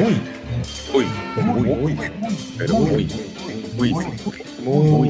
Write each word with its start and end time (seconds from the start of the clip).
Uy, 0.00 0.16
uy, 0.94 1.06
muy, 1.36 1.68
muy, 1.74 1.98
pero 2.56 2.74
muy, 2.78 3.06
muy, 3.76 3.92
muy, 4.62 5.08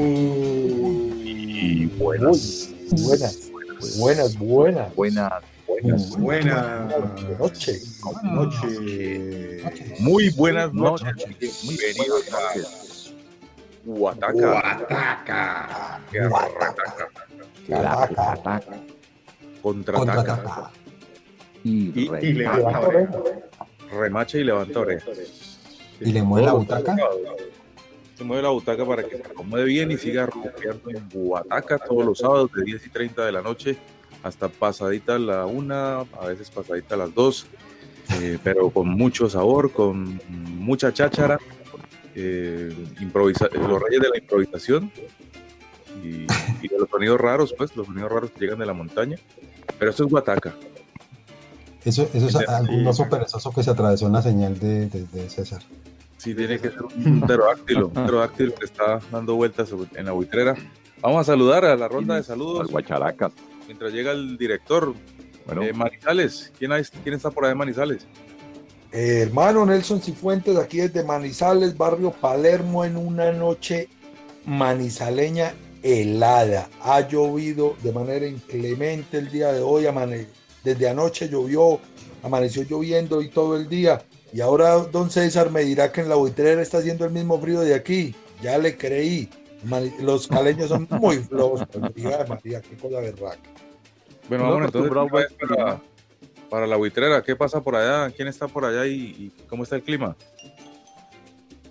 muy 1.38 1.86
buenas, 1.96 2.70
buenas, 2.90 3.50
buenas, 3.98 4.36
buenas, 4.38 4.94
buenas, 4.96 5.32
buenas, 5.68 6.18
buenas. 6.18 7.38
Noche, 7.38 7.78
noche, 8.24 9.62
muy 10.00 10.30
buenas 10.30 10.72
noches, 10.72 11.14
bienvenidos 11.62 12.24
a 12.32 12.38
Guataca, 13.84 14.32
Guataca, 14.32 16.00
Guataca, 17.68 18.60
contraataca. 19.62 20.70
Y, 21.62 21.92
y, 21.94 22.10
y 22.22 22.32
levanta 22.32 22.80
oreja. 23.90 24.02
remacha 24.02 24.38
y 24.38 24.44
levanta 24.44 24.80
orejas. 24.80 25.18
y 26.00 26.12
le 26.12 26.22
mueve 26.22 26.46
la 26.46 26.52
butaca. 26.54 26.96
Se 28.16 28.24
mueve 28.24 28.42
la 28.42 28.50
butaca 28.50 28.86
para 28.86 29.02
que 29.02 29.16
se 29.16 29.22
acomode 29.22 29.64
bien 29.64 29.90
y 29.90 29.96
siga 29.96 30.26
rompiendo 30.26 30.90
en 30.90 31.08
Guataca 31.08 31.78
todos 31.78 32.04
los 32.04 32.18
sábados 32.18 32.50
de 32.52 32.64
10 32.64 32.86
y 32.86 32.90
30 32.90 33.24
de 33.24 33.32
la 33.32 33.40
noche 33.40 33.78
hasta 34.22 34.48
pasadita 34.48 35.18
la 35.18 35.46
una, 35.46 36.00
a 36.00 36.26
veces 36.26 36.50
pasadita 36.50 36.96
las 36.96 37.14
dos, 37.14 37.46
eh, 38.20 38.38
pero 38.42 38.70
con 38.70 38.88
mucho 38.88 39.30
sabor, 39.30 39.72
con 39.72 40.20
mucha 40.28 40.92
cháchara, 40.92 41.38
eh, 42.14 42.74
improvisa 43.00 43.48
los 43.52 43.80
reyes 43.80 44.00
de 44.00 44.08
la 44.08 44.18
improvisación 44.18 44.90
y, 46.02 46.26
y, 46.62 46.68
de 46.68 46.78
los 46.78 46.88
sonidos 46.90 47.20
raros, 47.20 47.54
pues, 47.56 47.74
los 47.76 47.86
sonidos 47.86 48.10
raros 48.10 48.30
que 48.30 48.40
llegan 48.40 48.58
de 48.58 48.66
la 48.66 48.74
montaña. 48.74 49.16
Pero 49.78 49.90
esto 49.90 50.04
es 50.04 50.10
Guataca. 50.10 50.54
Eso, 51.84 52.08
eso 52.12 52.26
es 52.26 52.48
algún 52.48 52.84
perezoso 53.08 53.50
que 53.52 53.62
se 53.62 53.70
atravesó 53.70 54.06
en 54.06 54.12
la 54.12 54.22
señal 54.22 54.58
de, 54.58 54.86
de, 54.86 55.04
de 55.06 55.30
César. 55.30 55.62
Sí, 56.18 56.34
tiene 56.34 56.58
que 56.58 56.68
ser 56.68 56.82
un 56.82 57.22
pterodáctilo, 57.22 57.86
un 57.88 57.94
pterodáctilo 57.94 58.54
que 58.54 58.66
está 58.66 59.00
dando 59.10 59.36
vueltas 59.36 59.70
en 59.94 60.04
la 60.04 60.12
buitrera. 60.12 60.54
Vamos 61.00 61.20
a 61.20 61.24
saludar 61.24 61.64
a 61.64 61.74
la 61.76 61.88
ronda 61.88 62.16
de 62.16 62.22
saludos. 62.22 62.70
Guacharacas. 62.70 63.32
Mientras 63.66 63.92
llega 63.92 64.12
el 64.12 64.36
director. 64.36 64.94
Bueno. 65.46 65.62
Eh, 65.62 65.72
Manizales, 65.72 66.52
¿Quién, 66.58 66.72
hay, 66.72 66.82
¿quién 67.02 67.14
está 67.14 67.30
por 67.30 67.44
ahí 67.44 67.52
de 67.52 67.54
Manizales? 67.54 68.06
Eh, 68.92 69.20
hermano 69.22 69.64
Nelson 69.64 70.02
Cifuentes, 70.02 70.56
aquí 70.58 70.78
desde 70.78 71.02
Manizales, 71.02 71.78
barrio 71.78 72.10
Palermo, 72.10 72.84
en 72.84 72.98
una 72.98 73.32
noche 73.32 73.88
manizaleña 74.44 75.54
helada. 75.82 76.68
Ha 76.82 77.08
llovido 77.08 77.76
de 77.82 77.92
manera 77.92 78.26
inclemente 78.26 79.16
el 79.16 79.30
día 79.30 79.52
de 79.52 79.60
hoy, 79.60 79.86
amane 79.86 80.26
desde 80.64 80.88
anoche 80.88 81.28
llovió, 81.28 81.80
amaneció 82.22 82.62
lloviendo 82.62 83.22
y 83.22 83.28
todo 83.28 83.56
el 83.56 83.68
día. 83.68 84.02
Y 84.32 84.40
ahora 84.40 84.76
don 84.78 85.10
César 85.10 85.50
me 85.50 85.62
dirá 85.62 85.90
que 85.90 86.02
en 86.02 86.08
la 86.08 86.14
buitrera 86.14 86.62
está 86.62 86.78
haciendo 86.78 87.04
el 87.04 87.10
mismo 87.10 87.40
frío 87.40 87.60
de 87.60 87.74
aquí. 87.74 88.14
Ya 88.42 88.58
le 88.58 88.76
creí. 88.76 89.28
Los 90.00 90.26
caleños 90.26 90.68
son 90.68 90.86
muy 90.90 91.18
flojos. 91.18 91.66
María, 91.78 92.24
María, 92.28 92.60
qué 92.60 92.76
cosa 92.76 93.00
berraca. 93.00 93.50
Bueno, 94.28 94.44
vamos 94.44 94.66
entonces 94.66 94.92
para, 95.40 95.80
para, 96.48 96.66
la 96.66 96.76
buitrera. 96.76 97.22
¿Qué 97.22 97.34
pasa 97.34 97.60
por 97.60 97.74
allá? 97.74 98.14
¿Quién 98.14 98.28
está 98.28 98.46
por 98.46 98.64
allá 98.64 98.86
y, 98.86 98.92
y, 98.94 99.32
cómo 99.48 99.64
está 99.64 99.76
el 99.76 99.82
clima? 99.82 100.16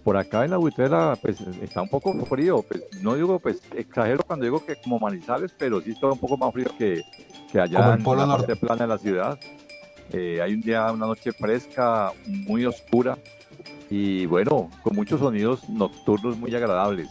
Por 0.03 0.17
acá 0.17 0.45
en 0.45 0.51
la 0.51 0.57
buitrera, 0.57 1.15
pues 1.21 1.41
está 1.61 1.81
un 1.81 1.89
poco 1.89 2.13
frío. 2.25 2.63
Pues, 2.67 2.83
no 3.01 3.15
digo, 3.15 3.39
pues 3.39 3.61
exagero 3.75 4.23
cuando 4.25 4.45
digo 4.45 4.65
que 4.65 4.75
como 4.81 4.99
manizales, 4.99 5.53
pero 5.57 5.81
sí 5.81 5.91
está 5.91 6.07
un 6.07 6.19
poco 6.19 6.37
más 6.37 6.53
frío 6.53 6.67
que, 6.77 7.03
que 7.51 7.59
allá 7.59 7.95
en 7.95 8.03
la 8.03 8.27
parte 8.27 8.55
plana 8.55 8.83
de 8.83 8.87
la 8.87 8.97
ciudad. 8.97 9.39
Eh, 10.11 10.41
hay 10.41 10.53
un 10.53 10.61
día, 10.61 10.91
una 10.91 11.05
noche 11.05 11.31
fresca, 11.31 12.11
muy 12.25 12.65
oscura 12.65 13.17
y 13.89 14.25
bueno, 14.25 14.69
con 14.83 14.95
muchos 14.95 15.19
sonidos 15.19 15.67
nocturnos 15.69 16.37
muy 16.37 16.53
agradables. 16.55 17.09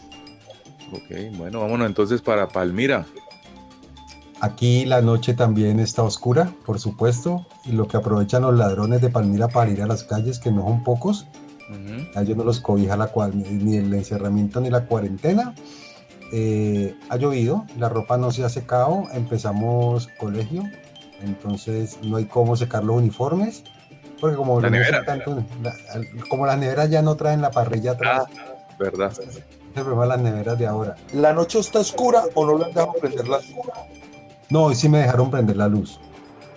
Ok, 0.91 1.37
bueno, 1.37 1.61
vámonos 1.61 1.87
entonces 1.87 2.21
para 2.21 2.47
Palmira. 2.47 3.05
Aquí 4.41 4.85
la 4.85 5.01
noche 5.01 5.33
también 5.33 5.79
está 5.79 6.03
oscura, 6.03 6.53
por 6.65 6.79
supuesto, 6.79 7.45
y 7.65 7.73
lo 7.73 7.87
que 7.87 7.97
aprovechan 7.97 8.43
los 8.43 8.55
ladrones 8.55 9.01
de 9.01 9.09
Palmira 9.09 9.49
para 9.49 9.69
ir 9.69 9.81
a 9.81 9.87
las 9.87 10.05
calles, 10.05 10.39
que 10.39 10.49
no 10.49 10.63
son 10.63 10.83
pocos, 10.83 11.27
uh 11.69 11.73
-huh. 11.73 12.17
a 12.17 12.21
ellos 12.21 12.37
no 12.37 12.43
los 12.43 12.59
cobija 12.59 12.97
la 12.97 13.07
cual, 13.07 13.37
ni 13.37 13.77
el 13.77 13.93
encerramiento 13.93 14.59
ni 14.61 14.69
la 14.69 14.85
cuarentena. 14.85 15.53
Eh, 16.31 16.95
ha 17.09 17.15
llovido, 17.15 17.65
la 17.77 17.89
ropa 17.89 18.17
no 18.17 18.31
se 18.31 18.43
ha 18.43 18.49
secado, 18.49 19.05
empezamos 19.13 20.09
colegio, 20.19 20.63
entonces 21.23 21.97
no 22.03 22.17
hay 22.17 22.25
cómo 22.25 22.55
secar 22.55 22.83
los 22.83 22.97
uniformes, 22.97 23.63
porque 24.21 24.37
como, 24.37 24.61
la 24.61 24.69
nevera, 24.69 25.03
tanto, 25.05 25.43
la, 25.63 25.73
como 26.29 26.45
las 26.45 26.57
neveras 26.57 26.89
ya 26.89 27.01
no 27.01 27.15
traen 27.15 27.41
la 27.41 27.49
parrilla 27.49 27.93
atrás. 27.93 28.25
Ah, 28.37 28.67
verdad. 28.77 29.11
Es 29.11 29.37
el 29.75 29.83
problema 29.83 30.03
de 30.03 30.09
las 30.09 30.21
neveras 30.21 30.59
de 30.59 30.67
ahora. 30.67 30.95
¿La 31.13 31.33
noche 31.33 31.59
está 31.59 31.79
oscura 31.79 32.23
o 32.35 32.45
no 32.45 32.57
la 32.57 32.67
dejan 32.67 32.89
prender 32.99 33.27
la 33.27 33.37
luz? 33.37 33.55
No, 34.49 34.65
hoy 34.65 34.75
sí 34.75 34.89
me 34.89 34.99
dejaron 34.99 35.31
prender 35.31 35.57
la 35.57 35.67
luz. 35.67 35.99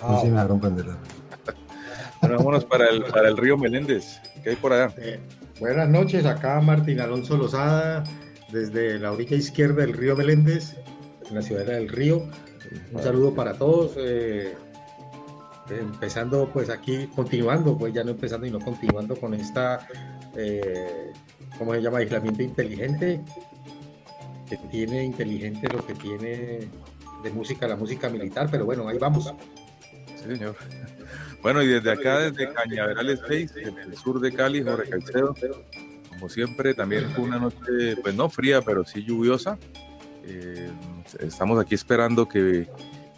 Ah, 0.01 0.09
hoy 0.09 0.21
sí 0.23 0.27
me 0.27 0.33
dejaron 0.33 0.61
prender 0.61 0.87
la 0.87 0.93
luz. 0.93 1.09
Bueno, 2.21 2.37
vámonos 2.39 2.65
para 2.65 2.89
el, 2.89 3.05
para 3.05 3.29
el 3.29 3.37
río 3.37 3.57
Meléndez. 3.57 4.21
¿Qué 4.43 4.51
hay 4.51 4.57
por 4.57 4.73
allá? 4.73 4.93
Eh, 4.99 5.21
buenas 5.61 5.89
noches, 5.89 6.27
acá 6.27 6.61
Martín 6.61 7.01
Alonso 7.01 7.37
Lozada, 7.37 8.03
desde 8.51 8.99
la 8.99 9.13
orilla 9.13 9.37
izquierda 9.37 9.83
del 9.83 9.93
río 9.93 10.17
Meléndez, 10.17 10.77
en 11.29 11.35
la 11.35 11.43
ciudad 11.43 11.65
del 11.65 11.89
río. 11.89 12.29
Un 12.93 13.03
saludo 13.03 13.35
para 13.35 13.55
todos. 13.55 13.93
Eh, 13.99 14.55
empezando 15.71 16.51
pues 16.53 16.71
aquí, 16.71 17.07
continuando, 17.15 17.79
pues 17.79 17.95
ya 17.95 18.03
no 18.03 18.11
empezando, 18.11 18.47
sino 18.47 18.59
continuando 18.59 19.15
con 19.17 19.33
esta, 19.35 19.87
eh, 20.37 21.13
¿cómo 21.57 21.75
se 21.75 21.81
llama? 21.81 21.99
Aislamiento 21.99 22.43
inteligente, 22.43 23.21
que 24.49 24.57
tiene 24.71 25.05
inteligente 25.05 25.69
lo 25.73 25.87
que 25.87 25.95
tiene 25.95 26.69
de 27.23 27.31
música, 27.33 27.69
la 27.69 27.77
música 27.77 28.09
militar, 28.09 28.49
pero 28.51 28.65
bueno, 28.65 28.89
ahí 28.89 28.99
vamos. 28.99 29.33
Sí, 30.17 30.37
señor. 30.37 30.57
Bueno, 31.43 31.61
y 31.63 31.67
desde 31.67 31.91
acá, 31.91 32.21
desde 32.21 32.53
Cañaverales 32.53 33.21
6, 33.27 33.53
en 33.57 33.79
el 33.79 33.97
sur 33.97 34.21
de 34.21 34.33
Cali, 34.33 34.63
Jorge 34.63 34.89
Caicedo, 34.91 35.35
como 36.09 36.29
siempre, 36.29 36.73
también 36.73 37.11
fue 37.11 37.25
una 37.25 37.41
noche, 37.41 37.97
pues 38.01 38.15
no 38.15 38.31
fría, 38.31 38.63
pero 38.63 38.85
sí 38.85 39.03
lluviosa. 39.03 39.59
Eh, 40.25 40.71
estamos 41.19 41.61
aquí 41.61 41.75
esperando 41.75 42.29
que, 42.29 42.69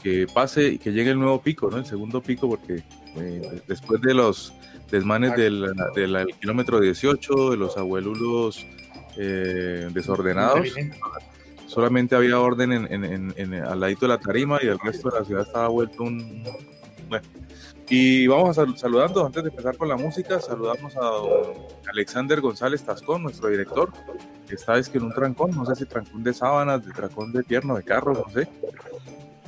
que, 0.02 0.26
pase 0.32 0.68
y 0.68 0.78
que 0.78 0.92
llegue 0.92 1.10
el 1.10 1.18
nuevo 1.18 1.42
pico, 1.42 1.70
¿no? 1.70 1.76
El 1.76 1.84
segundo 1.84 2.22
pico, 2.22 2.48
porque 2.48 2.82
eh, 3.16 3.62
después 3.68 4.00
de 4.00 4.14
los 4.14 4.54
desmanes 4.90 5.36
del, 5.36 5.74
del, 5.94 6.26
kilómetro 6.40 6.80
18, 6.80 7.50
de 7.50 7.56
los 7.58 7.76
abuelulos 7.76 8.64
eh, 9.18 9.90
desordenados, 9.92 10.68
solamente 11.66 12.16
había 12.16 12.40
orden 12.40 12.72
en, 12.72 12.90
en, 12.90 13.04
en, 13.04 13.34
en, 13.36 13.54
al 13.54 13.80
ladito 13.80 14.06
de 14.06 14.08
la 14.08 14.18
tarima 14.18 14.58
y 14.62 14.66
el 14.68 14.78
resto 14.78 15.10
de 15.10 15.18
la 15.18 15.24
ciudad 15.26 15.42
estaba 15.46 15.68
vuelto 15.68 16.04
un... 16.04 16.42
Bueno, 17.10 17.26
y 17.88 18.26
vamos 18.26 18.50
a 18.50 18.54
sal 18.54 18.78
saludando, 18.78 19.26
antes 19.26 19.42
de 19.42 19.50
empezar 19.50 19.76
con 19.76 19.88
la 19.88 19.96
música, 19.96 20.40
saludamos 20.40 20.96
a 20.96 21.00
don 21.00 21.52
Alexander 21.90 22.40
González 22.40 22.82
Tascón, 22.82 23.22
nuestro 23.22 23.48
director, 23.48 23.92
que 24.48 24.54
está 24.54 24.78
es 24.78 24.88
que 24.88 24.98
en 24.98 25.04
un 25.04 25.12
trancón, 25.12 25.50
no 25.50 25.66
sé 25.66 25.74
si 25.74 25.84
trancón 25.84 26.22
de 26.22 26.32
sábanas, 26.32 26.84
de 26.84 26.92
trancón 26.92 27.32
de 27.32 27.42
tierno, 27.42 27.76
de 27.76 27.82
carro, 27.82 28.12
no 28.14 28.32
sé. 28.32 28.48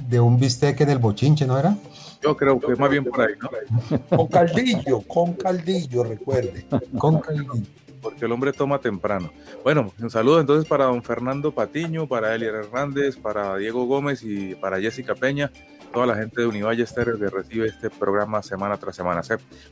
De 0.08 0.20
un 0.20 0.38
bistec 0.38 0.80
en 0.82 0.90
el 0.90 0.98
bochinche, 0.98 1.46
¿no 1.46 1.58
era? 1.58 1.76
Yo 2.22 2.36
creo 2.36 2.60
que 2.60 2.76
más 2.76 2.90
bien 2.90 3.04
por 3.04 3.22
ahí, 3.22 3.34
¿no? 3.40 4.16
Con 4.16 4.26
caldillo, 4.28 5.00
con 5.00 5.32
caldillo, 5.34 6.04
recuerde. 6.04 6.66
Con 6.98 7.20
caldillo. 7.20 7.54
Porque 8.02 8.26
el 8.26 8.32
hombre 8.32 8.52
toma 8.52 8.78
temprano. 8.78 9.32
Bueno, 9.64 9.92
un 9.98 10.10
saludo 10.10 10.40
entonces 10.40 10.68
para 10.68 10.84
don 10.84 11.02
Fernando 11.02 11.52
Patiño, 11.52 12.06
para 12.06 12.34
Elier 12.34 12.54
Hernández, 12.54 13.16
para 13.16 13.56
Diego 13.56 13.86
Gómez 13.86 14.22
y 14.22 14.54
para 14.54 14.80
Jessica 14.80 15.14
Peña 15.14 15.50
toda 15.92 16.06
la 16.06 16.16
gente 16.16 16.40
de 16.40 16.46
Univalle 16.46 16.84
que 16.84 17.28
recibe 17.30 17.66
este 17.68 17.90
programa 17.90 18.42
semana 18.42 18.76
tras 18.76 18.96
semana. 18.96 19.22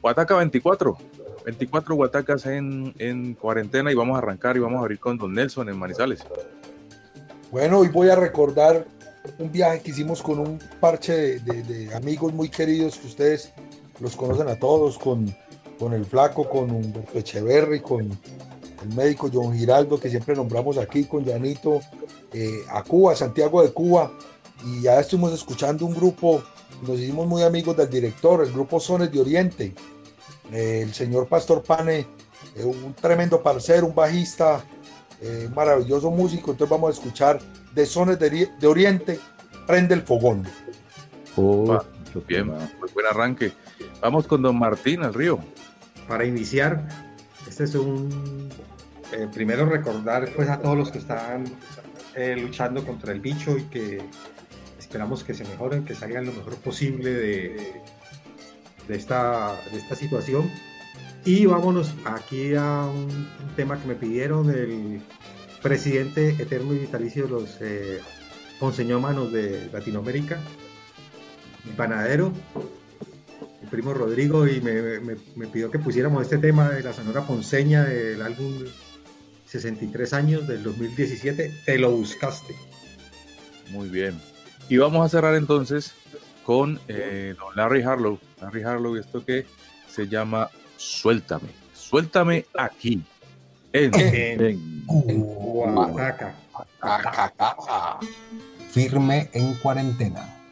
Guataca 0.01 0.37
24, 0.37 0.97
24 1.45 1.95
Guatacas 1.95 2.47
en, 2.47 2.95
en, 2.99 3.35
cuarentena 3.35 3.93
y 3.93 3.95
vamos 3.95 4.17
a 4.17 4.19
arrancar 4.19 4.57
y 4.57 4.61
vamos 4.61 4.79
a 4.79 4.83
abrir 4.83 4.99
con 4.99 5.19
Don 5.19 5.35
Nelson 5.35 5.69
en 5.69 5.79
Manizales. 5.79 6.25
Bueno, 7.51 7.81
hoy 7.81 7.89
voy 7.89 8.09
a 8.09 8.17
recordar 8.17 8.87
un 9.39 9.51
viaje 9.51 9.81
que 9.81 9.91
hicimos 9.91 10.23
con 10.23 10.39
un 10.39 10.59
parche 10.81 11.13
de, 11.13 11.41
de, 11.41 11.63
de 11.63 11.95
amigos 11.95 12.33
muy 12.33 12.49
queridos 12.49 12.99
que 12.99 13.07
ustedes 13.07 13.53
los 14.01 14.17
conocen 14.17 14.49
a 14.49 14.59
todos, 14.59 14.99
con 14.99 15.35
con 15.79 15.93
el 15.93 16.05
flaco, 16.05 16.49
con 16.49 16.71
Humberto 16.71 17.19
Echeverry, 17.19 17.81
con 17.81 18.03
el 18.03 18.95
médico 18.95 19.31
John 19.33 19.57
Giraldo, 19.57 19.99
que 19.99 20.11
siempre 20.11 20.35
nombramos 20.35 20.79
aquí, 20.79 21.05
con 21.05 21.25
Janito, 21.25 21.81
eh, 22.33 22.61
a 22.71 22.83
Cuba, 22.83 23.15
Santiago 23.15 23.63
de 23.63 23.73
Cuba, 23.73 24.13
y 24.65 24.83
ya 24.83 25.01
estuvimos 25.01 25.33
escuchando 25.33 25.87
un 25.87 25.95
grupo, 25.95 26.43
nos 26.83 26.99
hicimos 26.99 27.27
muy 27.27 27.43
amigos 27.43 27.77
del 27.77 27.89
director, 27.91 28.45
el 28.45 28.53
grupo 28.53 28.81
Sones 28.81 29.11
de 29.13 29.21
Oriente, 29.21 29.75
eh, 30.53 30.81
el 30.83 30.95
señor 30.95 31.29
Pastor 31.29 31.63
Pane, 31.63 32.07
eh, 32.57 32.65
un 32.65 32.95
tremendo 32.95 33.43
parcero, 33.43 33.87
un 33.87 33.95
bajista, 33.95 34.65
maravilloso 35.55 36.11
músico, 36.11 36.51
entonces 36.51 36.71
vamos 36.71 36.91
a 36.91 36.93
escuchar 36.93 37.41
de 37.75 37.87
Sones 37.87 38.19
de, 38.19 38.67
Oriente, 38.67 39.19
Prende 39.67 39.95
el 39.95 40.03
Fogón. 40.03 40.45
Oh, 41.37 41.81
bien, 42.29 42.49
muy 42.49 42.91
buen 42.93 43.07
arranque. 43.07 43.53
Vamos 44.03 44.27
con 44.27 44.43
don 44.43 44.59
Martín 44.59 45.03
al 45.03 45.15
río. 45.15 45.39
Para 46.07 46.27
iniciar, 46.27 46.87
este 47.49 47.65
es 47.65 47.75
un 47.75 48.51
eh, 49.13 49.29
primero 49.33 49.67
recordar 49.67 50.29
pues 50.35 50.49
a 50.49 50.59
todos 50.59 50.77
los 50.77 50.91
que 50.91 50.99
están 50.99 51.45
eh, 52.15 52.37
luchando 52.37 52.85
contra 52.85 53.13
el 53.13 53.21
bicho 53.21 53.57
y 53.57 53.63
que 53.65 54.03
esperamos 54.95 55.25
que 55.25 55.35
se 55.35 55.43
mejoren, 55.43 55.85
que 55.85 55.93
salgan 55.93 56.25
lo 56.25 56.33
mejor 56.33 56.55
posible 56.59 57.13
de, 57.13 57.83
de, 58.87 58.95
esta, 58.95 59.61
de 59.73 59.79
esta 59.79 59.97
situación. 59.97 60.49
Y 61.25 61.47
vámonos 61.47 61.93
aquí 62.05 62.55
a 62.55 62.85
un, 62.85 63.29
tema 63.57 63.81
que 63.81 63.89
me 63.89 63.97
pidieron 63.97 64.51
el 64.51 65.03
presidente 65.61 66.29
eterno 66.41 66.75
y 66.75 66.79
vitalicio 66.79 67.27
los 67.27 67.57
eh, 67.61 67.99
ponceñómanos 68.61 69.33
de 69.33 69.69
Latinoamérica, 69.73 70.39
panadero, 71.77 72.33
mi 73.63 73.69
primo 73.69 73.95
Rodrigo, 73.95 74.47
y 74.47 74.61
me, 74.61 75.01
me, 75.01 75.17
me, 75.35 75.47
pidió 75.49 75.73
que 75.73 75.81
pusiéramos 75.81 76.23
este 76.23 76.39
tema 76.39 76.69
de 76.71 76.85
la 76.85 76.93
Sonora 76.93 77.27
Ponceña 77.27 77.83
del 77.83 78.23
álbum 78.23 78.63
63 79.47 80.13
años 80.13 80.47
del 80.47 80.63
2017, 80.63 81.53
te 81.67 81.79
lo 81.79 81.91
buscaste. 81.91 82.55
Muy 83.73 83.89
bien. 83.89 84.34
Y 84.69 84.77
vamos 84.79 85.05
a 85.05 85.09
cerrar 85.09 85.35
entonces 85.35 85.95
con 86.45 86.81
eh, 86.89 87.35
don 87.39 87.55
Larry 87.57 87.83
Harlow. 87.83 88.19
Larry 88.41 88.63
Harlow, 88.63 88.97
esto 88.97 89.25
que 89.25 89.47
se 89.89 90.09
llama 90.09 90.51
Suéltame. 90.77 91.49
Suéltame 91.75 92.47
aquí. 92.57 93.03
En, 93.73 93.91
en, 93.95 94.85
Firme 98.71 99.31
en 99.33 99.55
cuarentena. 99.55 100.44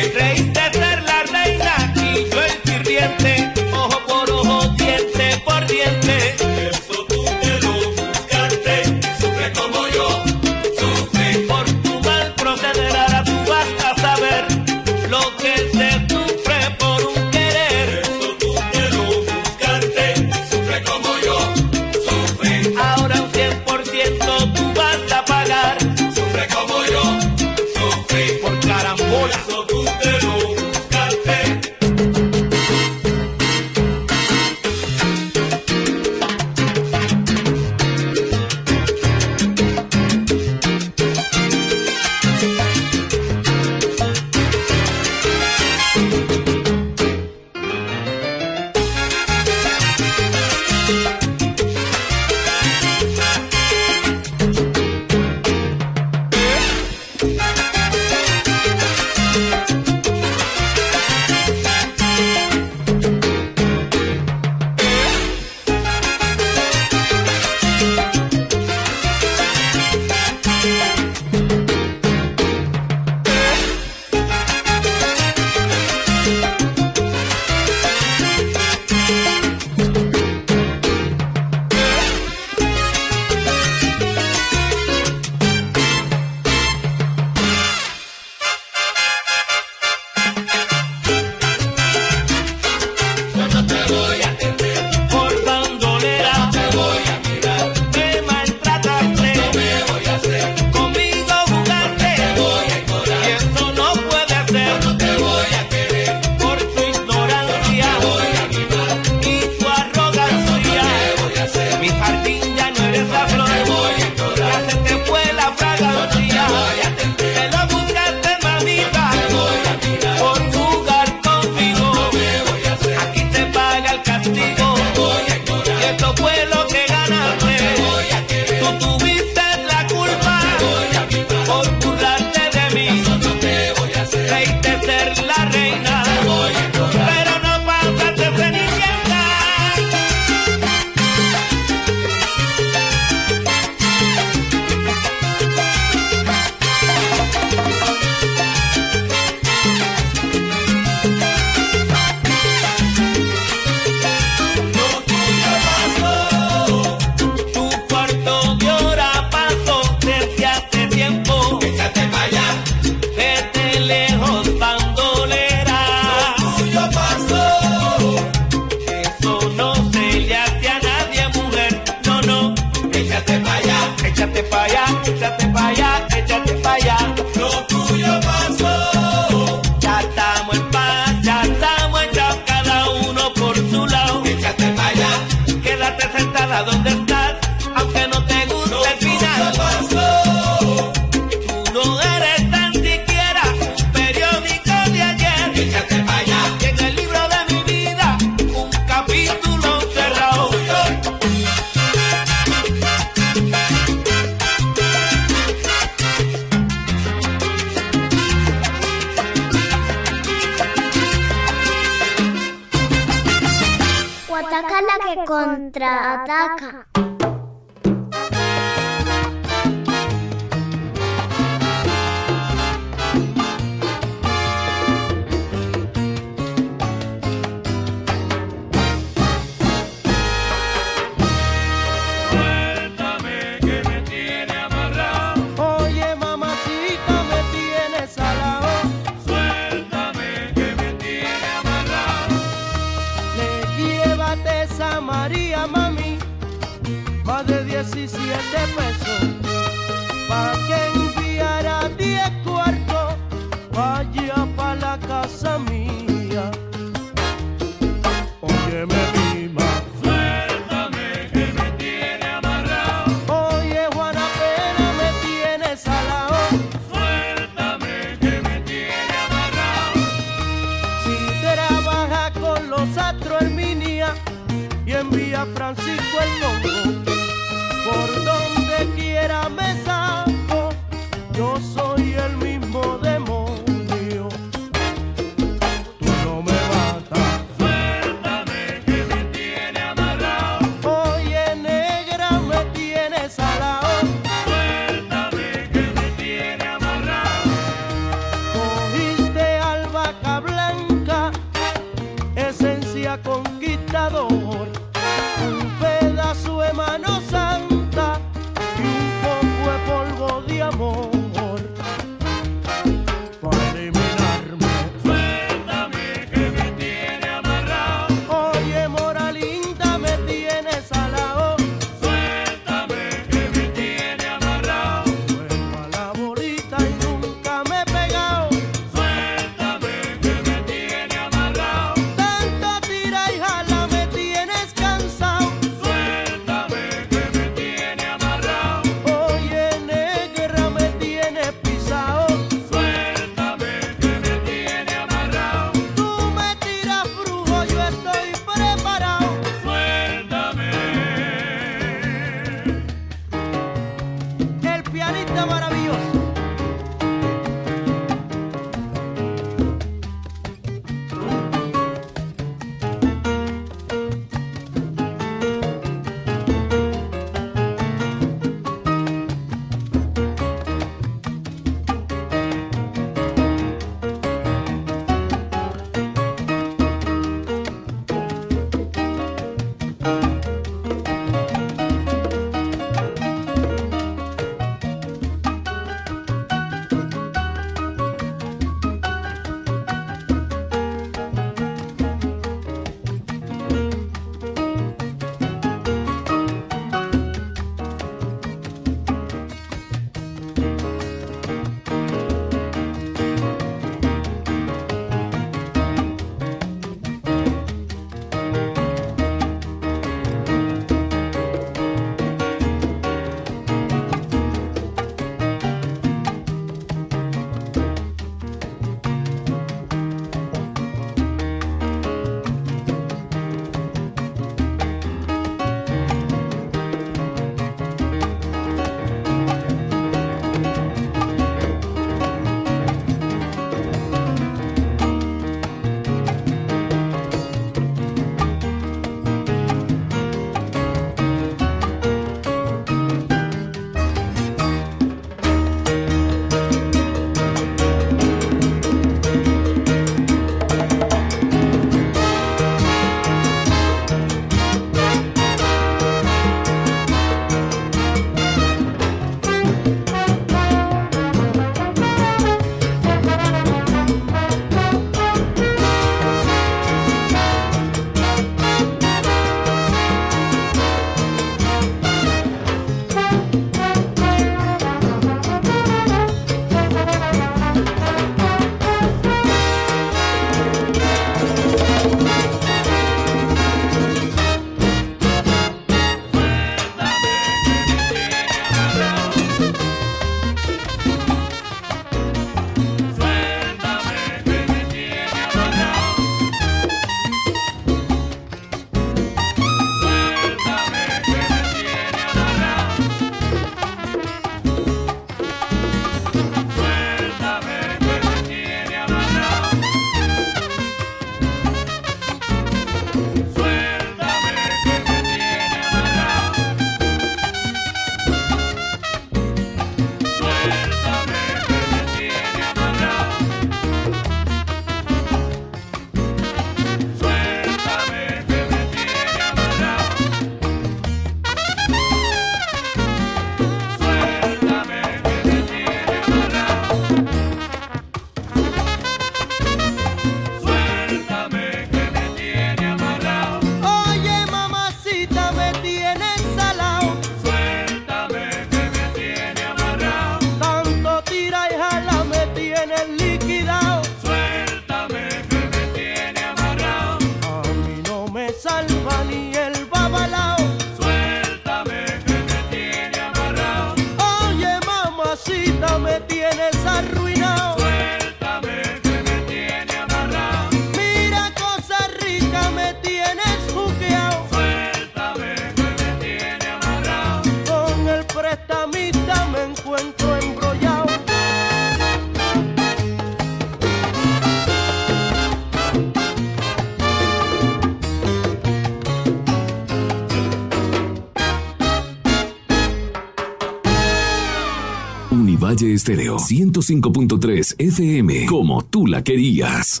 Estéreo 596.06 596.36
105.3 596.36 597.74
FM, 597.80 598.46
como 598.46 598.84
tú 598.84 599.08
la 599.08 599.24
querías. 599.24 600.00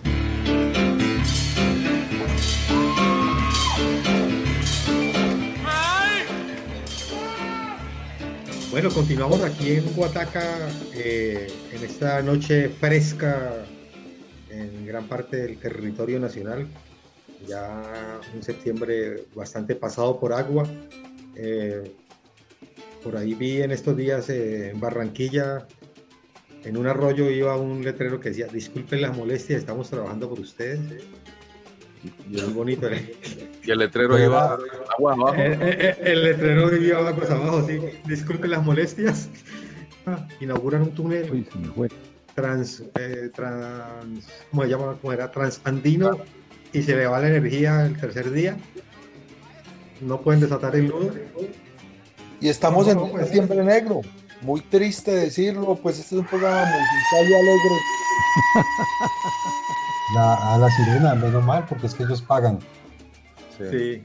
Bueno, 8.70 8.90
continuamos 8.90 9.42
aquí 9.42 9.72
en 9.72 9.92
Guataca 9.96 10.68
eh, 10.94 11.48
en 11.72 11.82
esta 11.82 12.22
noche 12.22 12.68
fresca 12.68 13.66
en 14.48 14.86
gran 14.86 15.08
parte 15.08 15.38
del 15.38 15.58
territorio 15.58 16.20
nacional. 16.20 16.68
Ya 17.48 17.82
un 18.32 18.44
septiembre 18.44 19.24
bastante 19.34 19.74
pasado 19.74 20.20
por 20.20 20.32
agua. 20.32 20.68
Eh, 21.34 21.82
por 23.02 23.16
ahí 23.16 23.34
vi 23.34 23.62
en 23.62 23.72
estos 23.72 23.96
días 23.96 24.28
eh, 24.30 24.70
en 24.70 24.78
Barranquilla, 24.78 25.66
en 26.66 26.76
un 26.76 26.86
arroyo 26.88 27.30
iba 27.30 27.56
un 27.56 27.84
letrero 27.84 28.18
que 28.18 28.30
decía, 28.30 28.48
disculpen 28.48 29.00
las 29.00 29.16
molestias, 29.16 29.60
estamos 29.60 29.88
trabajando 29.88 30.28
por 30.28 30.40
ustedes. 30.40 30.80
Y 32.28 32.40
muy 32.42 32.52
bonito. 32.52 32.88
Y 33.64 33.70
el 33.70 33.78
letrero 33.78 34.18
iba 34.18 34.58
agua 34.96 35.12
abajo. 35.12 35.34
Eh, 35.36 35.96
el, 36.00 36.24
letrero 36.24 36.76
iba 36.76 37.08
aguas 37.08 37.30
abajo, 37.30 37.64
sí. 37.66 37.80
Disculpen 38.06 38.50
las 38.50 38.64
molestias. 38.64 39.28
inauguran 40.40 40.82
un 40.82 40.90
túnel 40.92 41.46
trans, 42.34 42.82
trans, 43.34 44.28
¿cómo 44.50 44.62
se 44.62 44.68
llama? 44.68 44.98
¿Cómo 45.00 45.12
era? 45.12 45.30
Transandino 45.30 46.18
y 46.72 46.82
se 46.82 46.94
le 46.94 47.06
va 47.06 47.20
la 47.20 47.28
energía 47.28 47.86
el 47.86 47.96
tercer 47.98 48.30
día. 48.30 48.56
No 50.00 50.20
pueden 50.20 50.40
desatar 50.40 50.76
el 50.76 50.88
nudo. 50.88 51.12
Y 52.40 52.48
estamos 52.48 52.86
en 52.88 52.98
pues, 52.98 53.24
septiembre 53.24 53.64
negro. 53.64 54.02
Muy 54.42 54.60
triste 54.60 55.12
decirlo, 55.12 55.76
pues 55.76 55.98
este 55.98 56.14
es 56.14 56.20
un 56.20 56.26
programa 56.26 56.64
musical 56.64 57.30
y 57.30 57.34
alegre. 57.34 57.76
a 60.18 60.58
la 60.58 60.70
sirena, 60.70 61.14
menos 61.14 61.44
mal, 61.44 61.64
porque 61.68 61.86
es 61.86 61.94
que 61.94 62.04
ellos 62.04 62.22
pagan. 62.22 62.58
Sí. 63.58 64.02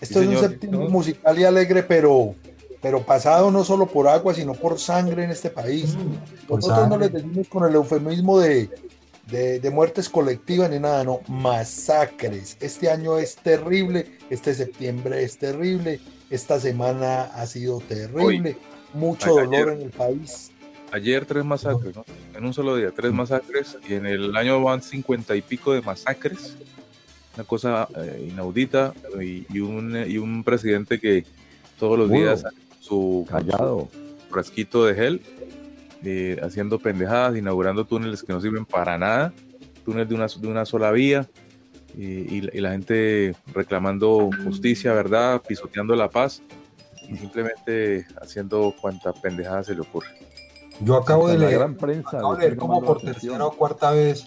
Esto 0.00 0.20
es 0.20 0.28
un 0.28 0.38
septiembre 0.38 0.88
musical 0.88 1.38
y 1.38 1.44
alegre, 1.44 1.82
pero, 1.82 2.34
pero 2.80 3.02
pasado 3.02 3.50
no 3.50 3.62
solo 3.62 3.86
por 3.86 4.08
agua, 4.08 4.34
sino 4.34 4.54
por 4.54 4.78
sangre 4.80 5.24
en 5.24 5.30
este 5.30 5.50
país. 5.50 5.96
Mm, 5.96 6.52
Nosotros 6.52 6.88
no 6.88 6.98
les 6.98 7.12
decimos 7.12 7.48
con 7.48 7.64
el 7.64 7.74
eufemismo 7.74 8.40
de 8.40 8.68
de, 9.30 9.70
muertes 9.70 10.08
colectivas 10.08 10.70
ni 10.70 10.78
nada, 10.78 11.04
no, 11.04 11.20
masacres. 11.28 12.56
Este 12.60 12.90
año 12.90 13.18
es 13.18 13.36
terrible, 13.36 14.18
este 14.30 14.54
septiembre 14.54 15.22
es 15.22 15.38
terrible, 15.38 16.00
esta 16.30 16.60
semana 16.60 17.24
ha 17.34 17.46
sido 17.46 17.80
terrible, 17.80 18.56
mucho 18.94 19.34
dolor 19.34 19.70
en 19.70 19.82
el 19.82 19.90
país. 19.90 20.50
Ayer 20.92 21.24
tres 21.24 21.44
masacres, 21.44 21.96
¿no? 21.96 22.04
En 22.34 22.44
un 22.44 22.52
solo 22.52 22.76
día, 22.76 22.90
tres 22.94 23.12
masacres, 23.12 23.78
y 23.88 23.94
en 23.94 24.06
el 24.06 24.36
año 24.36 24.62
van 24.62 24.82
cincuenta 24.82 25.34
y 25.34 25.42
pico 25.42 25.72
de 25.72 25.80
masacres. 25.80 26.56
Una 27.34 27.44
cosa 27.44 27.88
eh, 27.96 28.28
inaudita, 28.30 28.92
y, 29.20 29.60
un, 29.60 29.96
y 30.06 30.18
un 30.18 30.44
presidente 30.44 31.00
que 31.00 31.24
todos 31.78 31.98
los 31.98 32.10
días 32.10 32.44
su 32.80 33.26
callado 33.28 33.88
frasquito 34.30 34.84
de 34.84 34.94
gel 34.94 35.22
haciendo 36.42 36.78
pendejadas, 36.78 37.36
inaugurando 37.36 37.84
túneles 37.84 38.22
que 38.22 38.32
no 38.32 38.40
sirven 38.40 38.64
para 38.64 38.98
nada, 38.98 39.32
túneles 39.84 40.08
de 40.08 40.14
una, 40.14 40.26
de 40.26 40.48
una 40.48 40.64
sola 40.64 40.90
vía, 40.90 41.28
y, 41.96 42.40
la 42.58 42.72
gente 42.72 43.34
reclamando 43.52 44.30
justicia, 44.44 44.94
verdad, 44.94 45.42
pisoteando 45.46 45.94
la 45.94 46.08
paz, 46.08 46.42
y 47.08 47.16
simplemente 47.16 48.06
haciendo 48.20 48.74
cuanta 48.80 49.12
pendejada 49.12 49.62
se 49.62 49.74
le 49.74 49.80
ocurre. 49.80 50.08
Yo 50.80 50.96
acabo 50.96 51.28
de 51.28 51.38
leer, 51.38 51.58
gran 51.58 51.76
prensa, 51.76 52.20
como 52.58 52.82
por 52.82 53.00
tercera 53.00 53.44
o 53.46 53.52
cuarta 53.52 53.90
vez 53.90 54.24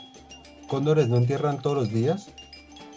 cóndores 0.67 1.07
no 1.07 1.17
entierran 1.17 1.59
todos 1.59 1.77
los 1.77 1.89
días 1.89 2.29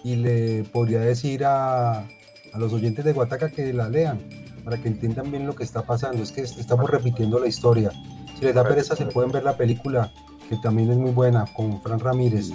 y 0.05 0.17
le 0.17 0.65
podría 0.65 1.01
decir 1.01 1.45
a, 1.45 2.01
a 2.01 2.59
los 2.59 2.73
oyentes 2.73 3.05
de 3.05 3.13
Guataca 3.13 3.51
que 3.51 3.73
la 3.73 3.89
lean 3.89 4.21
para 4.69 4.83
que 4.83 4.89
entiendan 4.89 5.31
bien 5.31 5.47
lo 5.47 5.55
que 5.55 5.65
está 5.65 5.83
pasando. 5.83 6.23
Es 6.23 6.31
que 6.31 6.43
estamos 6.43 6.91
repitiendo 6.91 7.39
la 7.39 7.47
historia. 7.47 7.91
Si 8.39 8.45
les 8.45 8.55
da 8.55 8.63
pereza, 8.63 8.95
se 8.95 9.07
pueden 9.07 9.33
ver 9.33 9.43
la 9.43 9.57
película, 9.57 10.13
que 10.49 10.57
también 10.57 10.91
es 10.91 10.99
muy 10.99 11.11
buena, 11.11 11.47
con 11.57 11.81
Fran 11.81 11.99
Ramírez. 11.99 12.51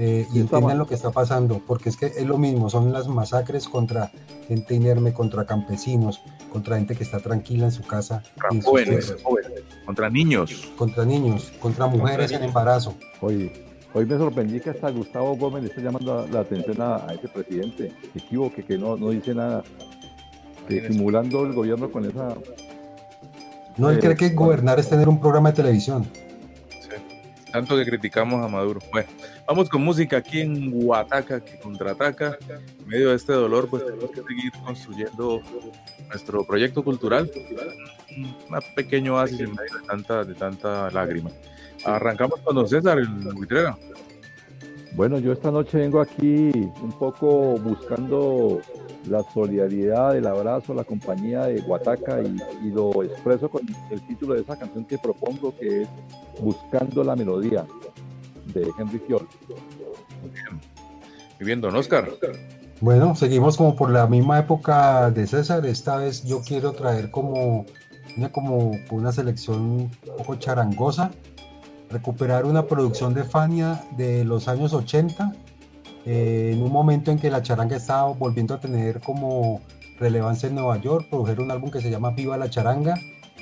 Eh, 0.00 0.28
y 0.32 0.38
entiendan 0.38 0.78
lo 0.78 0.86
que 0.86 0.94
está 0.94 1.10
pasando, 1.10 1.60
porque 1.66 1.88
es 1.88 1.96
que 1.96 2.06
es 2.06 2.24
lo 2.24 2.38
mismo, 2.38 2.70
son 2.70 2.92
las 2.92 3.08
masacres 3.08 3.68
contra 3.68 4.12
gente 4.46 4.74
inerme, 4.74 5.12
contra 5.12 5.44
campesinos, 5.44 6.20
contra 6.52 6.76
gente 6.76 6.94
que 6.94 7.02
está 7.02 7.18
tranquila 7.18 7.64
en 7.64 7.72
su 7.72 7.82
casa. 7.82 8.22
jóvenes, 8.64 9.16
contra 9.84 10.08
niños. 10.08 10.70
Contra 10.76 11.04
niños, 11.04 11.52
contra 11.58 11.88
mujeres 11.88 12.30
en 12.30 12.44
embarazo. 12.44 12.94
Hoy, 13.20 13.50
hoy 13.92 14.06
me 14.06 14.16
sorprendí 14.16 14.60
que 14.60 14.70
hasta 14.70 14.88
Gustavo 14.90 15.36
Gómez 15.36 15.64
le 15.64 15.68
está 15.70 15.80
llamando 15.80 16.28
la, 16.30 16.40
atención 16.40 16.80
a, 16.80 17.06
ese 17.12 17.26
presidente, 17.26 17.92
que 18.12 18.18
equivoque, 18.20 18.64
que 18.64 18.78
no, 18.78 18.96
no 18.96 19.10
dice 19.10 19.34
nada, 19.34 19.64
simulando 20.68 21.44
el 21.44 21.54
gobierno 21.54 21.90
con 21.90 22.04
esa 22.04 22.36
no, 23.78 23.90
él 23.90 24.00
cree 24.00 24.16
que 24.16 24.30
gobernar 24.30 24.80
es 24.80 24.88
tener 24.88 25.08
un 25.08 25.20
programa 25.20 25.50
de 25.50 25.56
televisión. 25.56 26.04
Tanto 27.52 27.76
que 27.76 27.84
criticamos 27.84 28.44
a 28.44 28.48
Maduro. 28.48 28.80
Bueno, 28.92 29.08
vamos 29.46 29.68
con 29.68 29.82
música 29.82 30.18
aquí 30.18 30.40
en 30.40 30.70
Huataca, 30.72 31.42
que 31.42 31.58
contraataca. 31.58 32.38
En 32.80 32.86
medio 32.86 33.10
de 33.10 33.16
este 33.16 33.32
dolor, 33.32 33.68
pues 33.68 33.84
tenemos 33.84 34.10
que 34.10 34.22
seguir 34.22 34.52
construyendo 34.64 35.40
nuestro 36.08 36.44
proyecto 36.44 36.84
cultural. 36.84 37.30
Un 38.16 38.34
pequeño 38.74 39.14
oasis 39.14 39.40
en 39.40 39.54
medio 39.54 39.78
de 39.80 39.86
tanta, 39.86 40.24
de 40.24 40.34
tanta 40.34 40.90
lágrima. 40.90 41.30
Arrancamos 41.84 42.40
con 42.40 42.54
don 42.54 42.68
César, 42.68 42.98
el 42.98 43.08
buitrera. 43.08 43.76
Bueno, 44.94 45.18
yo 45.18 45.32
esta 45.32 45.50
noche 45.50 45.78
vengo 45.78 46.00
aquí 46.00 46.50
un 46.82 46.92
poco 46.98 47.56
buscando 47.58 48.60
la 49.08 49.22
solidaridad, 49.32 50.16
el 50.16 50.26
abrazo, 50.26 50.74
la 50.74 50.84
compañía 50.84 51.46
de 51.46 51.60
Guataca 51.60 52.20
y, 52.22 52.70
lo 52.70 53.02
expreso 53.02 53.48
con 53.48 53.62
el 53.90 54.00
título 54.02 54.34
de 54.34 54.42
esa 54.42 54.56
canción 54.56 54.84
que 54.84 54.98
propongo 54.98 55.54
que 55.56 55.82
es 55.82 55.88
Buscando 56.40 57.02
la 57.02 57.16
Melodía 57.16 57.66
de 58.54 58.70
Henry 58.78 58.98
Fiol. 58.98 59.26
Muy 60.22 60.30
bien. 60.30 60.60
Y 61.40 61.44
bien, 61.44 61.60
don 61.60 61.74
Oscar. 61.76 62.08
Bueno, 62.80 63.14
seguimos 63.14 63.56
como 63.56 63.74
por 63.74 63.90
la 63.90 64.06
misma 64.06 64.38
época 64.38 65.10
de 65.10 65.26
César. 65.26 65.66
Esta 65.66 65.96
vez 65.96 66.24
yo 66.24 66.42
quiero 66.42 66.72
traer 66.72 67.10
como 67.10 67.66
una, 68.16 68.30
como 68.30 68.72
una 68.90 69.12
selección 69.12 69.60
un 69.60 69.90
poco 70.16 70.36
charangosa, 70.36 71.10
recuperar 71.90 72.44
una 72.44 72.66
producción 72.66 73.14
de 73.14 73.24
Fania 73.24 73.82
de 73.96 74.24
los 74.24 74.48
años 74.48 74.72
80 74.72 75.32
eh, 76.06 76.52
en 76.54 76.62
un 76.62 76.72
momento 76.72 77.10
en 77.10 77.18
que 77.18 77.30
la 77.30 77.42
charanga 77.42 77.76
estaba 77.76 78.12
volviendo 78.12 78.54
a 78.54 78.60
tener 78.60 79.00
como 79.00 79.60
relevancia 79.98 80.48
en 80.48 80.54
Nueva 80.54 80.78
York, 80.78 81.06
produjeron 81.10 81.46
un 81.46 81.50
álbum 81.50 81.70
que 81.70 81.80
se 81.80 81.90
llama 81.90 82.10
Viva 82.10 82.36
la 82.36 82.48
Charanga 82.48 82.94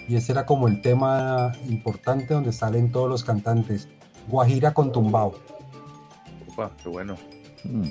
y 0.08 0.16
ese 0.16 0.32
era 0.32 0.46
como 0.46 0.68
el 0.68 0.80
tema 0.80 1.52
importante 1.68 2.34
donde 2.34 2.52
salen 2.52 2.92
todos 2.92 3.08
los 3.08 3.24
cantantes. 3.24 3.88
Guajira 4.28 4.72
con 4.72 4.92
Tumbao. 4.92 5.34
Opa, 6.48 6.70
qué 6.82 6.88
bueno. 6.88 7.16
Mm. 7.64 7.90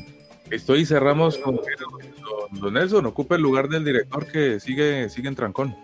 Estoy 0.52 0.86
cerramos 0.86 1.38
con 1.38 1.60
Don 2.52 2.74
Nelson, 2.74 3.06
ocupa 3.08 3.36
el 3.36 3.42
lugar 3.42 3.68
del 3.68 3.84
director 3.84 4.28
que 4.28 4.60
sigue, 4.60 5.10
sigue 5.10 5.28
en 5.28 5.36
trancón. 5.36 5.76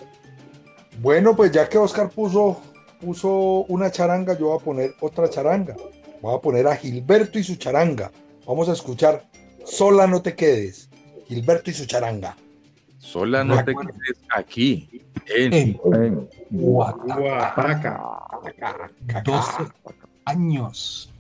Bueno, 1.01 1.35
pues 1.35 1.51
ya 1.51 1.67
que 1.67 1.77
Oscar 1.77 2.09
puso, 2.09 2.61
puso 2.99 3.65
una 3.67 3.91
charanga, 3.91 4.37
yo 4.37 4.47
voy 4.47 4.59
a 4.59 4.63
poner 4.63 4.95
otra 5.01 5.29
charanga. 5.29 5.75
Voy 6.21 6.35
a 6.35 6.39
poner 6.39 6.67
a 6.67 6.75
Gilberto 6.75 7.39
y 7.39 7.43
su 7.43 7.55
charanga. 7.55 8.11
Vamos 8.45 8.69
a 8.69 8.73
escuchar 8.73 9.25
Sola 9.65 10.07
no 10.07 10.21
te 10.21 10.35
quedes, 10.35 10.89
Gilberto 11.27 11.69
y 11.69 11.73
su 11.73 11.85
charanga. 11.85 12.35
Sola 12.97 13.43
no 13.43 13.63
te 13.63 13.73
quedes 13.73 14.17
aquí, 14.35 15.03
en, 15.27 15.53
en, 15.53 16.29
12 19.23 19.63
años. 20.25 21.13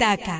La 0.00 0.39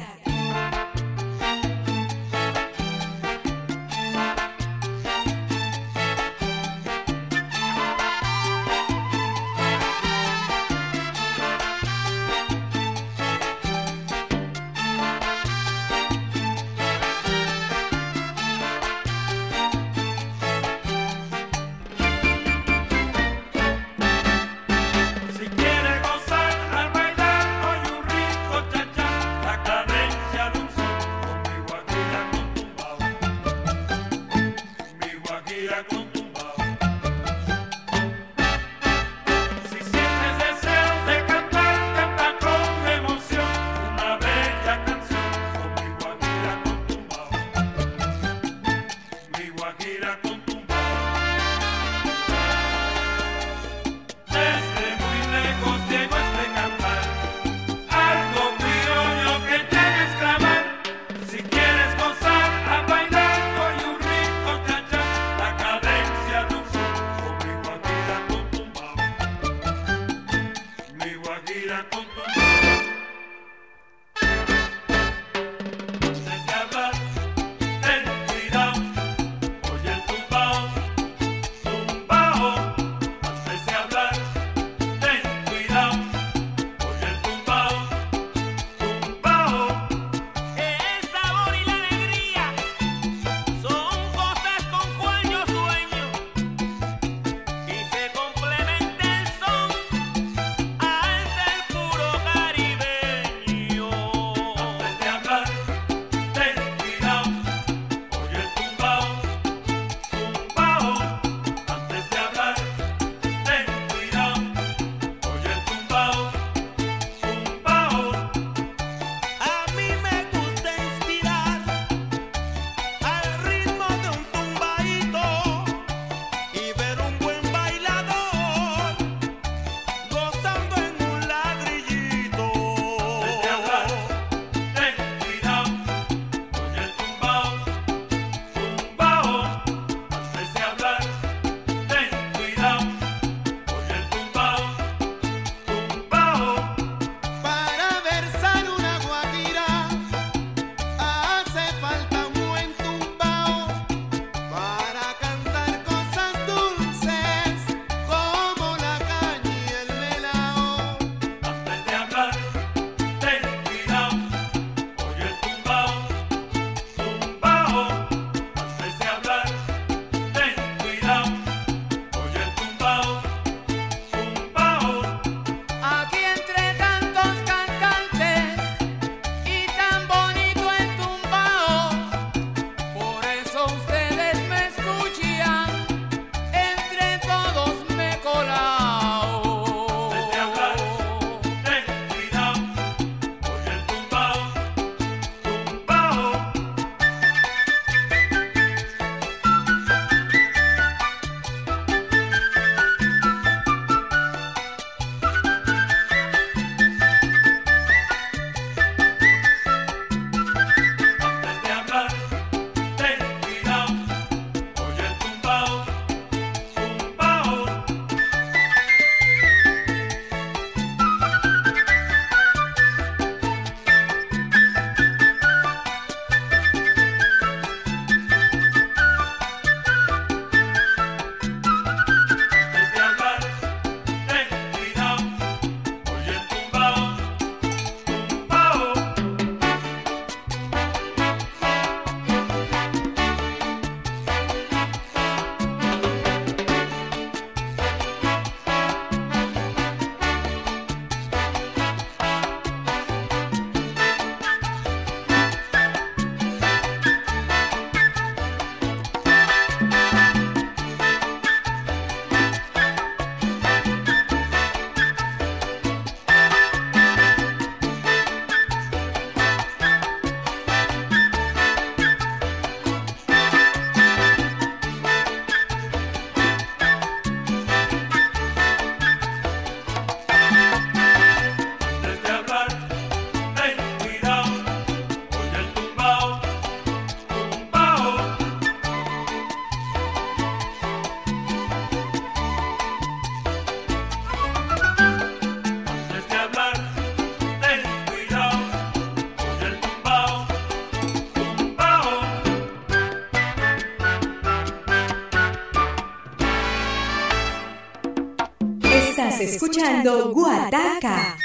escuchando 309.44 310.32
Guataca. 310.32 311.36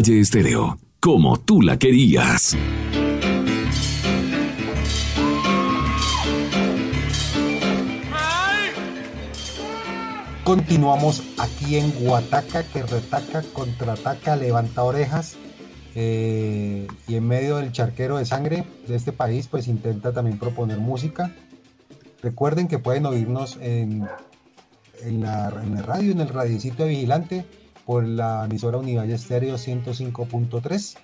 Valle 0.00 0.20
Estéreo, 0.20 0.78
como 0.98 1.38
tú 1.38 1.60
la 1.60 1.78
querías. 1.78 2.56
Continuamos 10.42 11.22
aquí 11.36 11.76
en 11.76 11.90
Guataca, 11.90 12.62
que 12.62 12.82
retaca, 12.82 13.42
contraataca, 13.52 14.36
levanta 14.36 14.84
orejas. 14.84 15.36
Eh, 15.94 16.86
y 17.06 17.16
en 17.16 17.28
medio 17.28 17.58
del 17.58 17.70
charquero 17.70 18.16
de 18.16 18.24
sangre 18.24 18.64
de 18.88 18.96
este 18.96 19.12
país, 19.12 19.48
pues 19.48 19.68
intenta 19.68 20.14
también 20.14 20.38
proponer 20.38 20.78
música. 20.78 21.30
Recuerden 22.22 22.68
que 22.68 22.78
pueden 22.78 23.04
oírnos 23.04 23.58
en, 23.60 24.08
en, 25.02 25.20
la, 25.20 25.50
radio, 25.50 26.12
en 26.12 26.20
el 26.20 26.28
radiocito 26.30 26.84
de 26.84 26.88
Vigilante, 26.88 27.44
por 27.90 28.06
la 28.06 28.44
emisora 28.44 28.78
Univalle 28.78 29.14
Estéreo 29.14 29.56
105.3. 29.56 30.96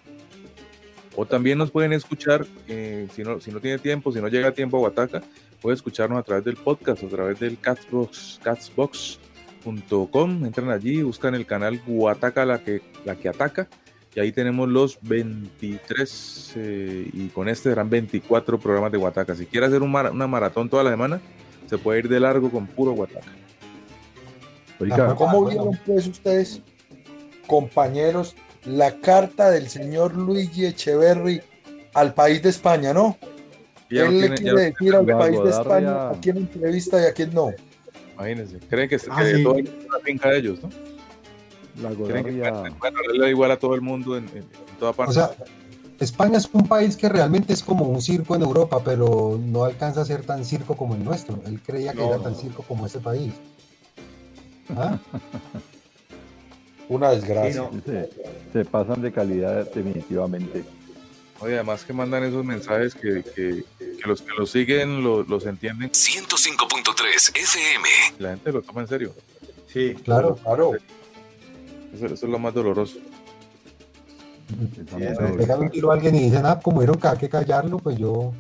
O 1.17 1.27
también 1.27 1.59
nos 1.59 1.73
pueden 1.73 1.93
escuchar, 1.93 2.47
eh, 2.69 3.09
si, 3.13 3.25
no, 3.25 3.41
si 3.41 3.51
no 3.51 3.59
tiene 3.59 3.79
tiempo, 3.79 4.13
si 4.13 4.21
no 4.21 4.29
llega 4.29 4.51
a 4.51 4.53
tiempo 4.53 4.77
a 4.77 4.81
Guataca, 4.81 5.21
puede 5.61 5.75
escucharnos 5.75 6.17
a 6.17 6.23
través 6.23 6.45
del 6.45 6.55
podcast, 6.55 7.03
a 7.03 7.09
través 7.09 7.41
del 7.41 7.59
Catsbox, 7.59 8.39
catsbox.com. 8.41 10.47
Entran 10.47 10.71
allí, 10.71 11.03
buscan 11.03 11.35
el 11.35 11.45
canal 11.45 11.83
Guataca, 11.85 12.45
la 12.45 12.63
que, 12.63 12.83
la 13.05 13.17
que 13.17 13.31
ataca, 13.31 13.67
y 14.15 14.21
ahí 14.21 14.31
tenemos 14.31 14.69
los 14.69 14.97
23, 15.03 16.53
eh, 16.55 17.11
y 17.13 17.27
con 17.31 17.49
este 17.49 17.71
serán 17.71 17.91
24 17.91 18.61
programas 18.61 18.93
de 18.93 18.99
Guataca. 18.99 19.35
Si 19.35 19.47
quiere 19.47 19.67
hacer 19.67 19.83
una 19.83 20.27
maratón 20.29 20.69
toda 20.69 20.85
la 20.85 20.91
semana, 20.91 21.21
se 21.69 21.79
puede 21.79 21.99
ir 21.99 22.09
de 22.09 22.21
largo 22.21 22.49
con 22.49 22.69
puro 22.69 22.93
Guataca. 22.93 23.33
¿Cómo 25.17 25.47
vieron 25.47 25.77
pues 25.85 26.07
ustedes 26.07 26.63
compañeros, 27.47 28.35
la 28.65 28.97
carta 28.97 29.51
del 29.51 29.69
señor 29.69 30.15
Luigi 30.15 30.67
Echeverry 30.67 31.41
al 31.95 32.15
país 32.15 32.43
de 32.43 32.51
España, 32.51 32.93
¿no? 32.93 33.17
Él 33.91 34.21
le 34.21 34.35
quiere 34.35 34.61
decir 34.63 34.95
al 34.95 35.07
país 35.07 35.43
de 35.43 35.51
España 35.51 36.11
a 36.11 36.13
quién 36.21 36.39
entrevista 36.39 37.01
y 37.01 37.07
a 37.07 37.13
quién 37.13 37.33
no. 37.33 37.53
Imagínense, 38.15 38.59
creen 38.69 38.89
que, 38.89 38.97
ah, 39.11 39.23
que 39.23 39.43
todo 39.43 39.59
es 39.59 39.69
una 39.87 39.99
finca 40.03 40.31
de 40.31 40.39
ellos, 40.39 40.59
¿no? 40.63 40.71
La 41.83 41.91
Creen 41.91 42.25
que, 42.25 42.73
bueno, 42.79 42.99
le 43.13 43.31
igual 43.31 43.51
a 43.51 43.59
todo 43.59 43.75
el 43.75 43.83
mundo 43.83 44.17
en, 44.17 44.25
en, 44.35 44.47
toda 44.79 44.95
parte. 44.95 45.11
O 45.11 45.15
sea, 45.15 45.31
España 46.01 46.39
es 46.39 46.49
un 46.53 46.67
país 46.67 46.97
que 46.97 47.09
realmente 47.09 47.53
es 47.53 47.63
como 47.63 47.85
un 47.87 48.01
circo 48.01 48.35
en 48.35 48.43
Europa, 48.43 48.81
pero 48.83 49.39
no 49.43 49.65
alcanza 49.65 50.01
a 50.01 50.05
ser 50.05 50.23
tan 50.23 50.45
circo 50.45 50.77
como 50.77 50.95
el 50.95 51.05
nuestro. 51.05 51.39
Él 51.47 51.61
creía 51.61 51.93
que 51.93 52.05
era 52.05 52.19
tan 52.19 52.35
circo 52.35 52.63
como 52.63 52.87
ese 52.87 53.01
país. 53.01 53.33
¿Ah? 54.75 54.99
Una 56.89 57.11
desgracia. 57.11 57.69
se, 58.53 58.65
pasan 58.65 59.03
de 59.03 59.13
calidad 59.13 59.65
definitivamente. 59.65 60.65
Oye, 61.41 61.55
además 61.55 61.85
que 61.85 61.93
mandan 61.93 62.25
esos 62.25 62.45
mensajes 62.45 62.95
que, 62.95 63.23
que, 63.23 63.65
los 64.07 64.23
que 64.23 64.33
los 64.39 64.51
siguen 64.51 65.03
los 65.03 65.47
entienden. 65.47 65.91
105.3 65.91 67.37
FM. 67.37 67.89
La 68.19 68.31
gente 68.31 68.53
lo 68.53 68.63
toma 68.63 68.83
en 68.83 68.89
serio. 68.89 69.13
Sí, 69.67 69.95
claro, 70.05 70.37
claro. 70.37 70.73
Eso, 71.93 72.07
es 72.07 72.23
lo 72.23 72.39
más 72.39 72.55
doloroso. 72.55 72.99
pegan 75.37 75.61
un 75.61 75.71
tiro 75.71 75.91
a 75.91 75.95
alguien 75.95 76.15
y 76.15 76.25
dicen, 76.25 76.47
ah, 76.47 76.61
como 76.63 76.79
vieron 76.79 76.99
que 76.99 77.09
hay 77.09 77.19
que 77.19 77.29
callarlo, 77.29 77.79
pues 77.79 77.99
yo, 77.99 78.33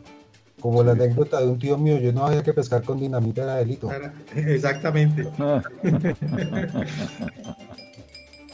como 0.60 0.82
la 0.82 0.92
anécdota 0.92 1.40
de 1.40 1.48
un 1.48 1.58
tío 1.58 1.76
mío, 1.76 1.98
yo 1.98 2.12
no 2.12 2.26
había 2.26 2.42
que 2.42 2.54
pescar 2.54 2.82
con 2.82 2.98
dinamita 2.98 3.42
era 3.42 3.56
delito. 3.56 3.90
Exactamente. 4.34 5.28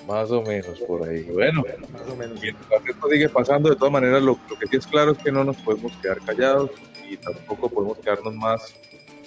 Más 0.06 0.30
o 0.30 0.42
menos 0.42 0.80
por 0.80 1.08
ahí. 1.08 1.22
Bueno, 1.24 1.64
más 1.92 2.02
o 2.08 2.16
menos. 2.16 2.40
mientras 2.40 2.86
esto 2.86 3.08
sigue 3.08 3.28
pasando, 3.28 3.70
de 3.70 3.76
todas 3.76 3.92
maneras, 3.92 4.22
lo, 4.22 4.34
que 4.34 4.66
sí 4.66 4.76
es 4.76 4.86
claro 4.86 5.12
es 5.12 5.18
que 5.18 5.30
no 5.30 5.44
nos 5.44 5.56
podemos 5.58 5.92
quedar 5.98 6.20
callados 6.20 6.70
y 7.08 7.16
tampoco 7.16 7.68
podemos 7.68 7.98
quedarnos 7.98 8.34
más 8.34 8.74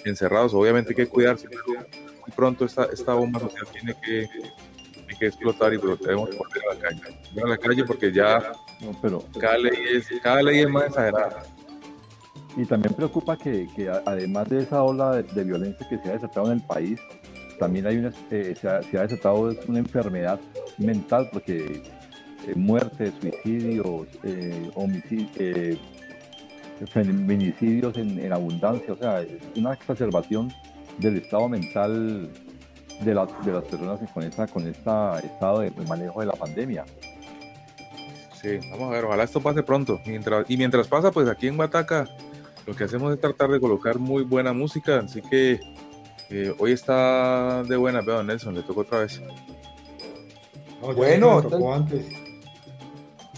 encerrados. 0.04 0.52
Obviamente 0.54 0.90
hay 0.90 0.96
que 0.96 1.06
cuidarse, 1.06 1.48
muy 1.48 2.34
pronto 2.34 2.64
esta, 2.64 2.84
esta 2.92 3.14
bomba 3.14 3.40
social 3.40 3.66
tiene 3.72 3.94
que, 4.04 4.28
que 5.18 5.26
explotar 5.26 5.72
y 5.72 5.78
pero 5.78 5.96
debemos 5.96 6.30
volver 6.36 6.62
a 6.70 6.74
la 6.74 6.80
calle. 6.80 7.00
a 7.42 7.48
la 7.48 7.58
calle 7.58 7.84
porque 7.84 8.12
ya 8.12 8.52
pero, 9.00 9.24
cada, 9.38 9.58
ley 9.58 9.72
es, 9.94 10.08
cada 10.22 10.42
ley 10.42 10.60
es 10.60 10.68
más 10.68 10.86
exagerada. 10.86 11.42
Y 12.56 12.64
también 12.64 12.94
preocupa 12.94 13.36
que, 13.36 13.68
que 13.76 13.88
además 13.88 14.48
de 14.48 14.62
esa 14.62 14.82
ola 14.82 15.22
de, 15.22 15.44
violencia 15.44 15.86
que 15.88 15.98
se 15.98 16.08
ha 16.08 16.12
desatado 16.12 16.46
en 16.46 16.54
el 16.54 16.62
país, 16.62 16.98
también 17.58 17.86
hay 17.86 17.96
una, 17.96 18.12
eh, 18.30 18.54
se, 18.60 18.68
ha, 18.68 18.82
se, 18.82 18.98
ha, 18.98 19.02
desatado 19.02 19.54
una 19.66 19.78
enfermedad 19.78 20.40
mental 20.78 21.28
porque 21.32 21.82
eh, 22.46 22.54
muertes, 22.54 23.12
suicidios, 23.20 24.06
eh, 24.22 24.70
homicidios, 24.74 25.30
eh, 25.36 25.78
feminicidios 26.92 27.96
en, 27.96 28.18
en, 28.18 28.32
abundancia, 28.32 28.92
o 28.92 28.96
sea, 28.96 29.24
una 29.56 29.72
exacerbación 29.72 30.52
del 30.98 31.16
estado 31.16 31.48
mental 31.48 32.30
de, 33.02 33.14
la, 33.14 33.26
de 33.44 33.52
las 33.52 33.64
personas 33.64 34.00
con 34.12 34.22
esta 34.22 34.46
con 34.46 34.66
esta 34.66 35.18
estado 35.20 35.60
de, 35.60 35.70
manejo 35.88 36.20
de 36.20 36.26
la 36.26 36.34
pandemia. 36.34 36.84
Sí, 38.40 38.58
vamos 38.70 38.88
a 38.88 38.90
ver, 38.90 39.04
ojalá 39.06 39.24
esto 39.24 39.40
pase 39.40 39.62
pronto. 39.62 39.98
Mientras, 40.06 40.48
y 40.48 40.56
mientras 40.56 40.86
pasa, 40.86 41.10
pues 41.10 41.28
aquí 41.28 41.48
en 41.48 41.56
Bataca 41.56 42.06
lo 42.66 42.74
que 42.76 42.84
hacemos 42.84 43.12
es 43.12 43.20
tratar 43.20 43.50
de 43.50 43.58
colocar 43.58 43.98
muy 43.98 44.22
buena 44.22 44.52
música, 44.52 44.98
así 44.98 45.22
que 45.22 45.58
eh, 46.30 46.54
hoy 46.58 46.72
está 46.72 47.62
de 47.62 47.76
buena, 47.76 48.00
veo 48.00 48.22
Nelson, 48.22 48.54
le 48.54 48.62
tocó 48.62 48.80
otra 48.80 49.00
vez. 49.00 49.20
bueno, 50.80 51.42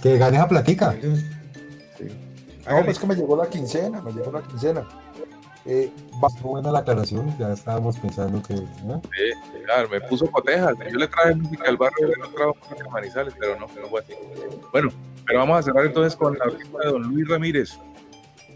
que 0.03 0.16
gane 0.16 0.39
a 0.39 0.49
platica. 0.49 0.93
Sí. 1.99 2.09
No, 2.68 2.84
pues 2.84 2.99
que 2.99 3.07
me 3.07 3.14
llegó 3.14 3.36
la 3.36 3.49
quincena, 3.49 4.01
me 4.01 4.12
llegó 4.12 4.32
la 4.32 4.43
quincena. 4.43 4.86
Eh, 5.66 5.93
buena 6.43 6.72
la 6.72 6.78
aclaración, 6.78 7.36
ya 7.39 7.53
estábamos 7.53 7.99
pensando 7.99 8.43
que. 8.43 8.57
Sí, 8.57 9.62
claro, 9.64 9.89
me 9.91 10.01
puso 10.01 10.30
cotejas. 10.30 10.74
Yo 10.91 10.99
le 10.99 11.09
traje 11.09 11.34
música 11.34 11.68
al 11.68 11.76
barrio, 11.76 12.09
no 12.18 12.28
trajo 12.28 12.57
música 12.70 12.89
Manizales, 12.89 13.34
pero 13.39 13.55
no, 13.57 13.66
no 13.66 13.89
fue 13.89 14.01
así. 14.01 14.14
Bueno, 14.72 14.89
pero 15.26 15.41
vamos 15.41 15.59
a 15.59 15.62
cerrar 15.62 15.84
entonces 15.84 16.16
con 16.16 16.39
la 16.39 16.47
orquesta 16.47 16.78
de 16.78 16.91
don 16.91 17.03
Luis 17.03 17.28
Ramírez. 17.28 17.78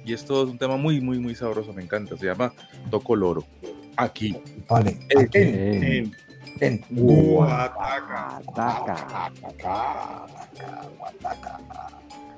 Y 0.04 0.14
esto 0.14 0.42
es 0.42 0.50
un 0.50 0.58
tema 0.58 0.76
muy, 0.76 1.00
muy, 1.02 1.18
muy 1.18 1.34
sabroso, 1.34 1.72
me 1.74 1.82
encanta. 1.82 2.16
Se 2.16 2.26
llama 2.26 2.52
Toco 2.90 3.14
Loro 3.14 3.44
aquí. 3.96 4.36
Vale. 4.68 4.98
Aquí. 5.18 5.38
En, 5.38 5.84
en, 5.84 6.16
en 6.60 6.84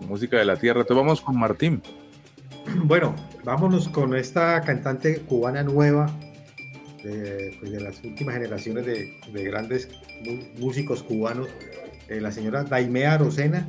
Música 0.08 0.36
de 0.38 0.44
la 0.44 0.56
tierra. 0.56 0.80
Entonces 0.80 1.02
vamos 1.02 1.20
con 1.20 1.38
Martín. 1.38 1.82
Bueno, 2.84 3.14
vámonos 3.44 3.88
con 3.88 4.14
esta 4.16 4.60
cantante 4.62 5.20
cubana 5.20 5.62
nueva, 5.62 6.10
de, 7.02 7.56
pues 7.60 7.72
de 7.72 7.80
las 7.80 8.02
últimas 8.02 8.34
generaciones 8.34 8.86
de, 8.86 9.20
de 9.32 9.44
grandes 9.44 9.88
músicos 10.58 11.02
cubanos, 11.02 11.48
eh, 12.08 12.20
la 12.20 12.32
señora 12.32 12.64
Daimea 12.64 13.18
Rosena. 13.18 13.66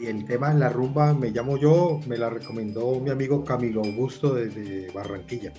Y 0.00 0.06
el 0.06 0.24
tema 0.24 0.54
La 0.54 0.70
Rumba 0.70 1.12
me 1.12 1.30
llamo 1.30 1.58
yo, 1.58 2.00
me 2.06 2.16
la 2.16 2.30
recomendó 2.30 2.98
mi 3.00 3.10
amigo 3.10 3.44
Camilo 3.44 3.82
Augusto 3.82 4.34
desde 4.34 4.90
Barranquilla. 4.92 5.52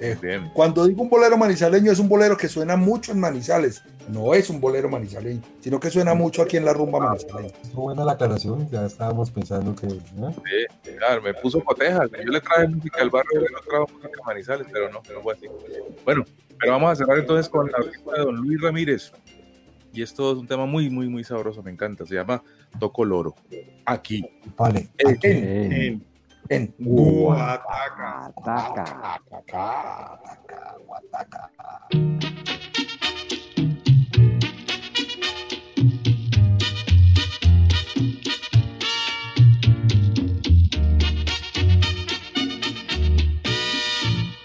Eh, 0.00 0.40
cuando 0.52 0.86
digo 0.86 1.02
un 1.02 1.08
bolero 1.08 1.36
manizaleño 1.36 1.90
es 1.90 1.98
un 1.98 2.08
bolero 2.08 2.36
que 2.36 2.48
suena 2.48 2.76
mucho 2.76 3.12
en 3.12 3.20
Manizales, 3.20 3.82
no 4.08 4.32
es 4.32 4.48
un 4.48 4.60
bolero 4.60 4.88
manizaleño, 4.88 5.42
sino 5.60 5.80
que 5.80 5.90
suena 5.90 6.14
mucho 6.14 6.42
aquí 6.42 6.56
en 6.56 6.64
la 6.64 6.72
rumba 6.72 7.00
manizaleña. 7.00 7.52
Muy 7.74 7.84
buena 7.84 8.04
la 8.04 8.12
aclaración, 8.12 8.68
ya 8.70 8.86
estábamos 8.86 9.30
pensando 9.30 9.74
que... 9.74 9.88
Sí, 9.88 10.94
claro, 10.98 11.22
me 11.22 11.34
puso 11.34 11.62
cotejas, 11.64 12.08
yo 12.12 12.30
le 12.30 12.40
traje 12.40 12.68
música 12.68 13.02
al 13.02 13.10
barrio, 13.10 13.40
le 13.40 13.46
trajo 13.68 13.86
música 13.92 14.10
a 14.22 14.26
Manizales, 14.26 14.66
pero 14.72 14.90
no, 14.90 15.02
no 15.12 15.20
fue 15.22 15.34
así. 15.34 15.46
Bueno, 16.04 16.24
pero 16.58 16.72
vamos 16.72 16.92
a 16.92 16.96
cerrar 16.96 17.18
entonces 17.18 17.48
con 17.48 17.70
la 17.70 17.78
orquesta 17.78 18.12
de 18.12 18.20
don 18.20 18.36
Luis 18.36 18.60
Ramírez. 18.60 19.12
Y 19.92 20.02
esto 20.02 20.32
es 20.32 20.38
un 20.38 20.46
tema 20.46 20.66
muy, 20.66 20.90
muy, 20.90 21.08
muy 21.08 21.24
sabroso, 21.24 21.62
me 21.62 21.70
encanta. 21.70 22.04
Se 22.04 22.14
llama 22.14 22.42
Toco 22.78 23.04
Loro. 23.04 23.34
Aquí. 23.86 24.24
Vale. 24.56 24.88
en, 24.98 25.72
en 25.72 26.04
Guataca. 30.86 31.88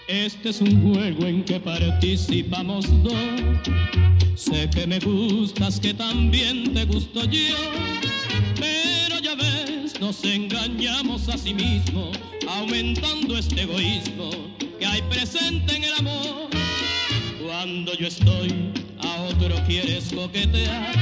Este 0.08 0.48
es 0.50 0.60
un 0.60 0.94
juego 0.94 1.26
en 1.26 1.44
que 1.44 1.58
participamos 1.58 2.86
dos. 3.02 3.14
Sé 4.34 4.68
que 4.70 4.86
me 4.86 4.98
gustas, 4.98 5.80
que 5.80 5.94
también 5.94 6.74
te 6.74 6.84
gusto 6.84 7.24
yo 7.24 8.13
nos 10.00 10.24
engañamos 10.24 11.28
a 11.28 11.38
sí 11.38 11.54
mismos, 11.54 12.18
aumentando 12.48 13.36
este 13.36 13.62
egoísmo 13.62 14.30
que 14.78 14.86
hay 14.86 15.02
presente 15.02 15.76
en 15.76 15.84
el 15.84 15.92
amor. 15.94 16.50
Cuando 17.44 17.94
yo 17.94 18.08
estoy, 18.08 18.72
a 19.00 19.22
otro 19.22 19.54
quieres 19.66 20.12
coquetear. 20.12 20.92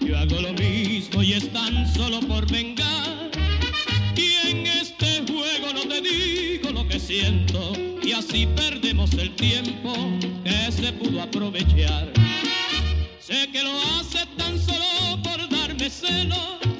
Yo 0.00 0.18
hago 0.18 0.40
lo 0.40 0.52
mismo 0.54 1.22
y 1.22 1.34
es 1.34 1.52
tan 1.52 1.92
solo 1.94 2.20
por 2.20 2.50
vengar. 2.50 3.30
Y 4.16 4.48
en 4.48 4.66
este 4.66 5.22
juego 5.30 5.72
no 5.74 5.82
te 5.82 6.00
digo 6.00 6.70
lo 6.70 6.86
que 6.88 6.98
siento, 6.98 7.72
y 8.02 8.12
así 8.12 8.46
perdemos 8.46 9.12
el 9.14 9.34
tiempo 9.36 9.94
que 10.44 10.72
se 10.72 10.92
pudo 10.92 11.22
aprovechar. 11.22 12.12
Sé 13.20 13.48
que 13.52 13.62
lo 13.62 13.72
hace 13.96 14.26
tan 14.36 14.58
solo 14.58 15.22
por 15.22 15.48
darme 15.48 15.88
celos 15.88 16.71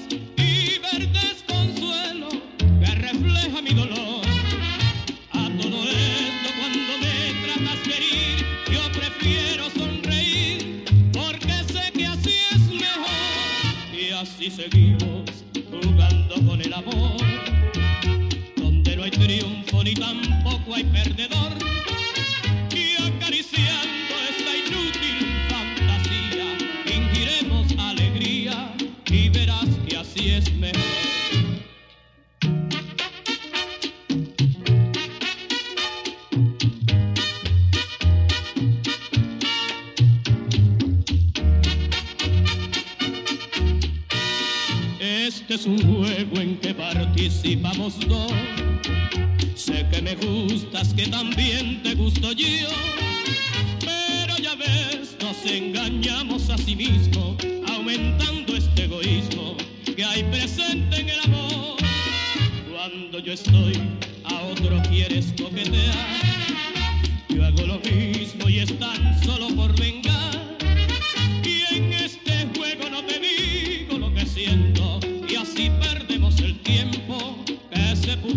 y 14.43 14.51
seguimos 14.51 15.31
jugando 15.71 16.35
con 16.45 16.61
el 16.61 16.73
amor, 16.73 17.17
donde 18.57 18.97
no 18.97 19.05
hay 19.05 19.11
triunfo 19.13 19.85
ni 19.85 19.95
tampoco 19.95 20.75
hay 20.75 20.83
perdedor. 20.83 21.53
Y 22.75 23.01
acariciando 23.01 24.15
esta 24.31 24.57
inútil 24.57 25.29
fantasía, 25.49 26.57
fingiremos 26.87 27.73
alegría 27.79 28.75
y 29.07 29.29
verás 29.29 29.69
que 29.87 29.97
así 29.97 30.31
es 30.31 30.53
mejor. 30.55 30.92
Es 45.53 45.67
un 45.67 45.79
juego 45.83 46.41
en 46.41 46.57
que 46.61 46.73
participamos 46.73 48.01
dos. 48.09 48.33
Sé 49.55 49.87
que 49.91 50.01
me 50.01 50.15
gustas, 50.15 50.95
que 50.95 51.07
también 51.09 51.83
te 51.83 51.95
gusto 51.95 52.33
yo. 52.33 52.47
Pero 53.81 54.39
ya 54.39 54.55
ves, 54.55 55.15
nos 55.21 55.45
engañamos 55.45 56.49
a 56.49 56.57
sí 56.57 56.75
mismos, 56.75 57.37
aumentando 57.69 58.57
este 58.57 58.85
egoísmo 58.85 59.59
que 59.95 60.03
hay 60.03 60.25
presente 60.25 61.03
en 61.03 61.11
el 61.11 61.21
amor. 61.21 61.77
Cuando 62.73 63.19
yo 63.19 63.35
estoy, 63.35 63.75
a 64.25 64.41
otro 64.45 64.81
quieres 64.89 65.35
coquetear. 65.37 66.09
Yo 67.29 67.45
hago 67.45 67.67
lo 67.67 67.79
mismo 67.81 68.49
y 68.49 68.61
es 68.61 68.79
tan 68.79 69.23
solo 69.23 69.49
por 69.49 69.79
vengar. 69.79 70.52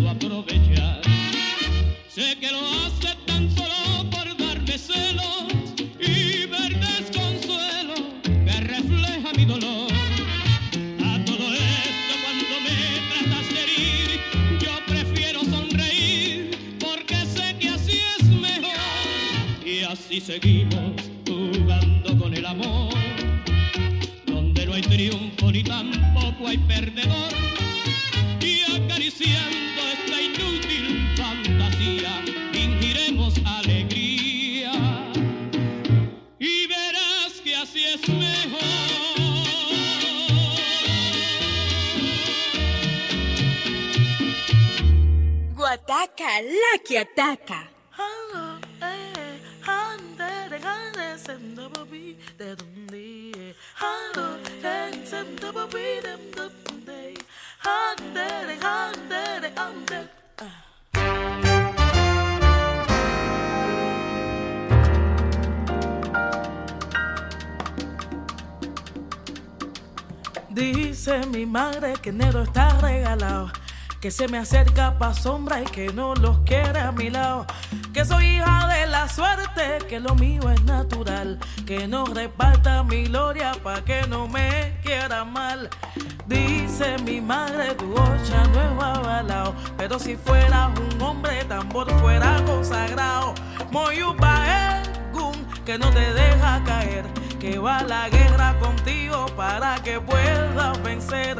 Aprovechar. 0.04 1.00
Sé 2.08 2.36
que 2.38 2.50
lo 2.50 2.60
hace 2.60 3.14
tan 3.26 3.50
solo 3.56 4.10
por 4.10 4.36
darme 4.36 4.76
celos 4.78 5.46
y 5.98 6.46
ver 6.46 6.78
desconsuelo 6.80 7.94
que 8.22 8.60
refleja 8.60 9.32
mi 9.36 9.44
dolor. 9.44 9.90
A 11.04 11.24
todo 11.24 11.46
esto 11.52 12.12
cuando 12.22 12.54
me 12.64 12.76
tratas 13.10 13.48
de 13.54 13.62
herir, 13.62 14.20
yo 14.60 14.72
prefiero 14.86 15.40
sonreír 15.44 16.50
porque 16.78 17.16
sé 17.26 17.56
que 17.58 17.68
así 17.70 17.98
es 18.18 18.26
mejor. 18.28 18.78
Y 19.64 19.80
así 19.82 20.20
seguimos 20.20 20.92
jugando 21.26 22.18
con 22.18 22.34
el 22.34 22.44
amor, 22.46 22.94
donde 24.26 24.66
no 24.66 24.74
hay 24.74 24.82
triunfo 24.82 25.50
ni 25.50 25.62
tampoco 25.62 26.48
hay 26.48 26.58
perdedor. 26.58 27.32
Y 28.40 28.60
acariciando 28.62 29.75
Que 46.84 46.98
ataca. 46.98 47.68
Dice 70.50 71.26
mi 71.26 71.44
madre 71.44 71.94
que 72.00 72.10
enero 72.10 72.42
está 72.42 72.70
regalado, 72.80 73.50
que 74.06 74.12
se 74.12 74.28
me 74.28 74.38
acerca 74.38 74.96
pa' 75.00 75.12
sombra 75.12 75.62
y 75.62 75.64
que 75.64 75.92
no 75.92 76.14
los 76.14 76.38
quiere 76.44 76.78
a 76.78 76.92
mi 76.92 77.10
lado. 77.10 77.44
Que 77.92 78.04
soy 78.04 78.36
hija 78.36 78.68
de 78.68 78.86
la 78.86 79.08
suerte, 79.08 79.78
que 79.88 79.98
lo 79.98 80.14
mío 80.14 80.48
es 80.48 80.62
natural, 80.62 81.40
que 81.66 81.88
no 81.88 82.04
reparta 82.04 82.84
mi 82.84 83.06
gloria 83.06 83.50
pa' 83.64 83.82
que 83.84 84.06
no 84.06 84.28
me 84.28 84.78
quiera 84.84 85.24
mal. 85.24 85.68
Dice 86.24 86.98
mi 87.04 87.20
madre, 87.20 87.74
tu 87.74 87.92
ocha 87.94 88.44
no 88.52 88.60
es 88.62 88.96
avalado, 88.96 89.56
pero 89.76 89.98
si 89.98 90.14
fueras 90.14 90.70
un 90.78 91.02
hombre, 91.02 91.44
tambor 91.46 91.90
fuera 91.98 92.40
consagrado. 92.46 93.34
Moyupa 93.72 94.36
que 95.66 95.78
no 95.78 95.90
te 95.90 96.12
deja 96.14 96.62
caer, 96.64 97.04
que 97.40 97.58
va 97.58 97.78
a 97.78 97.82
la 97.82 98.08
guerra 98.08 98.56
contigo 98.60 99.26
para 99.36 99.74
que 99.82 100.00
puedas 100.00 100.80
vencer. 100.84 101.35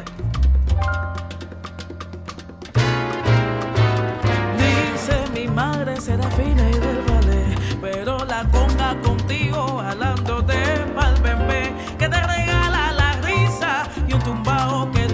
Madre 5.57 5.99
será 5.99 6.29
fina 6.37 6.69
y 6.69 6.73
del 6.85 6.99
ballet, 7.09 7.57
pero 7.81 8.23
la 8.25 8.43
conga 8.51 8.89
contigo 9.01 9.79
jalándote 9.79 10.53
pa'l 10.95 11.19
bebé, 11.23 11.73
que 11.97 12.07
te 12.07 12.21
regala 12.33 12.91
la 12.91 13.13
risa 13.23 13.89
y 14.07 14.13
un 14.13 14.21
tumbao 14.21 14.91
que 14.91 15.07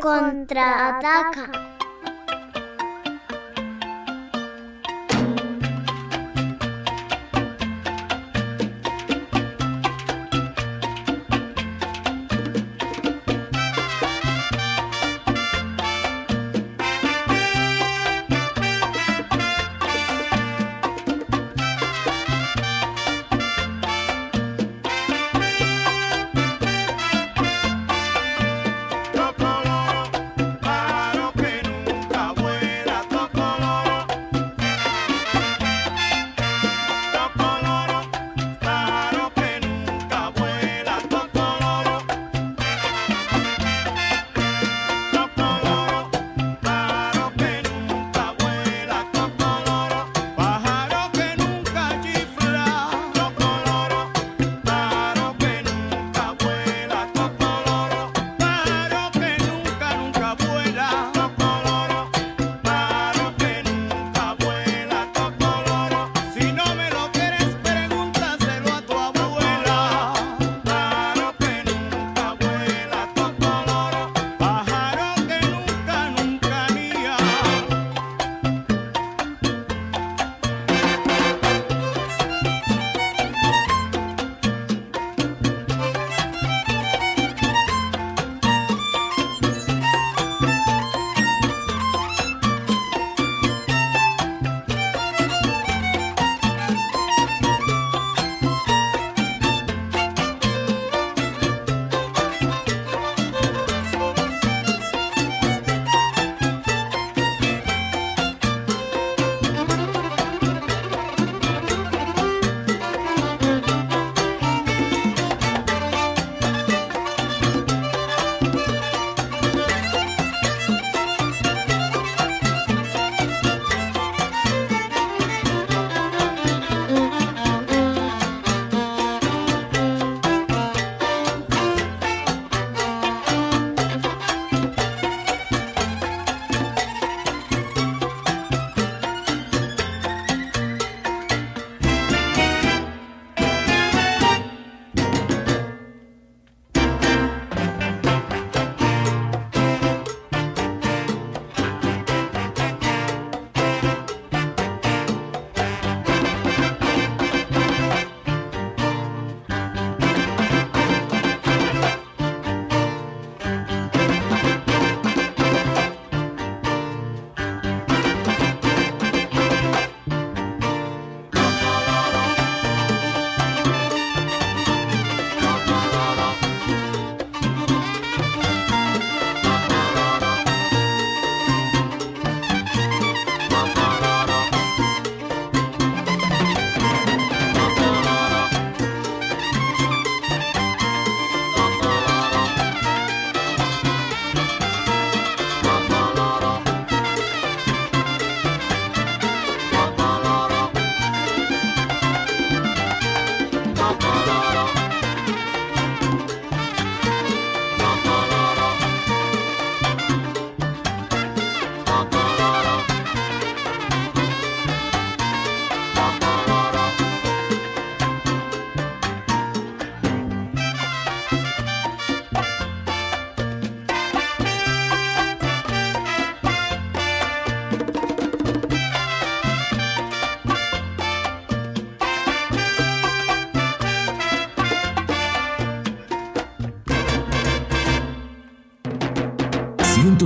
contraataca. 0.00 1.53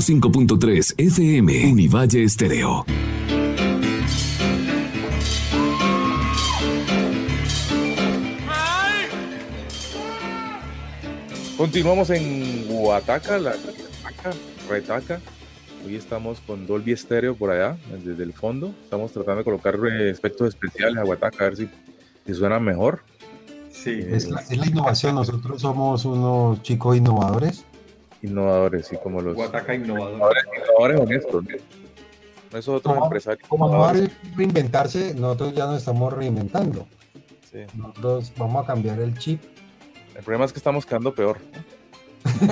.3 0.09 0.95
FM 0.97 1.71
Univalle 1.71 2.25
Estéreo. 2.25 2.87
Continuamos 11.59 12.09
en 12.09 12.65
Huataca, 12.71 13.39
la 13.39 13.55
retaca. 14.71 15.21
Hoy 15.85 15.97
estamos 15.97 16.41
con 16.41 16.67
Dolby 16.67 16.93
Estéreo 16.93 17.37
por 17.37 17.51
allá, 17.51 17.77
desde 18.03 18.23
el 18.23 18.33
fondo. 18.33 18.75
Estamos 18.85 19.13
tratando 19.13 19.41
de 19.41 19.45
colocar 19.45 19.77
aspectos 20.11 20.49
especiales 20.49 20.97
a 20.97 21.05
Huataca, 21.05 21.45
a 21.45 21.49
ver 21.51 21.57
si, 21.59 21.69
si 22.27 22.35
suena 22.35 22.59
mejor. 22.59 23.03
Sí. 23.71 24.01
Es 24.09 24.31
la, 24.31 24.41
es 24.41 24.57
la 24.57 24.67
innovación. 24.67 25.17
Nosotros 25.17 25.61
somos 25.61 26.07
unos 26.07 26.63
chicos 26.63 26.97
innovadores 26.97 27.67
innovadores, 28.23 28.93
y 28.93 28.97
como 28.97 29.21
los 29.21 29.35
Guataca 29.35 29.75
innovadores. 29.75 30.45
Innovadores 30.57 31.01
honestos. 31.01 31.45
¿no? 31.45 32.59
Esos 32.59 32.77
otros 32.77 32.97
empresarios. 33.03 33.49
Como 33.49 33.69
no 33.69 33.93
reinventarse, 34.37 35.15
nosotros 35.15 35.55
ya 35.55 35.67
nos 35.67 35.79
estamos 35.79 36.13
reinventando. 36.13 36.87
Sí. 37.51 37.61
Nosotros 37.75 38.33
vamos 38.37 38.65
a 38.65 38.67
cambiar 38.67 39.01
el 39.01 39.17
chip. 39.19 39.43
El 40.15 40.23
problema 40.23 40.45
es 40.47 40.53
que 40.53 40.59
estamos 40.59 40.87
quedando 40.87 41.15
peor. 41.15 41.39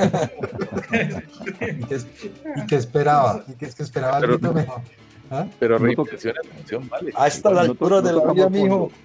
¿Y, 1.71 2.67
qué, 2.67 2.77
esperaba? 2.77 3.45
¿Y 3.49 3.55
qué 3.55 3.67
es 3.67 3.75
que 3.75 3.83
esperaba 3.83 4.21
pero, 4.21 4.39
mejor? 4.39 4.81
¿Ah? 5.31 5.47
Pero 5.59 5.79
reinvención 5.79 6.35
es 6.83 6.89
vale. 6.89 7.12
A 7.17 7.27
esta 7.27 7.49
altura 7.49 8.01
de 8.01 8.12
la 8.12 8.33
vida, 8.33 8.49
mijo. 8.49 8.91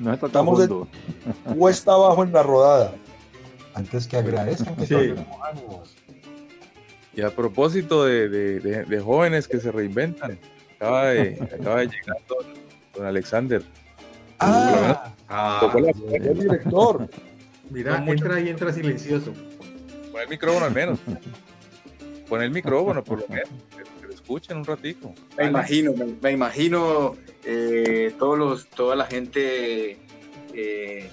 No 0.00 0.12
estamos 0.12 0.58
de 0.58 0.68
cuesta 1.56 1.92
abajo 1.92 2.24
en 2.24 2.32
la 2.32 2.42
rodada 2.42 2.92
antes 3.76 4.06
que 4.06 4.16
agradezcan 4.16 4.74
que 4.74 4.86
sí. 4.86 5.14
Y 7.14 7.22
a 7.22 7.30
propósito 7.30 8.04
de, 8.04 9.02
jóvenes 9.04 9.46
que 9.46 9.60
se 9.60 9.70
reinventan, 9.70 10.38
acaba 10.76 11.06
de, 11.08 11.38
acaba 11.58 11.80
de 11.80 11.86
llegar 11.86 12.16
don, 12.94 13.06
Alexander. 13.06 13.62
Ah, 14.38 15.14
ah 15.28 15.72
el 16.12 16.38
director. 16.38 17.08
Mira, 17.70 18.04
entra 18.06 18.40
y 18.40 18.48
entra 18.48 18.72
silencioso. 18.72 19.32
Pon 20.12 20.20
el 20.22 20.28
micrófono 20.28 20.66
al 20.66 20.74
menos. 20.74 20.98
Pon 22.28 22.42
el 22.42 22.50
micrófono 22.50 23.04
por 23.04 23.20
lo 23.20 23.28
menos. 23.28 23.48
Que, 24.00 24.06
lo 24.06 24.12
escuchen 24.12 24.58
un 24.58 24.64
ratito. 24.64 25.12
Me 25.36 25.46
imagino, 25.46 25.92
me, 26.22 26.32
imagino 26.32 27.16
eh, 27.44 28.14
todos 28.18 28.38
los, 28.38 28.66
toda 28.68 28.96
la 28.96 29.06
gente 29.06 29.98
eh, 30.54 31.10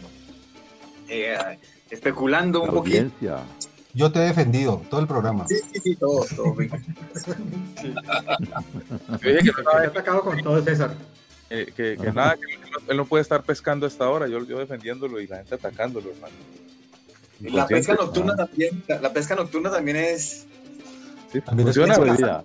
eh, 1.09 1.57
especulando 1.93 2.63
un 2.63 2.71
poquito. 2.71 3.11
Yo 3.93 4.11
te 4.11 4.19
he 4.19 4.23
defendido 4.23 4.81
todo 4.89 5.01
el 5.01 5.07
programa. 5.07 5.47
Sí, 5.47 5.57
sí, 5.71 5.79
sí, 5.79 5.95
todo, 5.95 6.25
todo. 6.35 6.55
Yo 9.21 9.29
dije 9.29 9.51
que 9.51 9.61
me 9.61 9.71
había 9.71 9.89
atacado 9.89 10.21
con 10.21 10.41
todo 10.41 10.63
César. 10.63 10.95
Eh, 11.51 11.71
que, 11.75 11.95
que 11.97 12.11
nada, 12.11 12.35
que 12.35 12.41
él 12.87 12.97
no 12.97 13.05
puede 13.05 13.21
estar 13.21 13.43
pescando 13.43 13.85
a 13.85 13.89
esta 13.89 14.09
hora, 14.09 14.27
yo, 14.27 14.43
yo 14.43 14.57
defendiéndolo 14.57 15.21
y 15.21 15.27
la 15.27 15.37
gente 15.37 15.53
atacándolo, 15.53 16.09
hermano. 16.09 16.33
La 17.41 17.67
pesca 17.67 17.93
nocturna 17.93 18.35
también, 18.35 18.83
la 18.87 19.13
pesca 19.13 19.35
nocturna 19.35 19.69
también 19.69 19.97
es. 19.97 20.47
Sí, 21.31 21.41
también 21.41 21.67
funciona, 21.67 21.95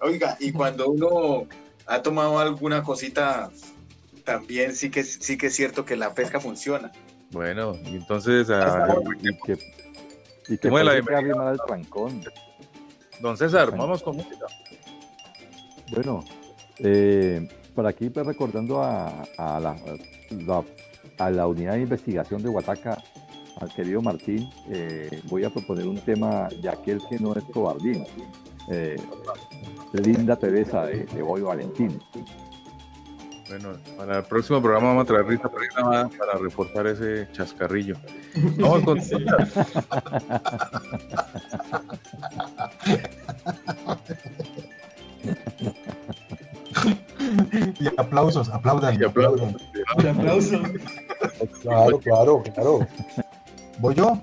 Oiga, 0.00 0.36
y 0.38 0.52
cuando 0.52 0.90
uno 0.90 1.48
ha 1.86 2.02
tomado 2.02 2.38
alguna 2.38 2.84
cosita, 2.84 3.50
también 4.24 4.74
sí 4.74 4.90
que 4.90 5.04
sí 5.04 5.36
que 5.36 5.46
es 5.48 5.54
cierto 5.54 5.84
que 5.84 5.96
la 5.96 6.14
pesca 6.14 6.40
funciona. 6.40 6.90
Bueno, 7.30 7.74
y 7.84 7.96
entonces 7.96 8.48
a, 8.50 8.96
y 9.20 9.36
que, 9.38 9.58
y 10.48 10.58
que 10.58 10.70
la 10.70 10.94
el 10.94 11.58
trancón. 11.66 12.22
Don 13.20 13.36
César, 13.36 13.70
vamos 13.76 14.02
con 14.02 14.16
música. 14.16 14.46
Bueno, 15.90 16.24
eh, 16.78 17.48
por 17.74 17.86
aquí 17.86 18.10
pues, 18.10 18.26
recordando 18.26 18.82
a, 18.82 19.26
la, 19.38 19.76
a, 21.18 21.30
la, 21.30 21.46
unidad 21.46 21.74
de 21.74 21.82
investigación 21.82 22.42
de 22.42 22.48
Huataca, 22.48 23.02
al 23.60 23.72
querido 23.74 24.00
Martín, 24.02 24.48
eh, 24.70 25.22
voy 25.24 25.44
a 25.44 25.50
proponer 25.50 25.86
un 25.86 25.98
tema 25.98 26.48
de 26.60 26.68
aquel 26.68 27.00
que 27.08 27.18
no 27.18 27.34
es 27.34 27.44
cobardín. 27.44 28.04
Eh, 28.70 28.96
Linda 29.92 30.36
Teresa 30.36 30.86
de, 30.86 31.04
de 31.04 31.22
Boy 31.22 31.42
Valentín. 31.42 32.00
Bueno, 33.48 33.70
para 33.96 34.18
el 34.18 34.24
próximo 34.24 34.60
programa 34.62 34.88
vamos 34.88 35.04
a 35.04 35.06
traer 35.06 35.26
Rita 35.26 35.48
para, 35.48 36.08
para 36.08 36.34
reforzar 36.38 36.86
ese 36.86 37.26
chascarrillo. 37.32 37.96
Vamos 38.58 38.84
con 38.84 38.98
y 47.80 47.86
aplausos, 47.96 48.48
aplaudan. 48.48 49.00
Y 49.00 49.04
aplaudan. 49.04 49.56
Y 50.02 50.06
aplausos. 50.06 50.60
Claro, 51.62 51.98
claro, 51.98 52.42
claro. 52.54 52.86
¿Voy 53.78 53.94
yo? 53.94 54.20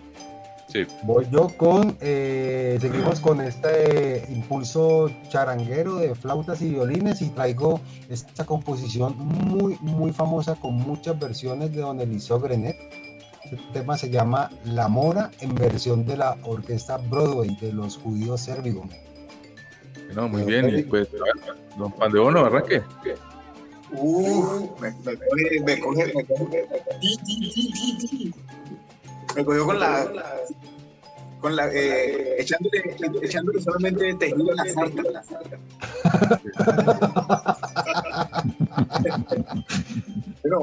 Sí. 0.72 0.88
Voy 1.04 1.28
yo 1.30 1.50
con, 1.58 1.98
eh, 2.00 2.78
seguimos 2.80 3.20
con 3.20 3.42
este 3.42 4.26
impulso 4.30 5.12
charanguero 5.28 5.96
de 5.96 6.16
flautas 6.16 6.62
y 6.62 6.70
violines 6.70 7.22
y 7.22 7.30
traigo 7.30 7.82
esta 8.10 8.46
composición 8.46 9.18
muy, 9.18 9.78
muy 9.82 10.14
famosa 10.14 10.56
con 10.56 10.76
muchas 10.76 11.20
versiones 11.20 11.74
de 11.74 11.82
Don 11.82 12.00
Eliseo 12.00 12.40
Grenet. 12.40 12.78
Este 13.44 13.58
tema 13.74 13.98
se 13.98 14.10
llama 14.10 14.50
La 14.64 14.88
Mora 14.88 15.30
en 15.42 15.56
versión 15.56 16.06
de 16.06 16.16
la 16.16 16.38
orquesta 16.44 16.96
Broadway 16.98 17.54
de 17.60 17.74
los 17.74 17.98
judíos 17.98 18.40
sérvigos. 18.40 18.86
No, 20.16 20.30
muy 20.30 20.44
bien. 20.44 20.70
Y 20.78 20.84
pues, 20.84 21.10
don 21.78 21.92
Pandeono, 21.92 22.46
arranque. 22.46 22.82
Uh, 23.92 24.70
me, 24.80 24.92
me, 25.04 25.18
coge, 25.18 25.60
me 25.66 25.80
coge, 25.82 26.14
me 26.16 26.26
coge, 26.26 26.68
me 29.36 29.46
cogió 29.46 29.66
con 29.66 29.80
la, 29.80 30.12
con 31.40 31.56
la, 31.56 31.68
eh, 31.74 32.42
echándole, 32.42 32.84
echándole 33.22 33.62
solamente 33.62 34.14
tejido 34.16 34.52
a 34.52 34.56
la 34.56 34.66
sarta. 34.66 35.60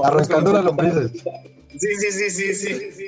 Arrancando 0.05 0.53
las 0.53 0.65
lombrices. 0.65 1.13
Sí, 1.79 1.95
sí, 1.99 2.11
sí, 2.11 2.31
sí, 2.31 2.55
sí, 2.55 2.91
sí, 2.93 3.07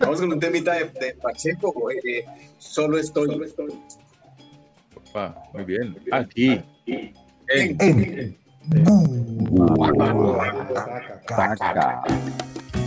Vamos 0.00 0.20
con 0.20 0.32
un 0.32 0.40
temita 0.40 0.72
de, 0.72 0.84
de 0.84 1.14
Pacheco, 1.14 1.90
eh, 1.90 2.24
solo 2.58 2.98
estoy. 2.98 3.28
Solo 3.28 3.44
estoy. 3.44 3.72
muy 5.52 5.64
bien. 5.64 5.96
Aquí. 6.10 6.60
En. 6.86 7.14
en. 7.48 7.78
en. 7.80 8.38
casarse. 11.26 12.83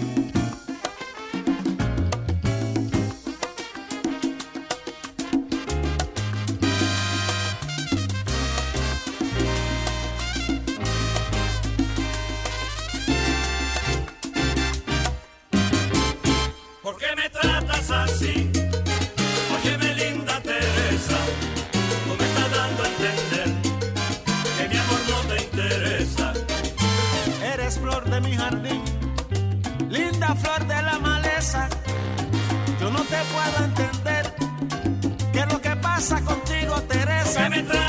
que 37.57 37.63
trae. 37.63 37.86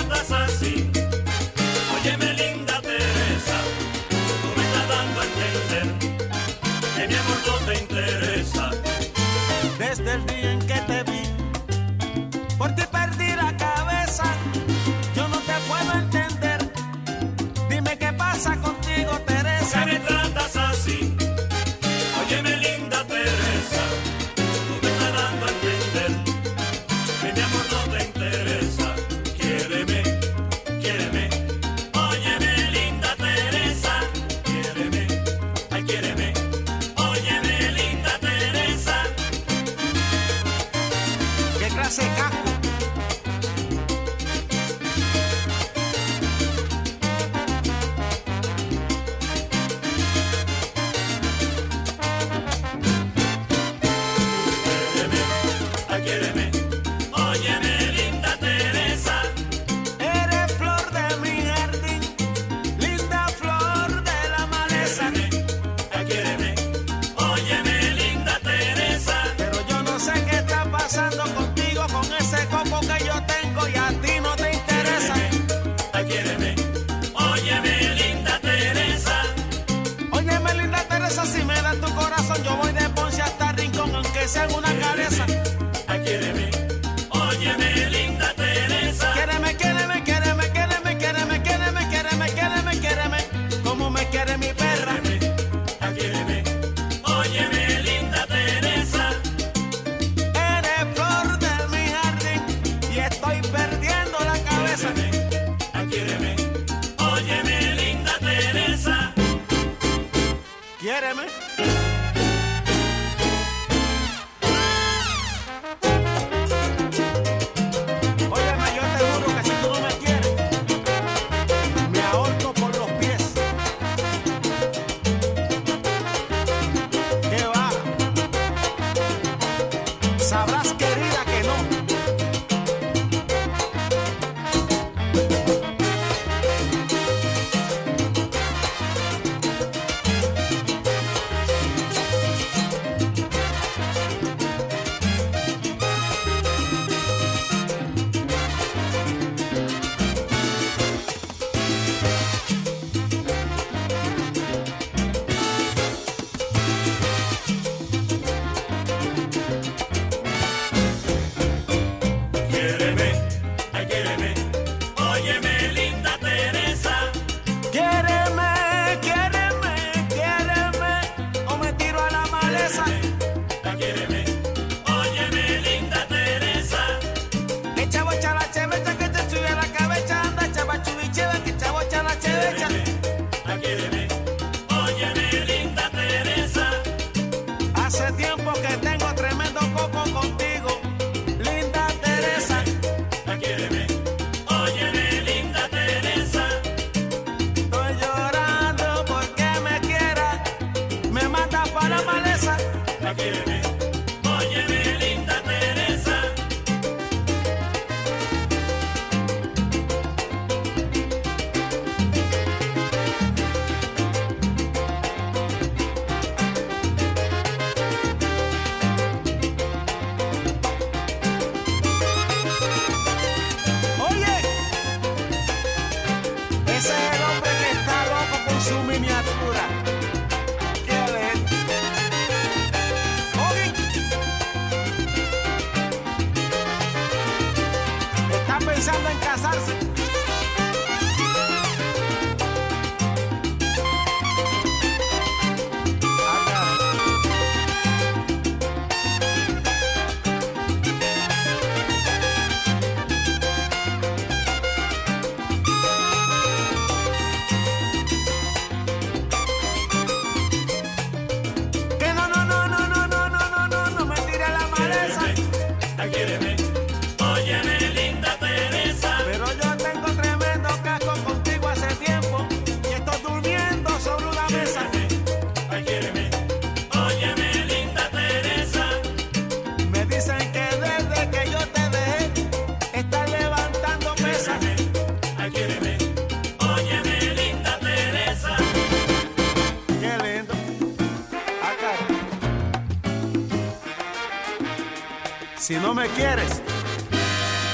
Si 295.69 295.75
no 295.75 295.93
me 295.93 296.07
quieres, 296.09 296.63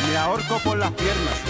me 0.09 0.17
ahorco 0.17 0.59
por 0.65 0.77
las 0.77 0.91
piernas. 0.91 1.44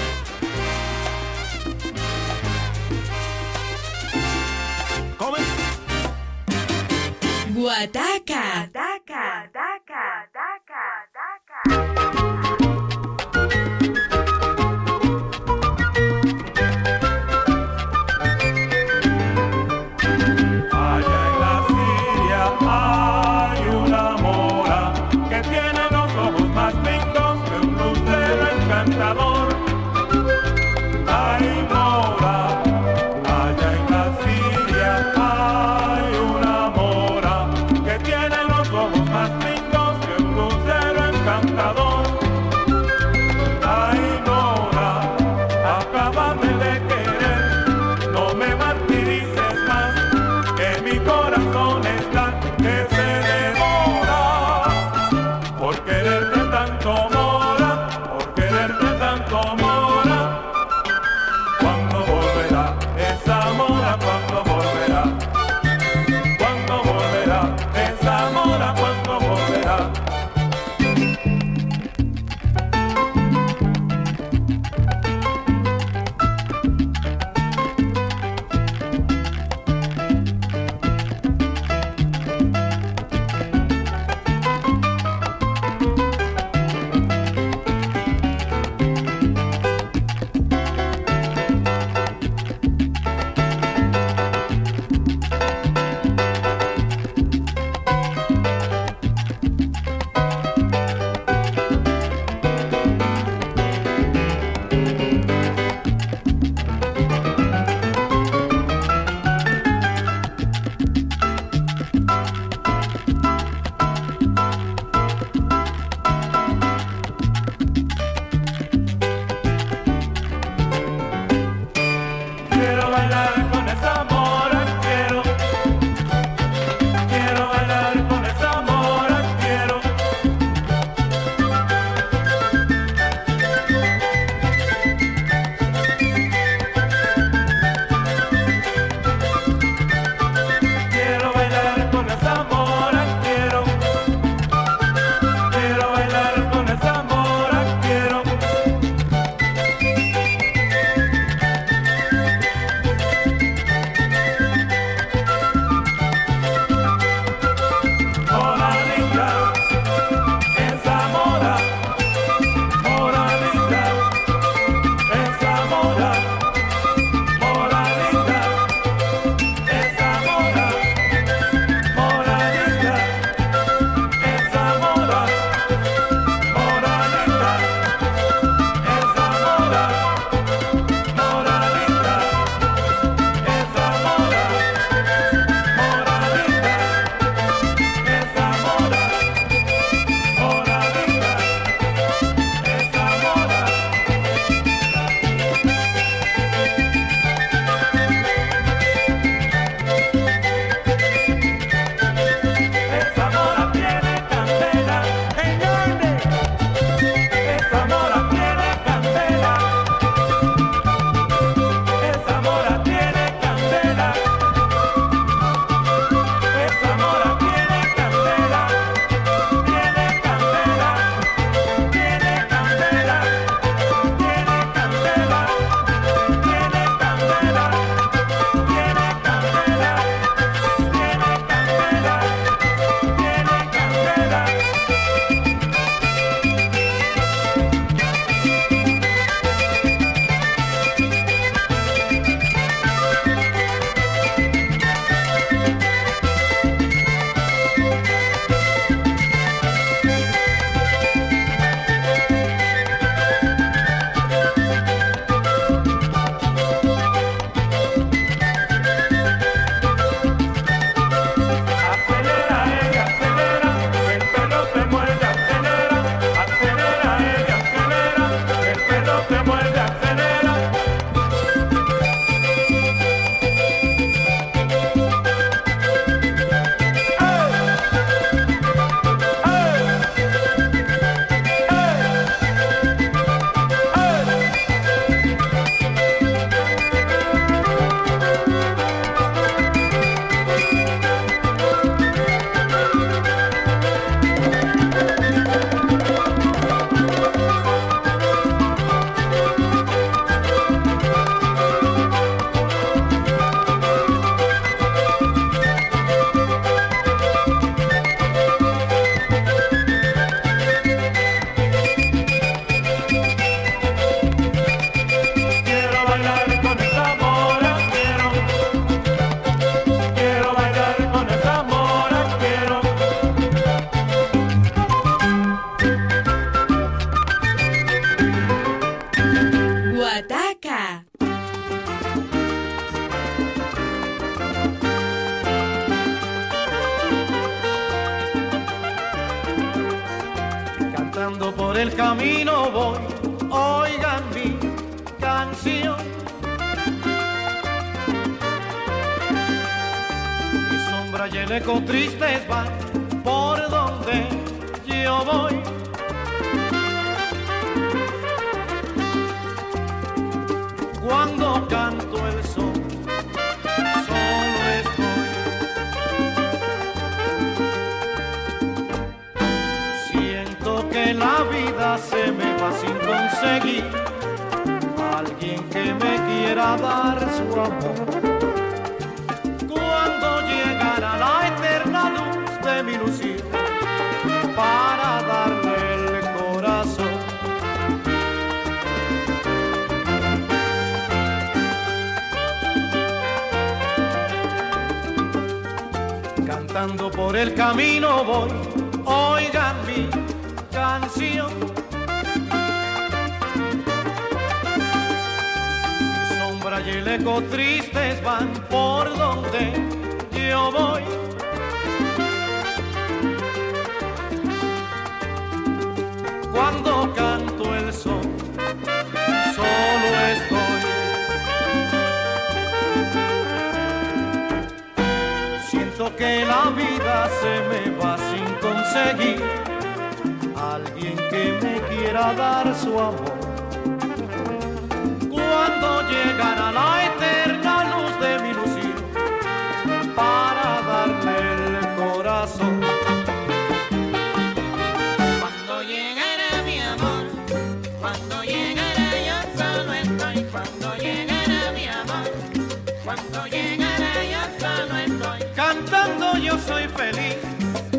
soy 456.66 456.88
feliz, 456.88 457.36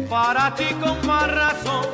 para 0.10 0.54
ti 0.56 0.66
con 0.82 1.06
más 1.06 1.28
razón. 1.32 1.86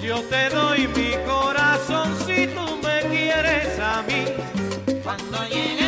Yo 0.00 0.22
te 0.22 0.48
doy 0.50 0.88
mi 0.88 1.12
corazón 1.26 2.16
si 2.26 2.46
tú 2.48 2.78
me 2.82 3.00
quieres 3.10 3.78
a 3.80 4.02
mí. 4.02 4.24
Cuando 5.02 5.44
llegues 5.48 5.85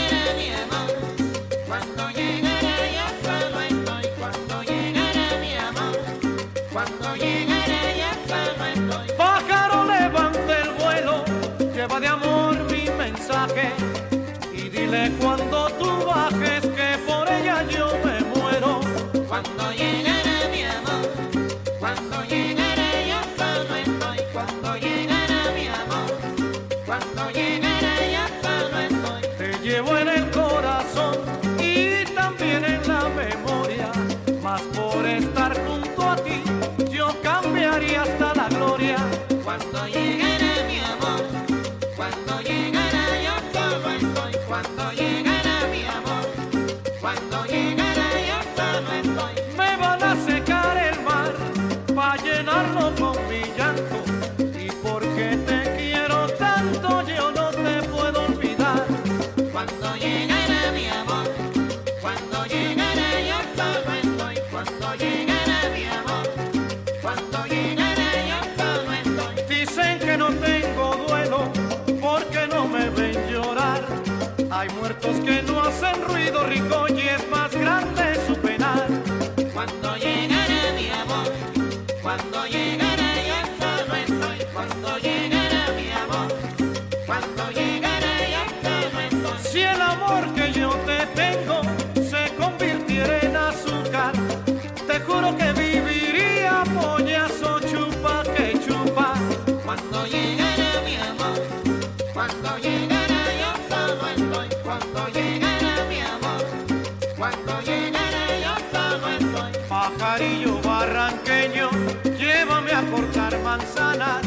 barranqueño, 110.62 111.70
llévame 112.18 112.72
a 112.72 112.82
cortar 112.90 113.38
manzanas, 113.42 114.20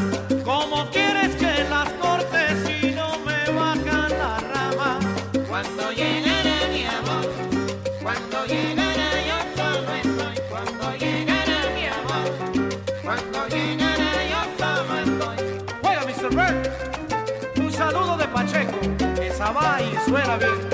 como 0.44 0.88
quieres 0.90 1.34
que 1.36 1.64
las 1.68 1.88
corte 2.00 2.38
si 2.64 2.90
no 2.92 3.18
me 3.18 3.52
bajan 3.52 4.10
la 4.18 4.38
rama. 4.52 4.98
Cuando 5.48 5.92
llegara 5.92 6.56
mi 6.72 6.84
amor, 6.84 7.28
cuando 8.02 8.46
llegara 8.46 9.08
yo 9.28 9.38
solo 9.56 9.94
estoy, 9.94 10.36
cuando 10.48 10.96
llegara 10.96 11.58
mi 11.74 11.86
amor, 11.86 12.80
cuando 13.02 13.48
llegara 13.48 14.12
yo 14.32 14.40
solo 14.58 14.94
estoy. 15.04 15.38
Juega 15.82 16.02
Mr. 16.06 16.30
Bird, 16.30 17.64
un 17.64 17.72
saludo 17.72 18.16
de 18.16 18.28
Pacheco, 18.28 18.78
esa 19.20 19.50
va 19.50 19.78
y 19.82 20.08
suena 20.08 20.36
bien. 20.36 20.71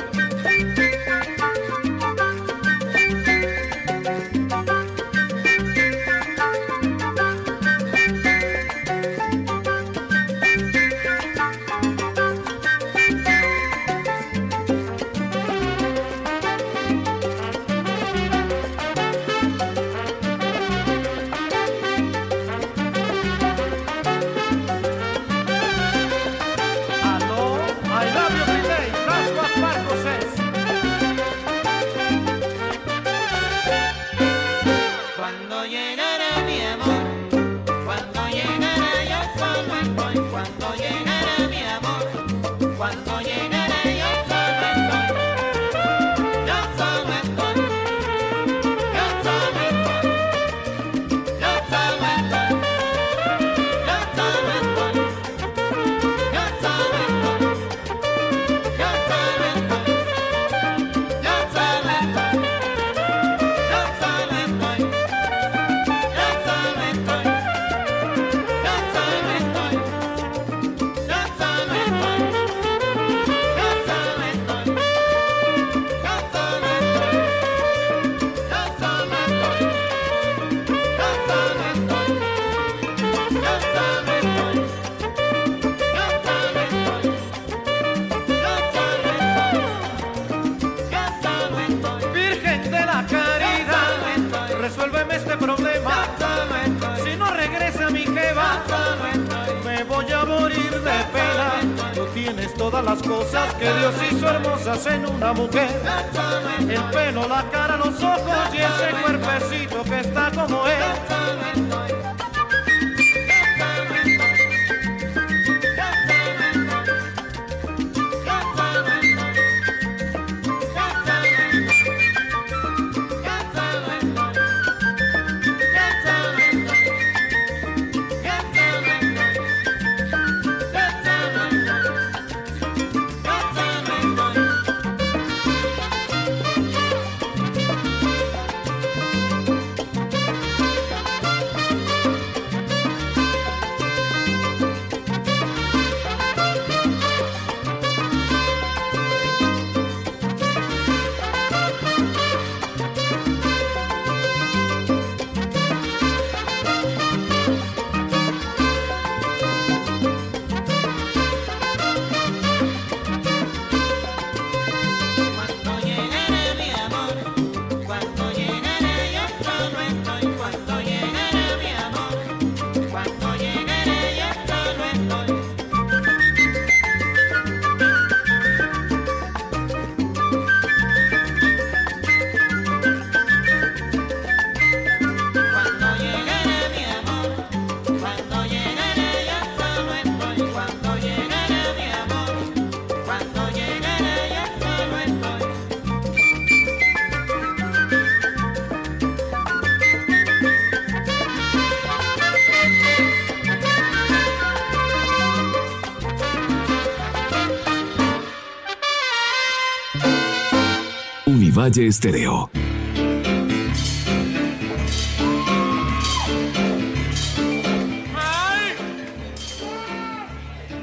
Univalle 211.78 211.86
Estéreo. 211.86 212.50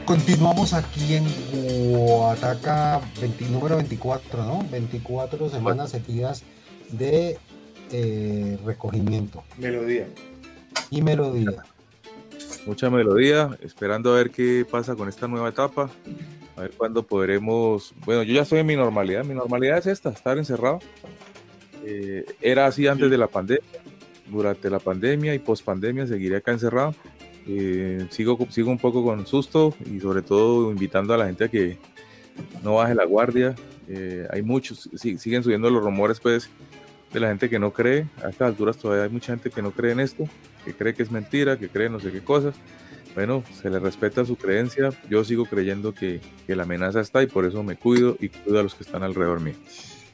Continuamos 0.06 0.74
aquí 0.74 1.16
en 1.16 1.26
Guataca, 1.92 3.02
20 3.20 3.46
número 3.50 3.76
24, 3.76 4.46
¿no? 4.46 4.66
24 4.72 5.50
semanas 5.50 5.92
seguidas 5.92 6.44
de 6.92 7.38
eh, 7.92 8.58
recogimiento 8.66 9.44
Melodía. 9.58 10.08
y 10.92 11.02
melodía. 11.02 11.64
Mucha 12.66 12.90
melodía, 12.90 13.50
esperando 13.62 14.14
a 14.14 14.16
ver 14.16 14.32
qué 14.32 14.66
pasa 14.70 14.96
con 14.96 15.10
esta 15.10 15.28
nueva 15.28 15.50
etapa. 15.50 15.90
A 16.58 16.62
ver 16.62 16.72
cuándo 16.72 17.04
podremos. 17.04 17.94
Bueno, 18.06 18.24
yo 18.24 18.34
ya 18.34 18.44
estoy 18.44 18.60
en 18.60 18.66
mi 18.66 18.76
normalidad. 18.76 19.26
Mi 19.26 19.34
normalidad 19.34 19.78
es 19.78 19.88
esta, 19.88 20.10
estar 20.10 20.38
encerrado. 20.38 20.80
Eh, 21.84 22.26
era 22.42 22.66
así 22.66 22.88
antes 22.88 23.10
de 23.10 23.18
la 23.18 23.28
pandemia. 23.28 23.64
Durante 24.28 24.70
la 24.70 24.80
pandemia 24.80 25.36
y 25.36 25.40
post 25.40 25.64
pandemia 25.64 26.08
seguiré 26.08 26.38
acá 26.38 26.52
encerrado. 26.52 26.96
Eh, 27.48 28.08
sigo, 28.10 28.40
sigo 28.50 28.72
un 28.72 28.80
poco 28.80 29.04
con 29.04 29.28
susto 29.28 29.76
y 29.86 30.00
sobre 30.00 30.24
todo 30.24 30.72
invitando 30.72 31.14
a 31.14 31.18
la 31.18 31.28
gente 31.28 31.44
a 31.44 31.48
que 31.50 31.78
no 32.64 32.76
baje 32.76 32.96
la 32.96 33.06
guardia. 33.06 33.54
Eh, 33.88 34.28
hay 34.32 34.42
muchos, 34.42 34.90
sí, 34.96 35.18
siguen 35.18 35.44
subiendo 35.44 35.70
los 35.70 35.84
rumores 35.84 36.20
pues 36.20 36.50
de 37.14 37.20
la 37.20 37.28
gente 37.28 37.50
que 37.50 37.60
no 37.60 37.72
cree. 37.72 38.08
A 38.24 38.30
estas 38.30 38.50
alturas 38.50 38.78
todavía 38.78 39.04
hay 39.04 39.10
mucha 39.10 39.34
gente 39.34 39.52
que 39.52 39.62
no 39.62 39.72
cree 39.72 39.92
en 39.92 40.00
esto, 40.00 40.28
que 40.64 40.74
cree 40.74 40.94
que 40.94 41.04
es 41.04 41.12
mentira, 41.12 41.58
que 41.60 41.70
cree 41.70 41.90
no 41.90 42.00
sé 42.00 42.12
qué 42.12 42.22
cosas. 42.22 42.56
Bueno, 43.16 43.44
se 43.62 43.70
le 43.70 43.80
respeta 43.80 44.26
su 44.26 44.36
creencia. 44.36 44.90
Yo 45.10 45.24
sigo 45.24 45.46
creyendo 45.46 45.94
que, 45.94 46.20
que 46.46 46.56
la 46.56 46.64
amenaza 46.64 47.00
está 47.00 47.24
y 47.24 47.28
por 47.28 47.46
eso 47.46 47.64
me 47.64 47.78
cuido 47.78 48.18
y 48.20 48.28
cuido 48.30 48.60
a 48.60 48.64
los 48.64 48.76
que 48.76 48.84
están 48.84 49.04
alrededor 49.04 49.40
mío. 49.40 49.56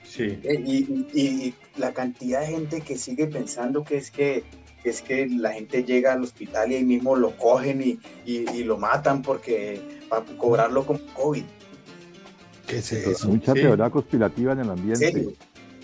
Sí. 0.03 0.37
Eh, 0.43 0.63
Y, 0.65 0.77
y- 0.77 1.07
y 1.19 1.53
la 1.77 1.93
cantidad 1.93 2.41
de 2.41 2.47
gente 2.47 2.81
que 2.81 2.97
sigue 2.97 3.27
pensando 3.27 3.83
que 3.83 3.97
es 3.97 4.11
que 4.11 4.43
que 4.83 4.89
es 4.89 5.03
que 5.03 5.27
la 5.27 5.53
gente 5.53 5.83
llega 5.83 6.11
al 6.13 6.23
hospital 6.23 6.71
y 6.71 6.75
ahí 6.75 6.83
mismo 6.83 7.15
lo 7.15 7.37
cogen 7.37 7.83
y, 7.83 7.99
y- 8.25 8.49
y 8.51 8.63
lo 8.63 8.79
matan 8.79 9.21
porque 9.21 9.79
para 10.09 10.25
cobrarlo 10.37 10.87
como 10.87 10.99
COVID. 11.13 11.43
¿Qué 12.65 12.77
es 12.79 12.91
eso? 12.91 13.27
Mucha 13.29 13.53
Sí. 13.53 13.61
teoría 13.61 13.91
conspirativa 13.91 14.53
en 14.53 14.59
el 14.59 14.65
En 14.65 14.71
ambiente. 14.71 15.11
serio, 15.11 15.33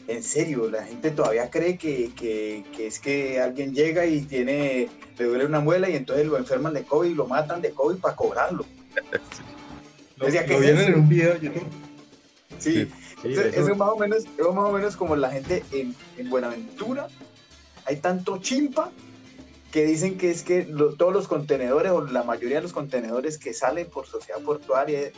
en 0.07 0.23
serio, 0.23 0.69
la 0.69 0.83
gente 0.83 1.11
todavía 1.11 1.49
cree 1.49 1.77
que, 1.77 2.11
que- 2.15 2.63
que 2.75 2.87
es 2.87 2.99
que 2.99 3.39
alguien 3.41 3.73
llega 3.73 4.05
y 4.05 4.21
tiene, 4.21 4.89
le 5.17 5.25
duele 5.25 5.45
una 5.45 5.59
muela 5.59 5.89
y 5.89 5.95
entonces 5.95 6.25
lo 6.25 6.37
enferman 6.37 6.73
de 6.73 6.83
COVID 6.83 7.09
y 7.09 7.13
lo 7.15 7.27
matan 7.27 7.61
de 7.61 7.71
COVID 7.71 7.97
para 7.97 8.15
cobrarlo. 8.15 8.65
Lo, 10.17 10.25
Decía, 10.25 10.45
¿qué 10.45 10.53
lo 10.53 10.59
es 10.59 10.61
vieron 10.63 10.79
eso? 10.81 10.89
en 10.89 10.99
un 10.99 11.09
video 11.09 11.33
de 11.33 11.39
YouTube. 11.41 11.67
Sí, 12.57 12.73
Sí, 13.21 13.29
Entonces, 13.29 13.53
eso- 13.53 13.61
eso 13.63 13.71
es 13.71 13.77
más 13.77 13.89
o 13.89 13.97
menos, 13.97 14.23
eso 14.37 14.53
más 14.53 14.65
o 14.69 14.71
menos 14.71 14.95
como 14.95 15.15
la 15.15 15.29
gente 15.31 15.63
en, 15.71 15.95
en 16.17 16.29
Buenaventura. 16.29 17.07
Hay 17.85 17.95
tanto 17.97 18.37
chimpa 18.37 18.91
que 19.71 19.85
dicen 19.85 20.17
que 20.17 20.29
es 20.31 20.43
que 20.43 20.65
lo- 20.65 20.93
todos 20.95 21.13
los 21.13 21.27
contenedores 21.27 21.91
o 21.91 22.01
la 22.05 22.23
mayoría 22.23 22.57
de 22.57 22.61
los 22.63 22.73
contenedores 22.73 23.37
que 23.37 23.53
salen 23.53 23.87
por 23.89 24.05
sociedad 24.07 24.39
portuaria 24.41 25.11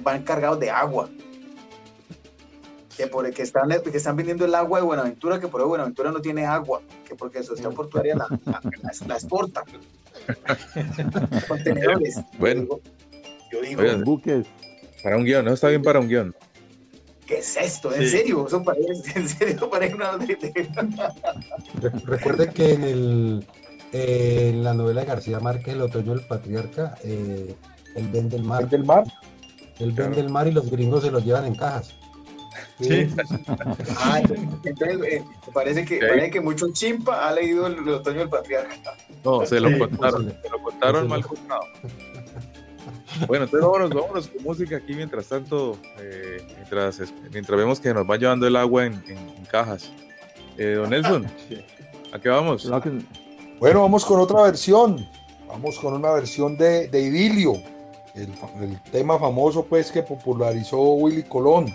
van 0.00 0.22
cargados 0.24 0.58
de 0.60 0.70
agua. 0.70 1.08
Que, 2.96 3.06
por, 3.08 3.30
que, 3.30 3.42
están, 3.42 3.68
que 3.68 3.96
están 3.96 4.16
vendiendo 4.16 4.44
el 4.46 4.54
agua 4.54 4.78
de 4.80 4.86
Buenaventura, 4.86 5.38
que 5.38 5.48
por 5.48 5.60
eso 5.60 5.68
Buenaventura 5.68 6.10
no 6.12 6.20
tiene 6.20 6.46
agua, 6.46 6.80
que 7.06 7.14
porque 7.14 7.42
sociedad 7.42 7.70
portuaria 7.72 8.14
la, 8.16 8.26
la- 8.46 8.60
la- 8.62 9.06
la 9.06 9.14
exporta. 9.14 9.62
contenedores. 11.48 12.20
Bueno, 12.38 12.80
Yo 13.52 13.60
digo, 13.60 13.82
Oigan, 13.82 14.02
buques. 14.04 14.46
Para 15.02 15.16
un 15.16 15.24
guion, 15.24 15.44
no 15.44 15.52
está 15.52 15.68
bien 15.68 15.82
para 15.82 16.00
un 16.00 16.08
guion. 16.08 16.34
¿qué 17.26 17.38
es 17.38 17.56
esto? 17.56 17.92
¿En 17.92 18.02
Sí. 18.02 18.08
serio? 18.08 18.46
Eso 18.46 18.62
parece, 18.62 19.18
en 19.18 19.28
serio 19.28 19.68
parece 19.68 19.94
una... 19.94 20.12
Re- 20.12 21.90
Recuerde 22.04 22.50
que 22.50 22.72
en, 22.74 22.84
el, 22.84 23.46
eh, 23.92 24.50
en 24.54 24.62
la 24.64 24.72
novela 24.74 25.00
de 25.02 25.06
García 25.08 25.40
Márquez, 25.40 25.74
El 25.74 25.82
otoño 25.82 26.14
del 26.14 26.24
patriarca, 26.26 26.96
eh, 27.02 27.54
él 27.96 28.08
vende 28.12 28.36
el 28.36 28.44
mar. 28.44 28.62
¿Vende 28.62 28.76
el 28.76 28.84
mar? 28.84 29.04
Él 29.80 29.92
vende 29.92 30.20
el 30.20 30.30
mar 30.30 30.46
y 30.46 30.52
los 30.52 30.70
gringos 30.70 31.02
se 31.02 31.10
los 31.10 31.24
llevan 31.24 31.46
en 31.46 31.56
cajas. 31.56 31.94
Sí. 32.80 33.08
Ah, 33.98 34.20
entonces 34.64 34.98
eh, 35.10 35.24
parece 35.52 35.84
que, 35.84 35.98
parece 35.98 36.30
que 36.30 36.40
mucho 36.40 36.68
chimpa 36.72 37.26
ha 37.28 37.32
leído 37.32 37.66
el, 37.66 37.78
el 37.78 37.88
otoño 37.88 38.18
del 38.20 38.28
patriarca. 38.28 38.76
No, 39.24 39.44
se 39.46 39.60
lo 39.60 39.68
Sí, 39.68 39.78
contaron, 39.78 40.12
posible. 40.24 40.38
se 40.42 40.50
lo 40.50 40.62
contaron 40.62 41.08
mal 41.08 41.26
contado. 41.26 41.60
Bueno, 43.26 43.44
entonces 43.44 43.66
vámonos, 43.66 43.90
vámonos 43.90 44.28
con 44.28 44.42
música 44.42 44.76
aquí 44.76 44.94
mientras 44.94 45.26
tanto, 45.26 45.78
eh, 45.98 46.46
mientras, 46.56 47.00
mientras 47.32 47.58
vemos 47.58 47.80
que 47.80 47.94
nos 47.94 48.08
va 48.08 48.16
llevando 48.16 48.46
el 48.46 48.56
agua 48.56 48.84
en, 48.86 48.92
en- 49.08 49.18
en 49.36 49.44
cajas. 49.50 49.90
Eh, 50.58 50.74
don 50.74 50.90
Nelson, 50.90 51.26
¿a 52.12 52.18
qué 52.18 52.28
vamos? 52.28 52.70
Bueno, 53.58 53.80
vamos 53.82 54.04
con 54.04 54.20
otra 54.20 54.42
versión. 54.42 55.06
Vamos 55.48 55.78
con 55.78 55.94
una 55.94 56.10
versión 56.12 56.56
de, 56.58 56.88
de 56.88 57.00
Idilio, 57.02 57.54
el, 58.14 58.28
el 58.60 58.82
tema 58.90 59.18
famoso 59.18 59.64
pues 59.64 59.90
que 59.90 60.02
popularizó 60.02 60.78
Willy 60.94 61.22
Colón. 61.22 61.74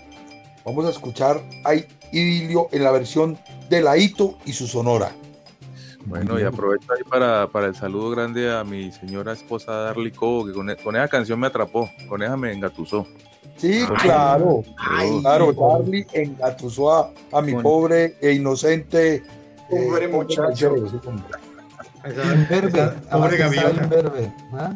Vamos 0.65 0.85
a 0.85 0.89
escuchar 0.89 1.41
a 1.63 1.73
Idilio 2.11 2.67
en 2.71 2.83
la 2.83 2.91
versión 2.91 3.37
de 3.69 3.81
Laito 3.81 4.37
y 4.45 4.53
su 4.53 4.67
sonora. 4.67 5.11
Bueno, 6.05 6.39
y 6.39 6.43
aprovecho 6.43 6.91
ahí 6.93 7.03
para, 7.07 7.47
para 7.47 7.67
el 7.67 7.75
saludo 7.75 8.09
grande 8.09 8.51
a 8.51 8.63
mi 8.63 8.91
señora 8.91 9.33
esposa 9.33 9.71
Darly 9.71 10.11
Cobo, 10.11 10.45
que 10.45 10.51
con, 10.53 10.69
e- 10.69 10.75
con 10.75 10.95
esa 10.95 11.07
canción 11.07 11.39
me 11.39 11.47
atrapó, 11.47 11.89
con 12.09 12.23
esa 12.23 12.35
me 12.37 12.51
engatusó. 12.51 13.05
Sí, 13.57 13.85
Ay. 13.87 13.95
claro. 14.01 14.63
Ay. 14.77 15.19
claro, 15.21 15.53
Charlie 15.53 16.07
engatusó 16.13 16.91
a, 16.93 17.11
a 17.31 17.41
mi 17.41 17.53
Con- 17.53 17.63
pobre 17.63 18.15
e 18.19 18.31
inocente. 18.33 19.23
Pobre 19.69 20.07
muchacho. 20.07 20.75
Está 22.03 23.17
gaviota. 23.37 23.83
Imberbe, 23.83 24.33
¿ah? 24.53 24.75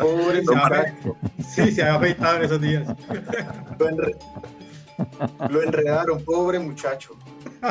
Pobre, 0.00 0.42
se 1.48 1.70
se 1.72 1.82
ha 1.84 1.94
afeitado 1.94 2.38
en 2.38 2.42
esos 2.42 2.60
días. 2.60 2.88
Lo, 5.00 5.06
enre- 5.26 5.50
lo 5.50 5.62
enredaron, 5.62 6.24
pobre 6.24 6.58
muchacho. 6.58 7.16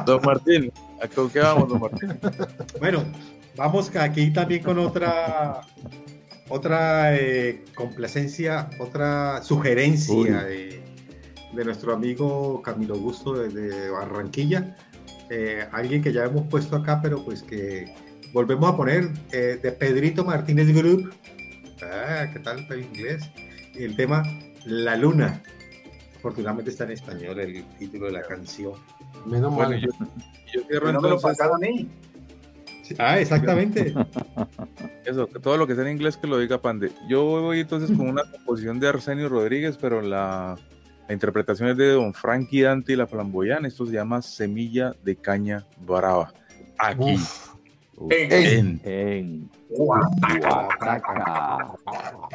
Don 0.05 0.21
Martín, 0.23 0.71
¿a 1.01 1.07
con 1.07 1.29
qué 1.29 1.39
vamos, 1.39 1.69
don 1.69 1.79
Martín? 1.81 2.19
Bueno, 2.79 3.03
vamos 3.55 3.95
aquí 3.95 4.31
también 4.31 4.63
con 4.63 4.77
otra 4.79 5.61
otra 6.49 7.15
eh, 7.15 7.63
complacencia, 7.75 8.69
otra 8.79 9.41
sugerencia 9.43 10.43
de, 10.43 10.81
de 11.53 11.65
nuestro 11.65 11.93
amigo 11.93 12.61
Camilo 12.63 12.95
Augusto 12.95 13.33
desde 13.33 13.89
Barranquilla. 13.91 14.75
Eh, 15.29 15.67
alguien 15.71 16.01
que 16.01 16.11
ya 16.11 16.23
hemos 16.25 16.47
puesto 16.47 16.75
acá, 16.75 17.01
pero 17.03 17.23
pues 17.23 17.43
que 17.43 17.93
volvemos 18.33 18.71
a 18.73 18.75
poner 18.75 19.09
eh, 19.31 19.59
de 19.61 19.71
Pedrito 19.71 20.25
Martínez 20.25 20.73
Group. 20.75 21.13
Ah, 21.83 22.25
¿qué 22.33 22.39
tal 22.39 22.65
el 22.71 22.81
inglés? 22.81 23.29
Y 23.75 23.83
el 23.83 23.95
tema 23.95 24.23
La 24.65 24.95
Luna. 24.95 25.41
Afortunadamente 26.19 26.71
está 26.71 26.83
en 26.83 26.91
español 26.91 27.39
el 27.39 27.63
título 27.77 28.07
de 28.07 28.11
la 28.11 28.21
canción. 28.23 28.73
Menos 29.25 29.53
Bueno, 29.53 29.71
mal. 29.71 29.79
yo, 29.81 29.89
yo 30.53 30.61
cierro 30.67 30.91
No 30.91 31.01
me 31.01 31.09
lo 31.09 31.15
entonces. 31.15 31.37
pasaron 31.39 31.63
a 31.63 31.67
mí. 31.67 31.87
Ah, 32.97 33.19
exactamente. 33.19 33.93
Eso, 35.05 35.27
que 35.27 35.39
todo 35.39 35.57
lo 35.57 35.67
que 35.67 35.75
sea 35.75 35.83
en 35.85 35.91
inglés 35.91 36.17
que 36.17 36.27
lo 36.27 36.39
diga 36.39 36.61
Pande. 36.61 36.91
Yo 37.07 37.23
voy 37.23 37.59
entonces 37.61 37.95
con 37.95 38.09
una 38.09 38.23
composición 38.31 38.79
de 38.79 38.87
Arsenio 38.89 39.29
Rodríguez, 39.29 39.77
pero 39.79 40.01
la, 40.01 40.57
la 41.07 41.13
interpretación 41.13 41.69
es 41.69 41.77
de 41.77 41.91
Don 41.93 42.13
Frankie 42.13 42.63
Dante 42.63 42.93
y 42.93 42.95
la 42.95 43.07
Flamboyán. 43.07 43.65
Esto 43.65 43.85
se 43.85 43.93
llama 43.93 44.21
Semilla 44.21 44.93
de 45.03 45.15
Caña 45.15 45.65
Brava. 45.85 46.33
Aquí. 46.79 47.15
Uf, 47.95 48.11
En- 48.11 48.81
En. 48.83 48.83
En 48.83 49.49
Guataca. 49.69 50.67
Solo 51.85 52.27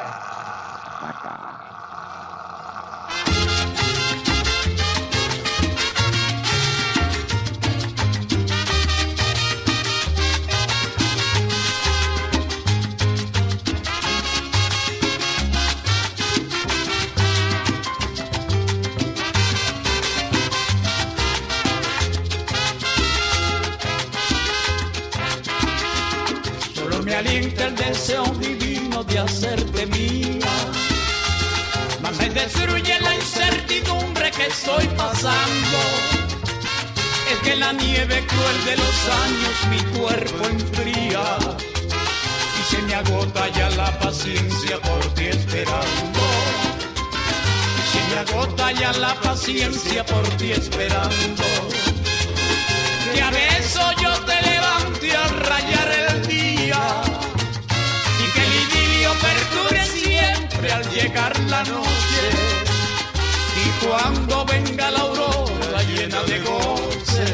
me 27.22 27.30
el 27.30 27.76
deseo 27.76 28.24
divino 28.40 29.04
de 29.04 29.18
hacerte 29.20 29.86
mía. 29.86 30.50
Mas 32.02 32.16
me 32.18 32.28
destruye 32.30 32.98
la 33.00 33.14
incertidumbre 33.14 34.30
que 34.32 34.46
estoy 34.46 34.86
pasando. 34.96 35.78
Es 37.30 37.38
que 37.44 37.56
la 37.56 37.72
nieve 37.72 38.24
cruel 38.26 38.64
de 38.64 38.76
los 38.76 38.96
años 39.24 39.56
mi 39.70 39.98
cuerpo 39.98 40.44
enfría. 40.44 41.38
Y 42.58 42.74
se 42.74 42.82
me 42.82 42.94
agota 42.94 43.48
ya 43.48 43.70
la 43.70 43.96
paciencia 44.00 44.80
por 44.80 45.14
ti 45.14 45.26
esperando. 45.26 46.20
Y 47.78 47.82
se 47.92 48.14
me 48.14 48.20
agota 48.20 48.72
ya 48.72 48.92
la 48.94 49.14
paciencia 49.20 50.04
por 50.04 50.28
ti 50.36 50.50
esperando 50.50 51.73
llegar 61.04 61.38
la 61.50 61.62
noche. 61.64 62.22
Y 63.64 63.84
cuando 63.84 64.44
venga 64.46 64.90
la 64.90 65.00
aurora 65.00 65.82
llena 65.90 66.20
de 66.30 66.38
goce 66.48 67.28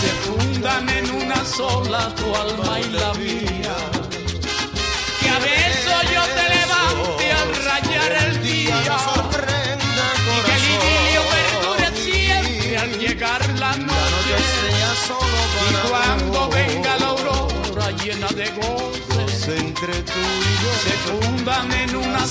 se 0.00 0.10
fundan 0.24 0.88
en 0.88 1.06
una 1.22 1.44
sola 1.44 2.14
tu 2.18 2.26
alma 2.44 2.80
y 2.80 2.88
la 3.00 3.10
mía 3.14 3.61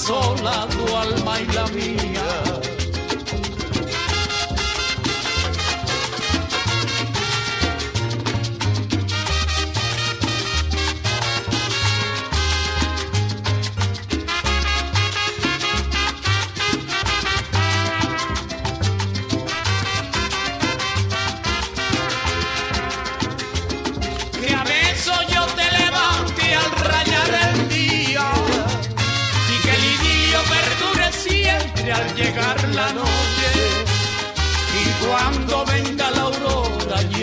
en 0.02 0.14
una 0.14 0.24
sola 0.26 0.68
tu 0.70 0.96
alma 0.96 1.40
y 1.40 1.46
la 1.48 1.68
mía 1.68 2.01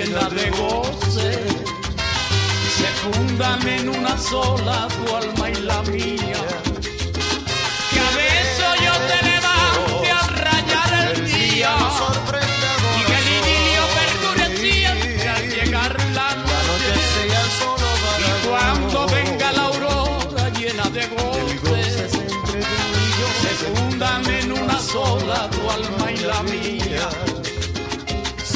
llena 0.08 0.28
de 0.30 0.50
goce. 0.50 1.32
Se 2.76 2.86
fundan 3.02 3.66
en 3.66 3.88
una 3.88 4.16
sola 4.16 4.88
tu 4.88 5.16
alma 5.16 5.50
y 5.50 5.54
la 5.62 5.82
mía 5.82 6.67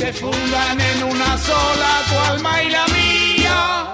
se 0.03 0.12
fundan 0.15 0.81
en 0.81 1.05
una 1.05 1.39
sola 1.39 1.91
tu 2.09 2.33
alma 2.33 2.62
y 2.65 2.70
la 2.70 2.85
mía 2.89 3.91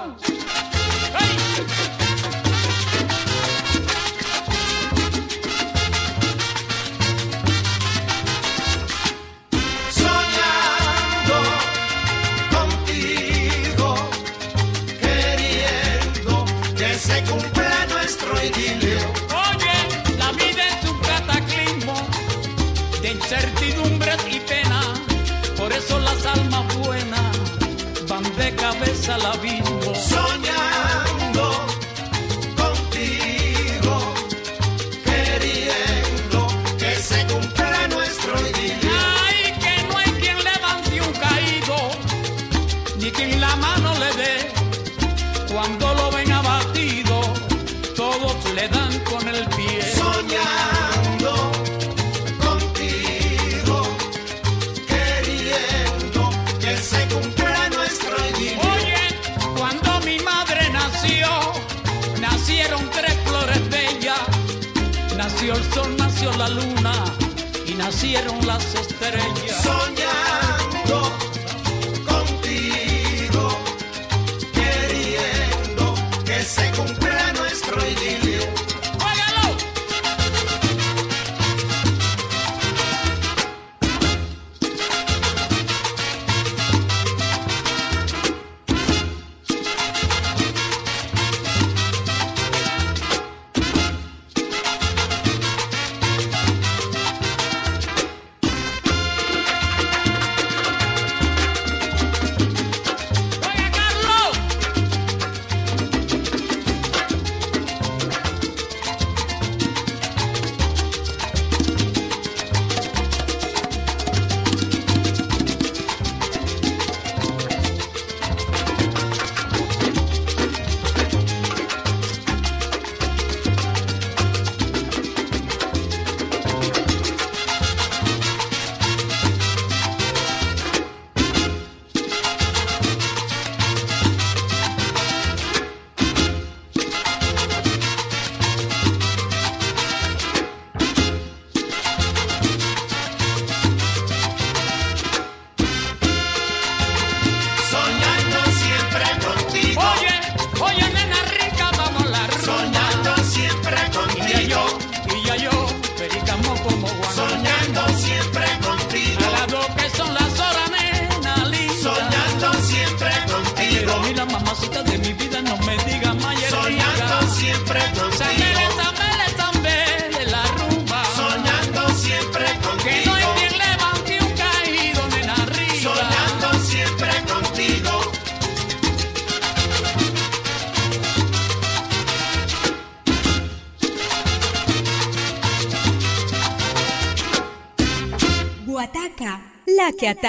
almas 26.33 26.77
buenas 26.77 27.37
van 28.07 28.23
de 28.37 28.55
cabeza 28.55 29.15
abismo. 29.15 29.78
Soñando 29.78 29.78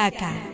Titicaca. 0.00 0.49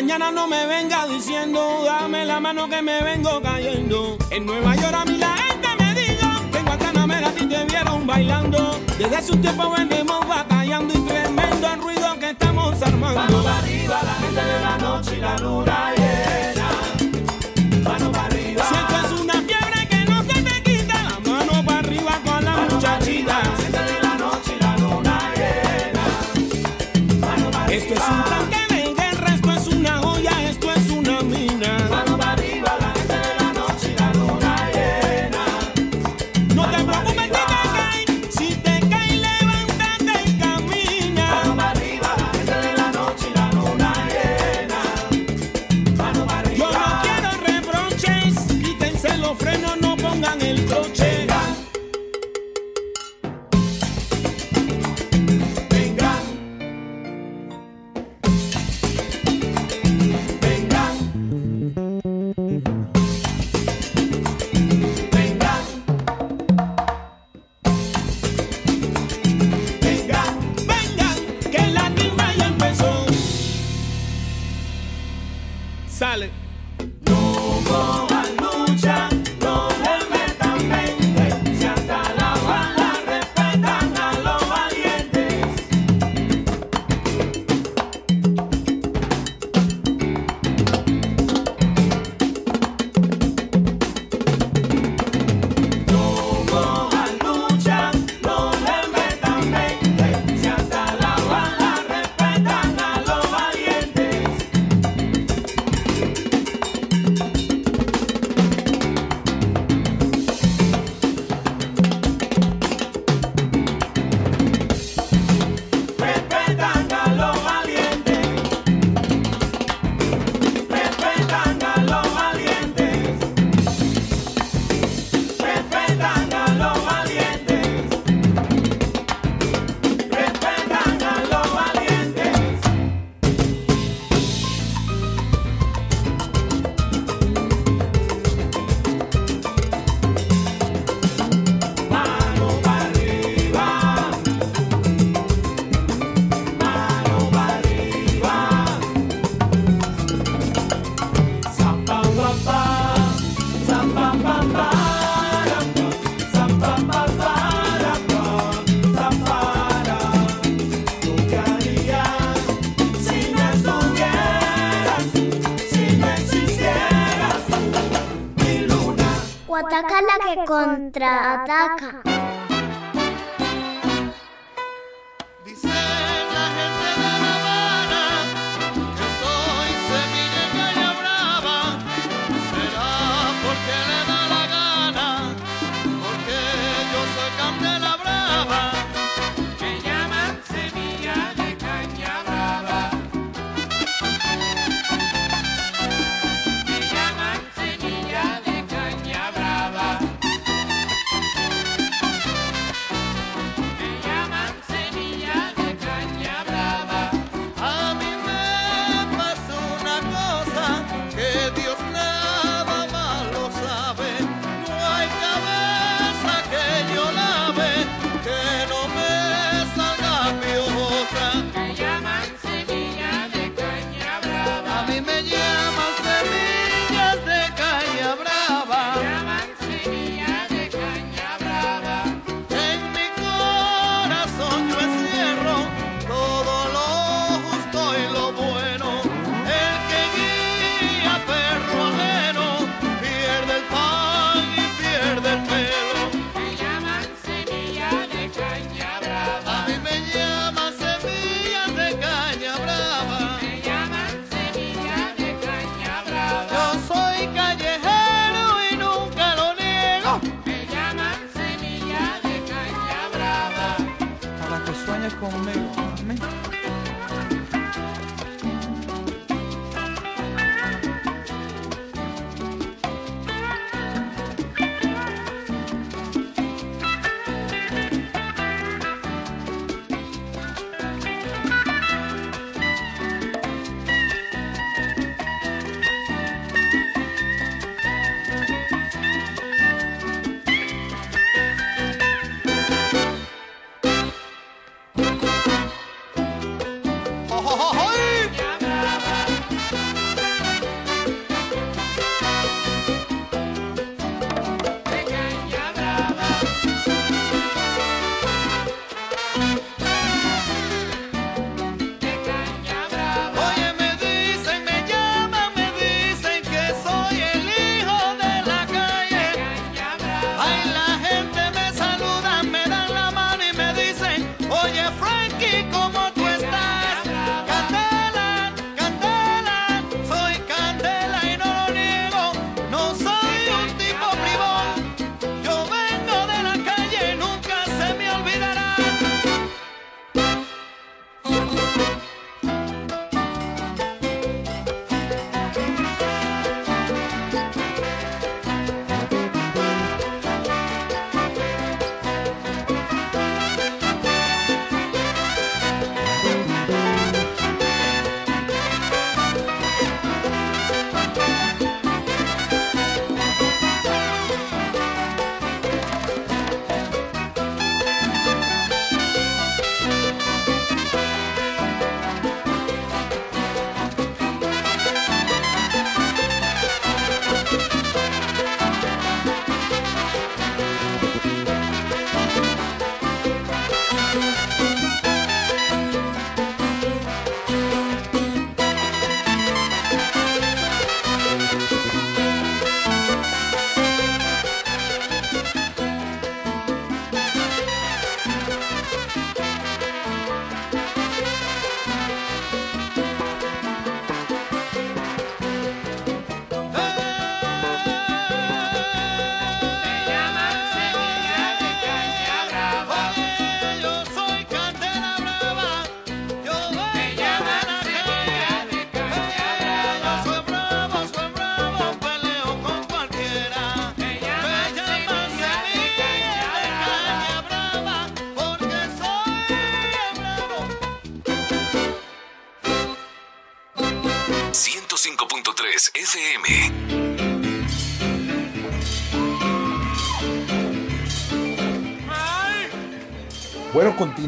mañana 0.00 0.30
no 0.30 0.46
me 0.46 0.64
venga 0.64 1.08
diciendo, 1.08 1.82
dame 1.84 2.24
la 2.24 2.38
mano 2.38 2.68
que 2.68 2.80
me 2.80 3.02
vengo 3.02 3.42
cayendo. 3.42 4.16
En 4.30 4.46
Nueva 4.46 4.76
York 4.76 4.94
a 4.94 5.04
mí 5.04 5.18
la 5.18 5.36
gente 5.36 5.68
me 5.76 5.92
dijo, 5.92 6.28
que 6.52 6.58
en 6.58 6.66
Guantanamera 6.66 7.28
a 7.30 7.32
ti 7.32 7.44
te 7.46 7.64
vieron 7.64 8.06
bailando. 8.06 8.78
Desde 8.96 9.20
su 9.22 9.36
tiempo 9.38 9.68
venimos 9.76 10.20
batallando 10.28 10.94
y 10.94 11.00
tremendo 11.00 11.66
el 11.74 11.80
ruido 11.80 12.16
que 12.20 12.30
estamos 12.30 12.80
armando. 12.80 13.20
Vamos 13.22 13.44
para 13.44 13.58
arriba, 13.58 14.00
la 14.04 14.14
gente 14.22 14.44
de 14.52 14.60
la 14.60 14.78
noche 14.78 15.16
y 15.16 15.20
la 15.20 15.36
luna 15.38 15.92
llena. 15.96 16.68
Vamos 17.82 18.08
para 18.16 18.26
arriba. 18.26 18.64
Si 18.68 18.74
esto 18.76 18.96
es 19.04 19.20
una 19.20 19.34
fiebre 19.42 19.88
que 19.88 20.04
no 20.04 20.22
se 20.22 20.42
te 20.42 20.62
quita, 20.62 20.94
la 21.02 21.18
mano 21.28 21.64
para 21.64 21.78
arriba 21.80 22.20
con 22.24 22.44
la 22.44 22.52
Mano 22.52 22.74
muchachita. 22.76 23.42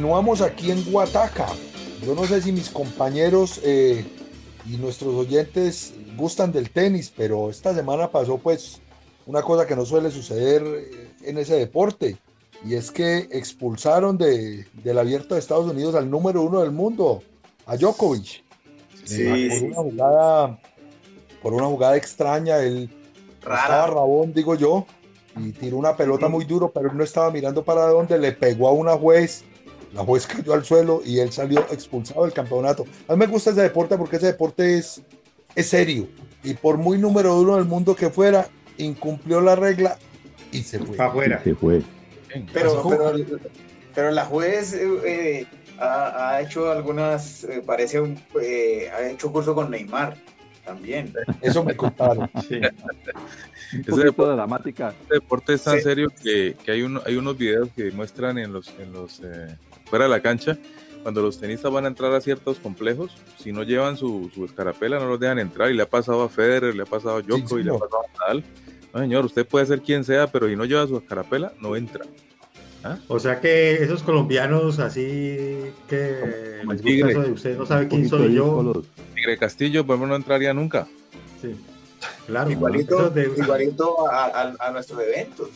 continuamos 0.01 0.41
aquí 0.41 0.71
en 0.71 0.83
Guataca. 0.91 1.47
Yo 2.07 2.15
no 2.15 2.25
sé 2.25 2.41
si 2.41 2.53
mis 2.53 2.71
compañeros 2.71 3.61
eh, 3.63 4.03
y 4.65 4.79
nuestros 4.79 5.15
oyentes 5.15 5.93
gustan 6.17 6.53
del 6.53 6.71
tenis, 6.71 7.13
pero 7.15 7.51
esta 7.51 7.75
semana 7.75 8.11
pasó 8.11 8.39
pues 8.39 8.81
una 9.27 9.43
cosa 9.43 9.67
que 9.67 9.77
no 9.77 9.85
suele 9.85 10.11
suceder 10.11 10.63
eh, 10.65 11.11
en 11.25 11.37
ese 11.37 11.57
deporte, 11.57 12.17
y 12.65 12.77
es 12.77 12.91
que 12.91 13.29
expulsaron 13.31 14.17
de, 14.17 14.65
del 14.73 14.99
abierto 14.99 15.35
de 15.35 15.41
Estados 15.41 15.71
Unidos 15.71 15.95
al 15.95 16.11
número 16.11 16.41
uno 16.41 16.63
del 16.63 16.71
mundo, 16.71 17.23
a 17.67 17.77
Djokovic. 17.77 18.43
Sí, 19.05 19.23
eh, 19.23 19.49
por. 19.51 19.69
Una 19.69 19.91
jugada, 19.91 20.61
por 21.43 21.53
una 21.53 21.67
jugada 21.67 21.97
extraña, 21.99 22.57
él 22.63 22.89
Rara. 23.43 23.63
estaba 23.65 23.87
rabón, 23.89 24.33
digo 24.33 24.55
yo, 24.55 24.87
y 25.37 25.53
tiró 25.53 25.77
una 25.77 25.95
pelota 25.95 26.27
muy 26.27 26.47
duro, 26.47 26.71
pero 26.73 26.91
él 26.91 26.97
no 26.97 27.05
estaba 27.05 27.31
mirando 27.31 27.63
para 27.63 27.87
dónde, 27.89 28.19
le 28.19 28.33
pegó 28.33 28.67
a 28.67 28.73
una 28.73 28.97
juez 28.97 29.45
la 29.93 30.05
juez 30.05 30.27
cayó 30.27 30.53
al 30.55 30.65
suelo 30.65 31.03
y 31.05 31.19
él 31.19 31.33
salió 31.33 31.61
expulsado 31.71 32.25
del 32.25 32.33
campeonato. 32.33 32.85
A 33.09 33.13
mí 33.15 33.19
me 33.19 33.27
gusta 33.27 33.51
ese 33.51 33.63
deporte 33.63 33.97
porque 33.99 34.17
ese 34.17 34.27
deporte 34.27 34.79
es, 34.79 35.03
es 35.55 35.67
serio 35.69 36.07
y 36.43 36.55
por 36.55 36.77
muy 36.79 36.97
número 36.99 37.39
uno 37.39 37.57
del 37.57 37.65
mundo 37.65 37.95
que 37.97 38.09
fuera, 38.11 38.47
incumplió 38.79 39.41
la 39.41 39.57
regla 39.57 39.99
y 40.53 40.63
se 40.63 40.79
fue. 40.79 40.97
afuera. 40.99 41.41
Se 41.45 41.55
fue. 41.55 41.83
Pero, 42.53 42.83
pero, 42.89 43.13
pero 43.95 44.11
la 44.13 44.25
juez 44.25 44.73
eh, 44.75 45.47
ha, 45.79 46.31
ha 46.37 46.41
hecho 46.43 46.71
algunas, 46.71 47.43
eh, 47.45 47.63
parece, 47.67 48.01
un, 48.01 48.19
eh, 48.41 48.89
ha 48.95 49.09
hecho 49.11 49.33
curso 49.33 49.55
con 49.55 49.71
Neymar 49.71 50.17
también. 50.65 51.13
Eso 51.43 51.65
me 51.65 51.77
contaron. 51.77 52.31
Un 53.73 53.81
Ese 53.87 54.03
deporte- 54.05 54.33
dramática. 54.35 54.95
Este 55.03 55.15
deporte 55.15 55.55
es 55.55 55.63
tan 55.63 55.77
Sí. 55.77 55.83
serio 55.83 56.09
que, 56.23 56.57
que 56.65 56.73
hay, 56.73 56.83
uno, 56.83 57.01
hay 57.07 57.17
unos 57.17 57.37
videos 57.39 57.69
que 57.77 57.91
muestran 57.93 58.39
en 58.39 58.53
los, 58.53 58.73
en 58.81 58.93
los 58.93 59.21
eh, 59.25 59.57
fuera 59.91 60.05
de 60.07 60.11
la 60.11 60.21
cancha 60.23 60.57
cuando 61.03 61.23
los 61.23 61.39
tenistas 61.39 61.73
van 61.73 61.85
a 61.87 61.89
entrar 61.89 62.13
a 62.15 62.21
ciertos 62.21 62.59
complejos, 62.59 63.11
si 63.39 63.53
no 63.53 63.63
llevan 63.63 63.97
su, 63.97 64.31
su 64.35 64.45
escarapela 64.45 64.99
no 64.99 65.07
los 65.09 65.19
dejan 65.21 65.39
entrar 65.39 65.71
y 65.71 65.75
le 65.75 65.83
ha 65.83 65.89
pasado 65.89 66.23
a 66.23 66.29
Federer, 66.29 66.75
le 66.75 66.83
ha 66.83 66.87
pasado 66.87 67.17
a 67.17 67.23
Djokovic, 67.23 67.65
le 67.65 67.71
ha 67.71 67.79
pasado 67.79 68.01
a 68.03 68.19
Nadal. 68.21 68.45
No, 68.93 69.01
señor, 69.01 69.25
usted 69.25 69.47
puede 69.47 69.65
ser 69.67 69.81
quien 69.81 70.05
sea, 70.05 70.27
pero 70.27 70.47
si 70.49 70.57
no 70.57 70.65
lleva 70.67 70.87
su 70.87 70.99
escarapela, 70.99 71.53
no 71.61 71.75
entra. 71.77 72.05
O 73.09 73.19
sea 73.19 73.41
que 73.41 73.75
esos 73.83 74.03
colombianos 74.03 74.79
así 74.79 75.71
que 75.87 76.61
Como 76.61 76.73
el 76.73 76.79
les 76.79 76.83
gusta 76.83 76.83
tigre. 76.85 77.11
eso 77.13 77.23
de 77.23 77.33
usted 77.33 77.59
no 77.59 77.67
sabe 77.67 77.89
quién 77.89 78.09
soy 78.09 78.35
yo. 78.35 78.83
Tigre 79.15 79.37
Castillo, 79.39 79.85
pues 79.87 79.99
no 80.01 80.15
entraría 80.17 80.53
nunca. 80.55 80.87
Sí. 81.41 81.55
Claro, 82.27 82.51
Igualito, 82.51 83.11
de- 83.11 83.31
igualito 83.37 84.11
a, 84.11 84.25
a- 84.27 84.55
a 84.59 84.71
nuestros 84.71 85.01
eventos. 85.03 85.49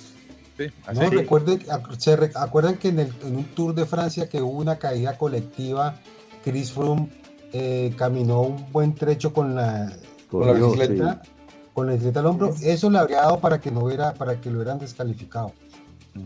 Sí, 0.56 0.66
así. 0.86 1.00
No, 1.00 1.10
recuerden, 1.10 1.60
se 1.98 2.16
re- 2.16 2.30
acuerdan 2.34 2.76
que 2.76 2.88
en, 2.88 3.00
el- 3.00 3.12
en 3.24 3.36
un 3.36 3.44
Tour 3.44 3.74
de 3.74 3.86
Francia 3.86 4.28
que 4.28 4.40
hubo 4.40 4.58
una 4.58 4.76
caída 4.76 5.18
colectiva, 5.18 5.96
Chris 6.44 6.70
Froome 6.72 7.08
eh, 7.52 7.92
caminó 7.96 8.42
un 8.42 8.70
buen 8.72 8.94
trecho 8.94 9.32
con 9.32 9.54
la, 9.54 9.92
Con 10.30 10.42
la 10.42 10.46
Corrió, 10.48 10.70
bicicleta. 10.72 11.20
sí. 11.24 11.30
con 11.72 11.86
la 11.86 11.92
bicicleta 11.94 12.20
al 12.20 12.26
hombro. 12.26 12.54
Eso 12.62 12.90
le 12.90 12.98
habría 12.98 13.18
dado 13.22 13.40
para 13.40 13.60
que 13.60 13.70
no 13.70 13.80
hubiera, 13.84 14.14
para 14.14 14.40
que 14.40 14.50
lo 14.50 14.56
hubieran 14.58 14.78
descalificado. 14.78 15.52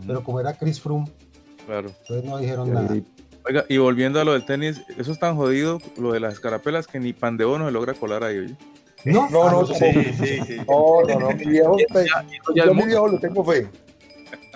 Pero 0.05 0.23
como 0.23 0.39
era 0.39 0.53
Chris 0.53 0.79
Froome, 0.79 1.07
claro. 1.65 1.89
entonces 2.01 2.23
no 2.29 2.37
dijeron 2.37 2.71
nada. 2.73 2.95
Oiga, 3.47 3.65
y 3.69 3.77
volviendo 3.77 4.19
a 4.21 4.23
lo 4.25 4.33
del 4.33 4.45
tenis, 4.45 4.81
eso 4.97 5.11
es 5.11 5.17
tan 5.17 5.35
jodido, 5.35 5.79
lo 5.97 6.11
de 6.11 6.19
las 6.19 6.33
escarapelas, 6.33 6.85
que 6.85 6.99
ni 6.99 7.13
Pandeo 7.13 7.57
no 7.57 7.65
se 7.65 7.71
logra 7.71 7.93
colar 7.95 8.23
ahí, 8.23 8.37
oye. 8.37 8.55
No, 9.05 9.27
No, 9.29 9.47
Ah, 9.47 9.51
no, 9.53 9.65
sí. 9.65 9.73
Sí, 9.75 10.03
sí, 10.13 10.39
sí. 10.45 10.57
No, 10.67 11.01
no, 11.07 11.19
no, 11.19 11.31
mi 11.31 11.45
viejo, 11.45 11.75
te- 11.77 12.05
Ya 12.05 12.23
yo 12.55 12.63
el 12.63 12.69
a 12.69 12.73
mi 12.73 12.85
viejo 12.85 13.07
le 13.07 13.17
tengo 13.17 13.43
fe. 13.43 13.67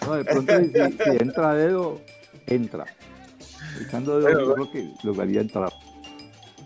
No, 0.05 0.15
de 0.15 0.25
pronto 0.25 0.53
si, 0.59 0.71
si 0.71 1.09
entra 1.19 1.53
dedo, 1.53 2.01
entra. 2.47 2.85
Echando 3.81 4.19
dedo, 4.19 4.39
yo 4.39 4.53
creo 4.53 4.71
que 4.71 4.93
lograría 5.03 5.41
entrar. 5.41 5.71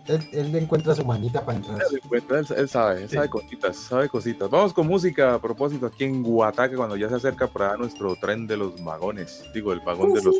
Él, 0.07 0.25
él 0.31 0.51
le 0.53 0.59
encuentra 0.59 0.95
su 0.95 1.03
manita 1.03 1.43
para 1.45 1.57
entrar. 1.57 1.79
Él, 1.89 1.99
encuentra, 2.01 2.39
él, 2.39 2.45
él 2.55 2.69
sabe, 2.69 3.03
él 3.03 3.09
sabe 3.09 3.29
cositas, 3.29 3.75
sabe 3.75 4.07
cositas. 4.09 4.49
Vamos 4.49 4.73
con 4.73 4.87
música 4.87 5.33
a 5.33 5.41
propósito 5.41 5.85
aquí 5.85 6.05
en 6.05 6.23
Guataque 6.23 6.75
cuando 6.75 6.95
ya 6.95 7.09
se 7.09 7.15
acerca 7.15 7.47
allá 7.47 7.75
nuestro 7.77 8.15
tren 8.15 8.47
de 8.47 8.57
los 8.57 8.81
vagones. 8.83 9.43
Digo, 9.53 9.73
el 9.73 9.81
vagón 9.81 10.13
de 10.13 10.23
los 10.23 10.35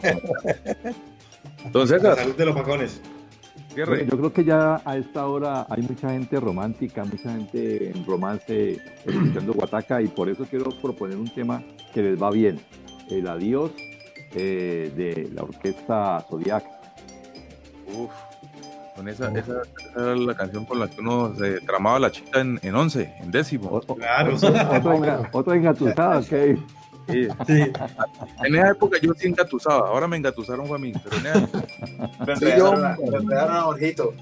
trenes. 0.00 0.22
¿no? 0.84 0.90
Entonces, 1.64 2.02
La 2.02 2.14
salud 2.14 2.36
de 2.36 2.46
los 2.46 2.54
vagones. 2.54 3.00
Cierre. 3.74 4.06
Yo 4.10 4.16
creo 4.18 4.32
que 4.32 4.44
ya 4.44 4.80
a 4.84 4.96
esta 4.96 5.26
hora 5.26 5.66
hay 5.68 5.82
mucha 5.82 6.10
gente 6.10 6.40
romántica, 6.40 7.04
mucha 7.04 7.30
gente 7.32 7.90
en 7.90 8.04
romance 8.06 8.78
escuchando 9.04 9.52
Guataca 9.52 10.00
y 10.02 10.08
por 10.08 10.28
eso 10.28 10.44
quiero 10.48 10.70
proponer 10.82 11.16
un 11.18 11.28
tema 11.28 11.62
que 11.92 12.02
les 12.02 12.22
va 12.22 12.30
bien. 12.30 12.58
El 13.10 13.28
adiós 13.28 13.70
eh, 14.34 14.90
de 14.96 15.28
la 15.34 15.42
orquesta 15.42 16.24
Zodiac. 16.28 16.64
Uf, 17.94 18.10
con 18.96 19.08
esa, 19.08 19.28
esa, 19.36 19.62
esa 19.62 20.00
era 20.00 20.16
la 20.16 20.34
canción 20.34 20.64
con 20.64 20.78
la 20.80 20.88
que 20.88 21.00
uno 21.00 21.34
se 21.36 21.60
tramaba 21.60 21.98
la 21.98 22.10
chica 22.10 22.40
en, 22.40 22.58
en 22.62 22.74
once, 22.74 23.12
en 23.20 23.30
décimo. 23.30 23.68
O- 23.68 23.82
o- 23.86 23.96
Claro, 23.96 24.38
sí. 24.38 24.46
Otro, 24.46 24.94
enga- 24.94 25.28
otro 25.32 25.52
engatusado, 25.54 26.20
ok. 26.20 26.58
Sí. 27.08 27.28
Sí. 27.46 27.72
En 28.44 28.54
esa 28.54 28.70
época 28.70 28.98
yo 29.02 29.12
sí 29.14 29.26
engatusaba, 29.28 29.88
ahora 29.88 30.06
me 30.08 30.16
engatusaron 30.16 30.66
fue 30.66 30.76
a 30.76 30.80
mí, 30.80 30.92
pero 31.04 31.16
en 31.16 31.26
esa 31.26 31.38
época- 31.38 31.66
Sí, 32.38 32.46
enredaron, 32.46 32.84
a- 33.56 33.62
Jorgito. 33.62 34.14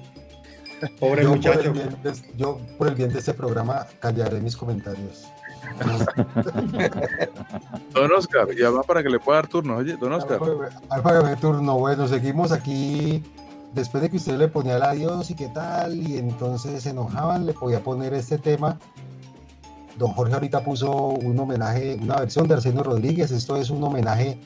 Pobre 0.99 1.23
Yo 1.23 1.29
por, 1.29 1.37
muchacho. 1.37 1.59
el 1.61 1.71
bien 1.71 1.95
de, 2.03 2.13
yo, 2.35 2.59
por 2.77 2.87
el 2.89 2.95
bien 2.95 3.13
de 3.13 3.19
este 3.19 3.33
programa, 3.33 3.87
callaré 4.01 4.41
mis 4.41 4.57
comentarios. 4.57 5.29
Don 7.93 8.11
Oscar, 8.11 8.47
y 8.57 8.61
además 8.63 8.85
para 8.85 9.01
que 9.01 9.09
le 9.09 9.19
pueda 9.19 9.39
dar 9.39 9.47
turno, 9.47 9.77
oye, 9.77 9.95
don 9.97 10.13
Oscar. 10.13 10.39
De 10.39 11.35
turno, 11.37 11.77
bueno, 11.79 12.07
seguimos 12.07 12.51
aquí. 12.51 13.23
Después 13.73 14.03
de 14.03 14.09
que 14.09 14.17
usted 14.17 14.37
le 14.37 14.47
ponía 14.49 14.75
el 14.75 14.83
adiós 14.83 15.31
y 15.31 15.35
qué 15.35 15.47
tal, 15.47 15.95
y 15.95 16.17
entonces 16.17 16.83
se 16.83 16.89
enojaban, 16.91 17.45
le 17.45 17.53
podía 17.53 17.79
poner 17.79 18.13
este 18.13 18.37
tema. 18.37 18.77
Don 19.97 20.11
Jorge 20.13 20.33
ahorita 20.33 20.63
puso 20.63 20.91
un 20.91 21.39
homenaje, 21.39 21.95
una 22.01 22.17
versión 22.17 22.47
de 22.47 22.55
Arsenio 22.55 22.83
Rodríguez. 22.83 23.31
Esto 23.31 23.57
es 23.57 23.69
un 23.69 23.83
homenaje 23.83 24.37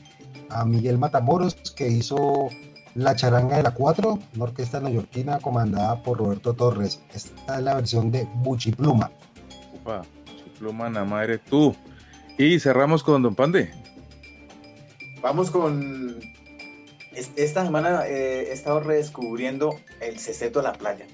a 0.50 0.64
Miguel 0.64 0.98
Matamoros, 0.98 1.54
que 1.76 1.88
hizo 1.88 2.48
La 2.94 3.16
Charanga 3.16 3.56
de 3.56 3.62
la 3.62 3.70
4, 3.72 4.18
una 4.34 4.44
orquesta 4.44 4.80
neoyorquina 4.80 5.38
comandada 5.38 6.02
por 6.02 6.18
Roberto 6.18 6.52
Torres. 6.54 7.00
Esta 7.14 7.58
es 7.58 7.62
la 7.64 7.74
versión 7.74 8.10
de 8.10 8.26
Buchipluma. 8.36 9.10
Upa, 9.74 10.02
pluma, 10.58 10.90
nada 10.90 11.06
más 11.06 11.24
eres 11.24 11.40
tú. 11.44 11.74
Y 12.36 12.60
cerramos 12.60 13.02
con 13.02 13.22
Don 13.22 13.34
Pande. 13.34 13.70
Vamos 15.22 15.50
con. 15.50 16.16
es- 17.14 17.32
Esta 17.36 17.64
semana 17.64 18.06
eh, 18.06 18.48
he 18.48 18.52
estado 18.52 18.80
redescubriendo 18.80 19.74
el 20.00 20.18
sexteto 20.18 20.60
de 20.60 20.68
la 20.68 20.72
playa. 20.74 21.06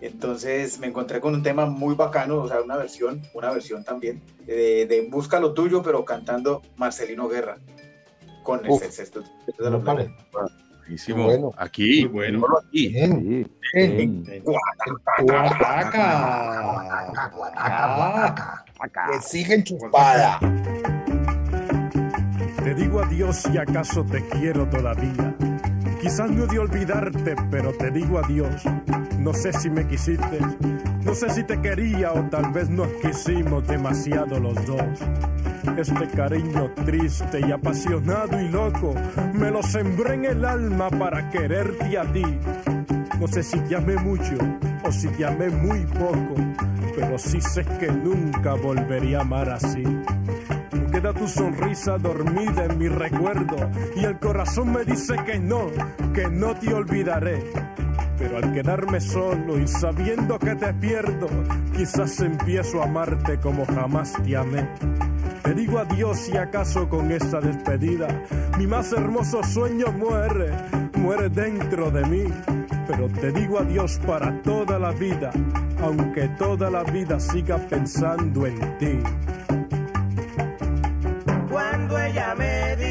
Entonces 0.00 0.78
me 0.78 0.86
encontré 0.86 1.20
con 1.20 1.34
un 1.34 1.42
tema 1.42 1.66
muy 1.66 1.94
bacano, 1.94 2.38
o 2.38 2.48
sea, 2.48 2.62
una 2.62 2.76
versión, 2.76 3.20
una 3.34 3.52
versión 3.52 3.84
también, 3.84 4.22
de, 4.46 4.86
de 4.86 5.08
Busca 5.10 5.38
lo 5.40 5.52
tuyo, 5.52 5.82
pero 5.82 6.04
cantando 6.04 6.62
Marcelino 6.76 7.28
Guerra 7.28 7.58
con 8.42 8.64
el 8.64 8.70
Uf. 8.70 8.82
sexteto 8.82 9.22
de 9.58 9.70
la 9.70 9.78
playa. 9.78 10.10
Buenísimo. 10.80 11.24
Bueno. 11.24 11.52
Aquí, 11.56 12.02
Muy 12.04 12.12
bueno. 12.12 12.40
solo 12.40 12.58
aquí. 12.66 12.88
Bien. 12.88 13.50
Bien. 13.74 14.24
bien. 14.24 14.42
Guataca. 15.22 16.64
Que 19.12 19.20
siguen 19.20 19.62
chupada. 19.62 20.40
Te 22.64 22.74
digo 22.74 23.00
adiós 23.00 23.44
y 23.52 23.58
acaso 23.58 24.04
te 24.04 24.26
quiero 24.30 24.68
todavía. 24.68 25.36
Quizás 26.00 26.30
no 26.30 26.46
de 26.46 26.58
olvidarte, 26.58 27.36
pero 27.50 27.72
te 27.72 27.90
digo 27.90 28.18
adiós. 28.18 28.62
No 29.18 29.34
sé 29.34 29.52
si 29.52 29.68
me 29.68 29.86
quisiste, 29.86 30.38
no 31.04 31.14
sé 31.14 31.28
si 31.28 31.44
te 31.44 31.60
quería 31.60 32.12
o 32.12 32.22
tal 32.30 32.50
vez 32.52 32.70
nos 32.70 32.88
quisimos 33.02 33.66
demasiado 33.66 34.40
los 34.40 34.54
dos. 34.64 34.82
Este 35.76 36.08
cariño 36.08 36.70
triste 36.86 37.40
y 37.46 37.52
apasionado 37.52 38.40
y 38.40 38.48
loco 38.48 38.94
me 39.34 39.50
lo 39.50 39.62
sembré 39.62 40.14
en 40.14 40.24
el 40.24 40.44
alma 40.44 40.88
para 40.88 41.28
quererte 41.28 41.98
a 41.98 42.10
ti. 42.10 42.24
No 43.18 43.28
sé 43.28 43.42
si 43.42 43.60
te 43.60 43.76
amé 43.76 43.96
mucho 43.96 44.38
o 44.82 44.90
si 44.90 45.08
te 45.08 45.26
amé 45.26 45.50
muy 45.50 45.80
poco, 45.84 46.34
pero 46.96 47.18
sí 47.18 47.40
sé 47.42 47.62
que 47.78 47.88
nunca 47.92 48.54
volvería 48.54 49.18
a 49.18 49.22
amar 49.22 49.50
así. 49.50 49.84
Queda 51.00 51.14
tu 51.14 51.26
sonrisa 51.26 51.96
dormida 51.96 52.66
en 52.66 52.76
mi 52.76 52.86
recuerdo 52.86 53.56
y 53.96 54.04
el 54.04 54.18
corazón 54.18 54.70
me 54.70 54.84
dice 54.84 55.16
que 55.24 55.38
no, 55.38 55.68
que 56.12 56.28
no 56.28 56.54
te 56.54 56.74
olvidaré. 56.74 57.42
Pero 58.18 58.36
al 58.36 58.52
quedarme 58.52 59.00
solo 59.00 59.58
y 59.58 59.66
sabiendo 59.66 60.38
que 60.38 60.54
te 60.56 60.74
pierdo, 60.74 61.26
quizás 61.74 62.20
empiezo 62.20 62.82
a 62.82 62.84
amarte 62.84 63.38
como 63.40 63.64
jamás 63.64 64.12
te 64.22 64.36
amé. 64.36 64.68
Te 65.42 65.54
digo 65.54 65.78
adiós 65.78 66.28
y 66.28 66.36
acaso 66.36 66.86
con 66.86 67.10
esta 67.10 67.40
despedida 67.40 68.06
mi 68.58 68.66
más 68.66 68.92
hermoso 68.92 69.42
sueño 69.42 69.86
muere, 69.92 70.52
muere 70.96 71.30
dentro 71.30 71.90
de 71.90 72.04
mí. 72.04 72.24
Pero 72.86 73.08
te 73.08 73.32
digo 73.32 73.58
adiós 73.58 73.98
para 74.06 74.42
toda 74.42 74.78
la 74.78 74.90
vida, 74.90 75.30
aunque 75.82 76.28
toda 76.36 76.70
la 76.70 76.84
vida 76.84 77.18
siga 77.18 77.56
pensando 77.56 78.46
en 78.46 78.76
ti. 78.76 78.98
Cuando 81.90 82.06
ella 82.06 82.34
me 82.36 82.76
dijo 82.76 82.89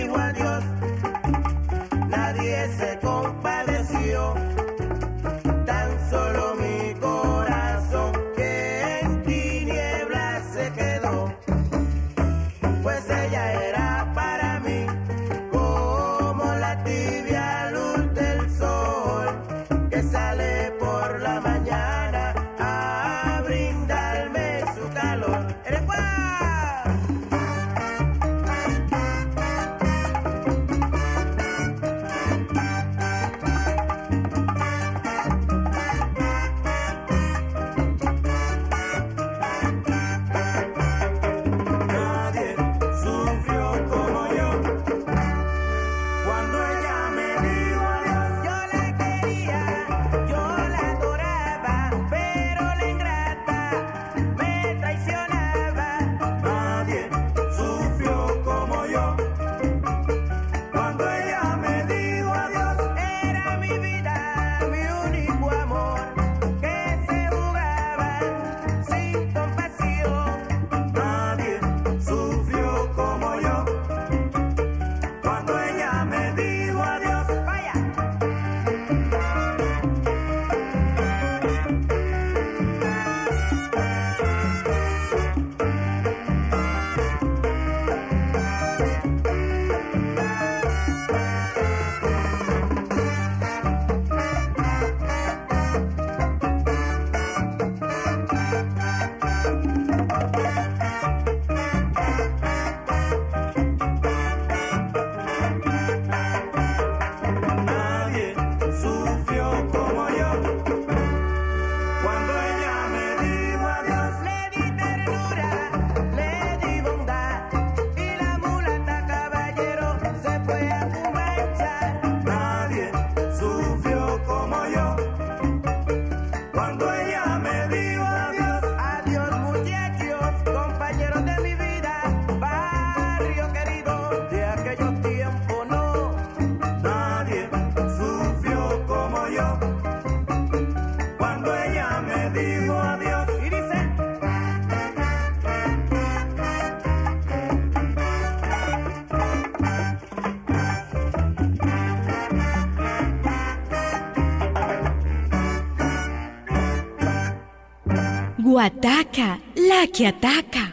Guataca, 159.09 159.39
la 159.55 159.87
que 159.87 160.07
ataca. 160.07 160.68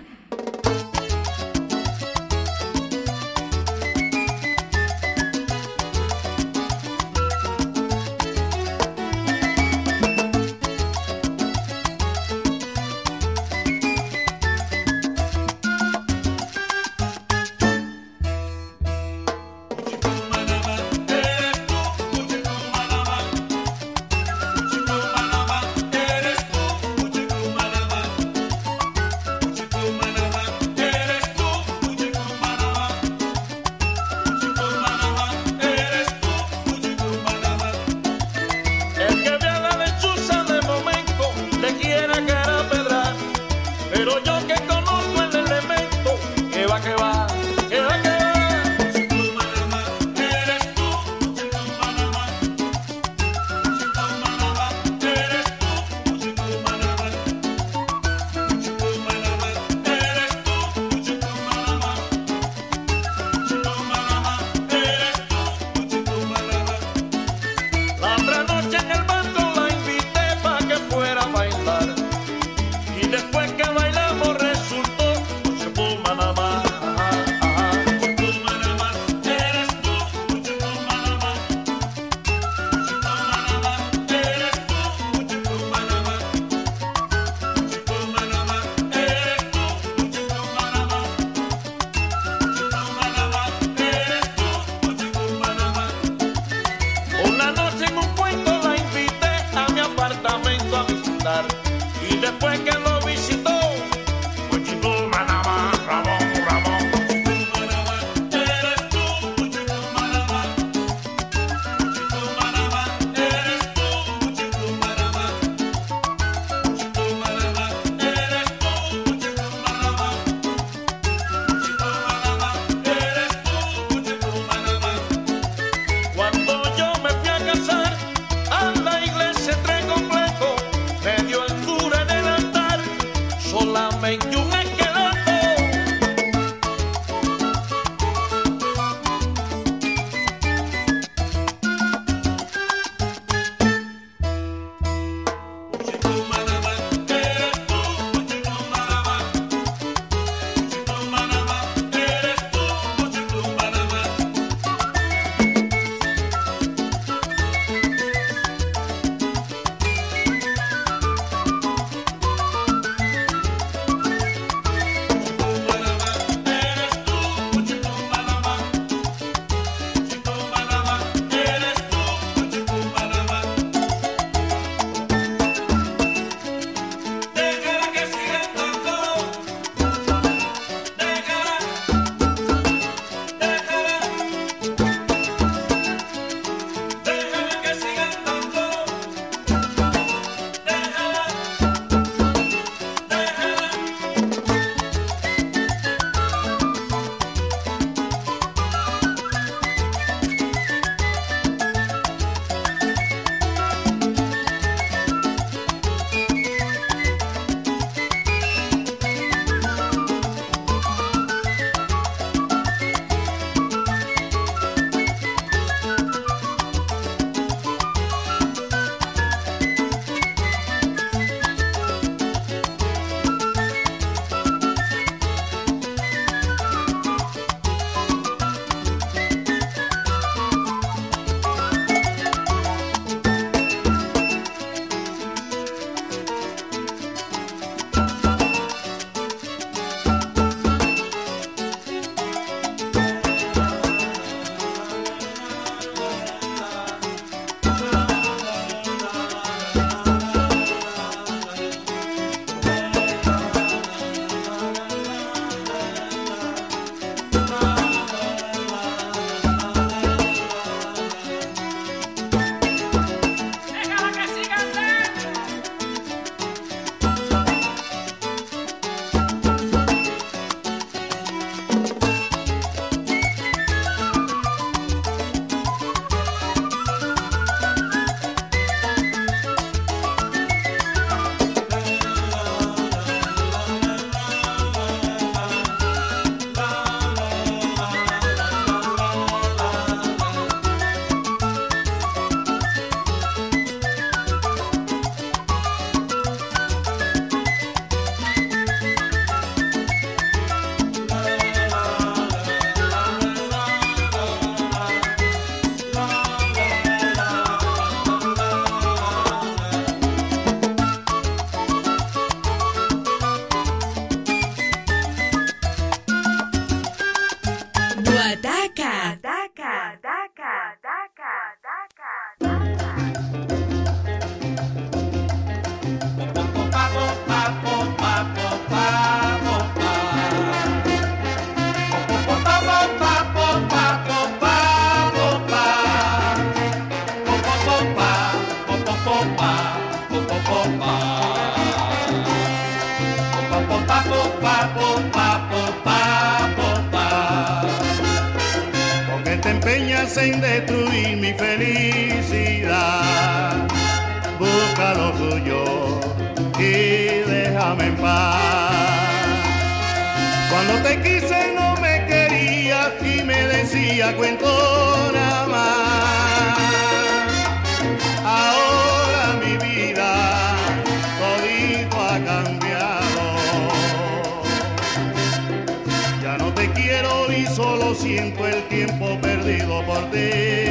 Tiempo 378.86 379.20
perdido 379.20 379.82
por 379.84 380.10
ti, 380.10 380.65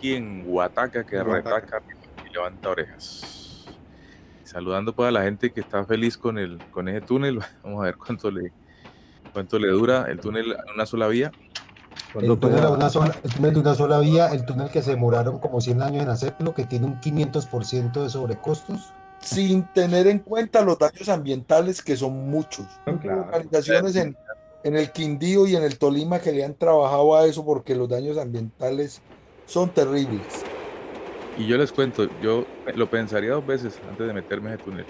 aquí 0.00 0.14
en 0.14 0.44
Huataca 0.46 1.04
que 1.04 1.22
retaca 1.22 1.82
y 2.26 2.32
levanta 2.32 2.70
orejas. 2.70 3.66
Saludando 4.44 4.94
pues 4.94 5.10
a 5.10 5.12
la 5.12 5.22
gente 5.22 5.52
que 5.52 5.60
está 5.60 5.84
feliz 5.84 6.16
con 6.16 6.38
el 6.38 6.58
con 6.70 6.88
ese 6.88 7.02
túnel. 7.02 7.40
Vamos 7.62 7.82
a 7.82 7.84
ver 7.84 7.96
cuánto 7.96 8.30
le 8.30 8.50
cuánto 9.34 9.58
le 9.58 9.68
dura 9.68 10.06
el 10.08 10.18
túnel 10.18 10.52
en 10.52 10.74
una 10.74 10.86
sola 10.86 11.06
vía. 11.08 11.30
El 12.14 12.38
túnel, 12.38 12.64
a 12.64 12.70
una 12.70 12.88
sola, 12.88 13.14
el 13.22 13.30
túnel 13.30 13.54
de 13.54 13.60
una 13.60 13.74
sola 13.74 14.00
vía, 14.00 14.28
el 14.28 14.44
túnel 14.46 14.70
que 14.70 14.82
se 14.82 14.92
demoraron 14.92 15.38
como 15.38 15.60
100 15.60 15.82
años 15.82 16.02
en 16.02 16.08
hacerlo, 16.08 16.54
que 16.54 16.64
tiene 16.64 16.86
un 16.86 17.00
500% 17.00 18.02
de 18.02 18.08
sobrecostos. 18.08 18.92
Sin 19.20 19.64
tener 19.74 20.06
en 20.06 20.20
cuenta 20.20 20.62
los 20.62 20.78
daños 20.78 21.08
ambientales 21.08 21.82
que 21.82 21.94
son 21.94 22.30
muchos. 22.30 22.66
claro. 23.02 23.26
Organizaciones 23.26 23.94
en, 23.96 24.16
en 24.64 24.76
el 24.76 24.90
Quindío 24.92 25.46
y 25.46 25.54
en 25.54 25.62
el 25.62 25.78
Tolima 25.78 26.20
que 26.20 26.32
le 26.32 26.42
han 26.44 26.54
trabajado 26.54 27.14
a 27.16 27.26
eso 27.26 27.44
porque 27.44 27.76
los 27.76 27.88
daños 27.88 28.16
ambientales 28.18 29.02
son 29.50 29.68
terribles. 29.74 30.44
Y 31.36 31.46
yo 31.46 31.56
les 31.58 31.72
cuento, 31.72 32.06
yo 32.22 32.44
lo 32.76 32.86
pensaría 32.88 33.32
dos 33.32 33.44
veces 33.44 33.78
antes 33.88 34.06
de 34.06 34.12
meterme 34.14 34.48
en 34.48 34.54
ese 34.54 34.62
túnel. 34.64 34.86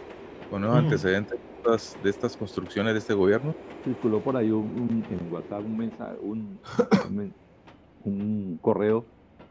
Con 0.51 0.62
los 0.62 0.70
Mm. 0.73 0.77
antecedentes 0.78 1.39
de 1.39 1.47
estas, 1.57 2.03
de 2.03 2.11
estas 2.11 2.37
construcciones 2.37 2.93
de 2.93 2.99
este 2.99 3.15
gobierno. 3.15 3.55
circuló 3.82 4.20
por 4.20 4.37
ahí 4.37 4.51
un, 4.51 4.66
un- 4.78 5.07
en 5.09 5.32
WhatsApp 5.32 5.65
un 5.65 5.77
mensaje, 5.78 6.16
un, 6.20 6.61
un 8.05 8.59
correo, 8.61 9.07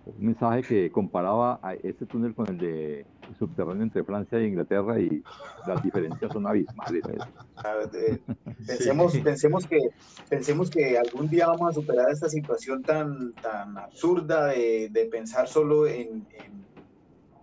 un 0.06 0.26
mensaje 0.26 0.62
que 0.62 0.92
comparaba 0.92 1.60
a 1.64 1.74
este 1.74 2.06
túnel 2.06 2.36
con 2.36 2.48
el 2.48 2.58
de 2.60 3.08
subterráneo 3.38 3.84
entre 3.84 4.04
Francia 4.04 4.38
e 4.38 4.48
Inglaterra 4.48 5.00
y 5.00 5.22
las 5.68 5.82
diferencias 5.84 6.32
son 6.32 6.48
abismales. 6.48 7.04
Ver, 7.04 8.24
Pensemos, 8.68 9.16
pensemos, 9.18 9.66
que, 9.68 9.78
pensemos 10.30 10.70
que 10.70 10.98
algún 10.98 11.28
día 11.30 11.48
vamos 11.48 11.70
a 11.70 11.74
superar 11.74 12.10
esta 12.12 12.30
situación 12.30 12.84
tan, 12.84 13.34
tan 13.40 13.78
absurda 13.78 14.48
de, 14.48 14.90
de 14.92 15.06
pensar 15.08 15.48
solo 15.48 15.88
en, 15.88 16.28
en- 16.32 16.68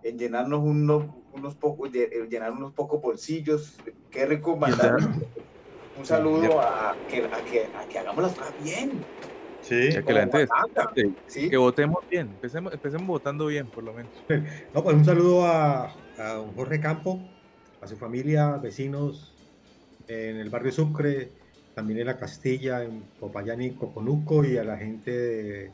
en 0.03 0.17
llenarnos 0.17 0.61
unos, 0.61 1.11
unos 1.31 1.57
pocos, 1.57 1.89
eh, 1.93 2.09
llenar 2.29 2.51
unos 2.53 2.73
pocos 2.73 3.01
bolsillos. 3.01 3.81
Qué 4.09 4.25
rico 4.25 4.55
mandar 4.57 4.91
un 5.93 6.05
saludo 6.05 6.61
a 6.61 6.95
que, 7.07 7.25
a 7.31 7.43
que, 7.43 7.69
a 7.73 7.87
que 7.87 7.99
hagamos 7.99 8.23
las 8.23 8.35
cosas 8.35 8.55
bien. 8.55 9.07
Sí. 9.67 9.91
Ya 9.91 10.01
que 10.01 10.13
la 10.13 10.21
gente 10.21 10.37
Oaxaca, 10.37 10.91
que, 10.95 11.49
que 11.49 11.57
votemos 11.57 11.97
bien, 12.09 12.27
empecemos, 12.27 12.73
empecemos 12.73 13.05
votando 13.05 13.47
bien, 13.47 13.67
por 13.67 13.83
lo 13.83 13.93
menos. 13.93 14.11
No, 14.73 14.83
pues 14.83 14.95
un 14.95 15.03
saludo 15.03 15.45
a, 15.45 15.93
a 16.17 16.33
don 16.35 16.53
Jorge 16.53 16.79
Campo, 16.79 17.19
a 17.81 17.87
su 17.87 17.97
familia, 17.97 18.57
vecinos 18.57 19.33
en 20.07 20.37
el 20.37 20.49
barrio 20.49 20.71
Sucre, 20.71 21.31
también 21.75 21.99
en 21.99 22.07
la 22.07 22.17
Castilla, 22.17 22.83
en 22.83 23.01
Popayán 23.19 23.61
y 23.61 23.71
Coconuco, 23.71 24.45
y 24.45 24.57
a 24.57 24.63
la 24.63 24.77
gente, 24.77 25.11
de, 25.11 25.65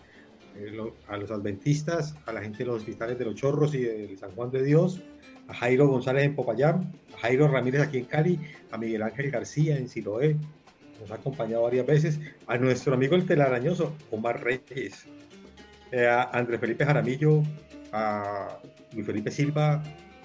eh, 0.55 0.91
a 1.07 1.17
los 1.17 1.29
adventistas, 1.29 2.15
a 2.25 2.33
la 2.33 2.41
gente 2.41 2.59
de 2.59 2.65
los 2.65 2.77
hospitales 2.77 3.19
de 3.19 3.25
los 3.25 3.35
Chorros 3.35 3.75
y 3.75 3.83
del 3.83 4.17
San 4.17 4.31
Juan 4.31 4.49
de 4.49 4.63
Dios, 4.63 5.01
a 5.47 5.53
Jairo 5.53 5.87
González 5.87 6.23
en 6.23 6.35
Popayán, 6.35 6.91
a 7.15 7.19
Jairo 7.19 7.47
Ramírez 7.47 7.81
aquí 7.81 7.99
en 7.99 8.05
Cali, 8.05 8.39
a 8.71 8.77
Miguel 8.77 9.03
Ángel 9.03 9.29
García 9.29 9.77
en 9.77 9.87
Siloé, 9.87 10.35
nos 10.99 11.11
ha 11.11 11.15
acompañado 11.15 11.63
varias 11.63 11.85
veces, 11.85 12.19
a 12.47 12.57
nuestro 12.57 12.93
amigo 12.93 13.15
el 13.15 13.25
telarañoso, 13.25 13.95
Omar 14.11 14.43
Reyes, 14.43 15.05
eh, 15.91 16.07
a 16.07 16.23
Andrés 16.23 16.59
Felipe 16.59 16.85
Jaramillo, 16.85 17.43
a 17.91 18.57
Luis 18.93 19.05
Felipe 19.05 19.31
Silva, 19.31 19.83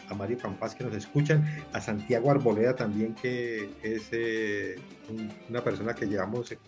a 0.09 0.15
Mario 0.15 0.39
Campas 0.39 0.75
que 0.75 0.85
nos 0.85 0.95
escuchan, 0.95 1.45
a 1.73 1.81
Santiago 1.81 2.31
Arboleda 2.31 2.75
también, 2.75 3.15
que 3.15 3.69
es 3.83 4.09
eh, 4.13 4.77
un- 5.11 5.31
una 5.51 5.63
persona 5.63 5.95
que 5.95 6.07
llevamos 6.07 6.53
eh, 6.53 6.59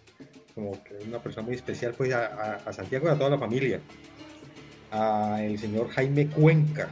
como 0.54 0.72
que 0.84 0.94
una 1.06 1.18
persona 1.20 1.46
muy 1.46 1.54
especial, 1.56 1.94
pues 1.96 2.12
a 2.12 2.72
Santiago 2.72 3.06
y 3.06 3.10
a 3.10 3.14
toda 3.14 3.30
la 3.30 3.38
familia, 3.38 3.80
a 4.90 5.38
el 5.42 5.58
señor 5.58 5.88
Jaime 5.90 6.26
Cuenca, 6.26 6.88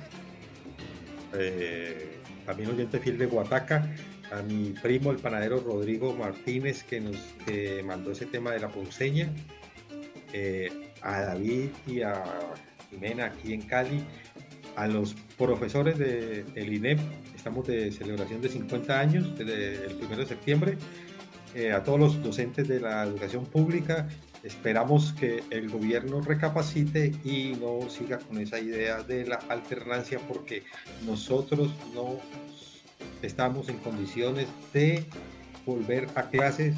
eh, 1.35 2.19
también 2.47 2.71
oyente 2.71 2.99
fiel 2.99 3.19
de 3.19 3.27
Guataca, 3.27 3.87
a 4.31 4.43
mi 4.43 4.71
primo 4.83 5.11
el 5.11 5.19
panadero 5.19 5.61
Rodrigo 5.61 6.15
Martínez 6.15 6.83
que 6.85 7.01
nos 7.01 7.17
mandó 7.85 8.13
ese 8.13 8.27
tema 8.27 8.53
de 8.53 8.61
la 8.61 8.69
ponceña, 8.69 9.33
eh, 10.33 10.71
a 11.03 11.21
David 11.21 11.71
y 11.87 12.03
a 12.03 12.23
Jimena 12.91 13.27
aquí 13.27 13.53
en 13.55 13.63
Cali, 13.63 14.05
a 14.77 14.87
los 14.87 15.15
profesores 15.37 15.99
de- 15.99 16.45
del 16.45 16.73
INEP, 16.75 16.99
estamos 17.35 17.67
de 17.67 17.91
celebración 17.91 18.41
de 18.41 18.49
50 18.49 19.01
años, 19.01 19.37
desde 19.39 19.87
el 19.87 19.97
1 19.97 20.17
de 20.17 20.27
septiembre, 20.27 20.77
eh, 21.55 21.73
a 21.73 21.83
todos 21.83 21.99
los 21.99 22.23
docentes 22.23 22.69
de 22.69 22.79
la 22.81 23.03
educación 23.05 23.47
pública, 23.47 24.07
esperamos 24.45 25.15
que 25.15 25.43
el 25.51 25.69
gobierno 25.69 26.21
recapacite 26.21 27.13
y 27.25 27.55
no 27.61 27.89
siga 27.91 28.19
con 28.19 28.39
esa 28.39 28.61
idea 28.61 29.03
de 29.03 29.27
la 29.27 29.37
alternancia 29.49 30.21
porque 30.29 30.63
nosotros 31.07 31.73
no 31.95 32.21
estamos 33.23 33.69
en 33.69 33.79
condiciones 33.79 34.49
de 34.73 35.05
volver 35.67 36.09
a 36.15 36.25
clases 36.31 36.75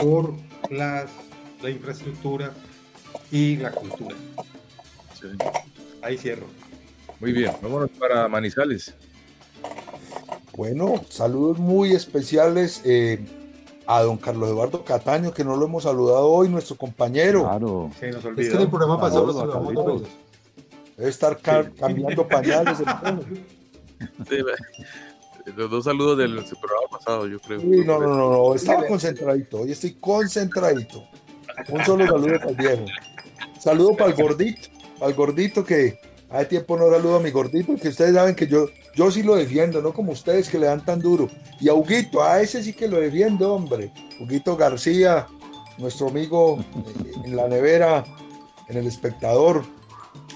por 0.00 0.34
las, 0.70 1.10
la 1.62 1.70
infraestructura 1.70 2.52
y 3.30 3.56
la 3.56 3.70
cultura. 3.70 4.16
Ahí 6.02 6.18
cierro. 6.18 6.46
Muy 7.20 7.32
bien, 7.32 7.52
vámonos 7.62 7.90
para 7.98 8.28
Manizales. 8.28 8.94
Bueno, 10.56 11.02
saludos 11.08 11.58
muy 11.58 11.92
especiales 11.92 12.82
eh, 12.84 13.24
a 13.86 14.02
don 14.02 14.16
Carlos 14.18 14.48
Eduardo 14.50 14.84
Cataño, 14.84 15.32
que 15.32 15.44
no 15.44 15.56
lo 15.56 15.66
hemos 15.66 15.82
saludado 15.84 16.28
hoy, 16.28 16.48
nuestro 16.48 16.76
compañero. 16.76 17.42
Claro. 17.44 17.90
Se 17.98 18.10
nos 18.10 18.24
Es 18.24 18.48
que 18.48 18.54
en 18.56 18.60
el 18.62 18.68
programa 18.68 19.00
pasado 19.00 19.26
lo 19.26 19.32
saludamos 19.32 19.74
dos 19.74 19.84
Carlitos. 19.84 20.02
veces. 20.02 20.18
Debe 20.96 21.10
estar 21.10 21.38
ca- 21.40 21.70
cambiando 21.78 22.28
pañales. 22.28 22.78
el. 23.04 23.20
Sí, 24.28 24.36
los 25.52 25.70
dos 25.70 25.84
saludos 25.84 26.18
del 26.18 26.34
programa 26.34 26.88
pasado, 26.90 27.26
yo 27.26 27.38
creo. 27.40 27.60
Sí, 27.60 27.66
no, 27.84 27.98
no, 27.98 28.14
no, 28.14 28.30
no, 28.30 28.54
estaba 28.54 28.86
concentradito, 28.86 29.60
hoy 29.60 29.72
estoy 29.72 29.94
concentradito. 29.94 31.04
Un 31.68 31.84
solo 31.84 32.06
saludo 32.06 32.38
para 32.38 32.50
el 32.50 32.56
viejo. 32.56 32.84
Saludo 33.58 33.96
para 33.96 34.10
el 34.10 34.16
gordito, 34.16 34.68
para 34.98 35.10
el 35.10 35.16
gordito 35.16 35.64
que 35.64 35.98
hace 36.30 36.46
tiempo 36.46 36.76
no 36.76 36.90
saludo 36.90 37.16
a 37.16 37.20
mi 37.20 37.30
gordito, 37.30 37.76
que 37.76 37.88
ustedes 37.88 38.14
saben 38.14 38.34
que 38.34 38.46
yo, 38.46 38.66
yo 38.94 39.10
sí 39.10 39.22
lo 39.22 39.36
defiendo, 39.36 39.80
no 39.80 39.92
como 39.92 40.12
ustedes 40.12 40.48
que 40.48 40.58
le 40.58 40.66
dan 40.66 40.84
tan 40.84 41.00
duro. 41.00 41.28
Y 41.60 41.68
a 41.68 41.74
Huguito, 41.74 42.22
a 42.22 42.40
ese 42.40 42.62
sí 42.62 42.72
que 42.72 42.88
lo 42.88 42.98
defiendo, 42.98 43.54
hombre. 43.54 43.92
Huguito 44.20 44.56
García, 44.56 45.26
nuestro 45.78 46.08
amigo 46.08 46.58
eh, 46.60 47.12
en 47.24 47.36
la 47.36 47.48
nevera, 47.48 48.04
en 48.68 48.78
el 48.78 48.86
espectador, 48.86 49.62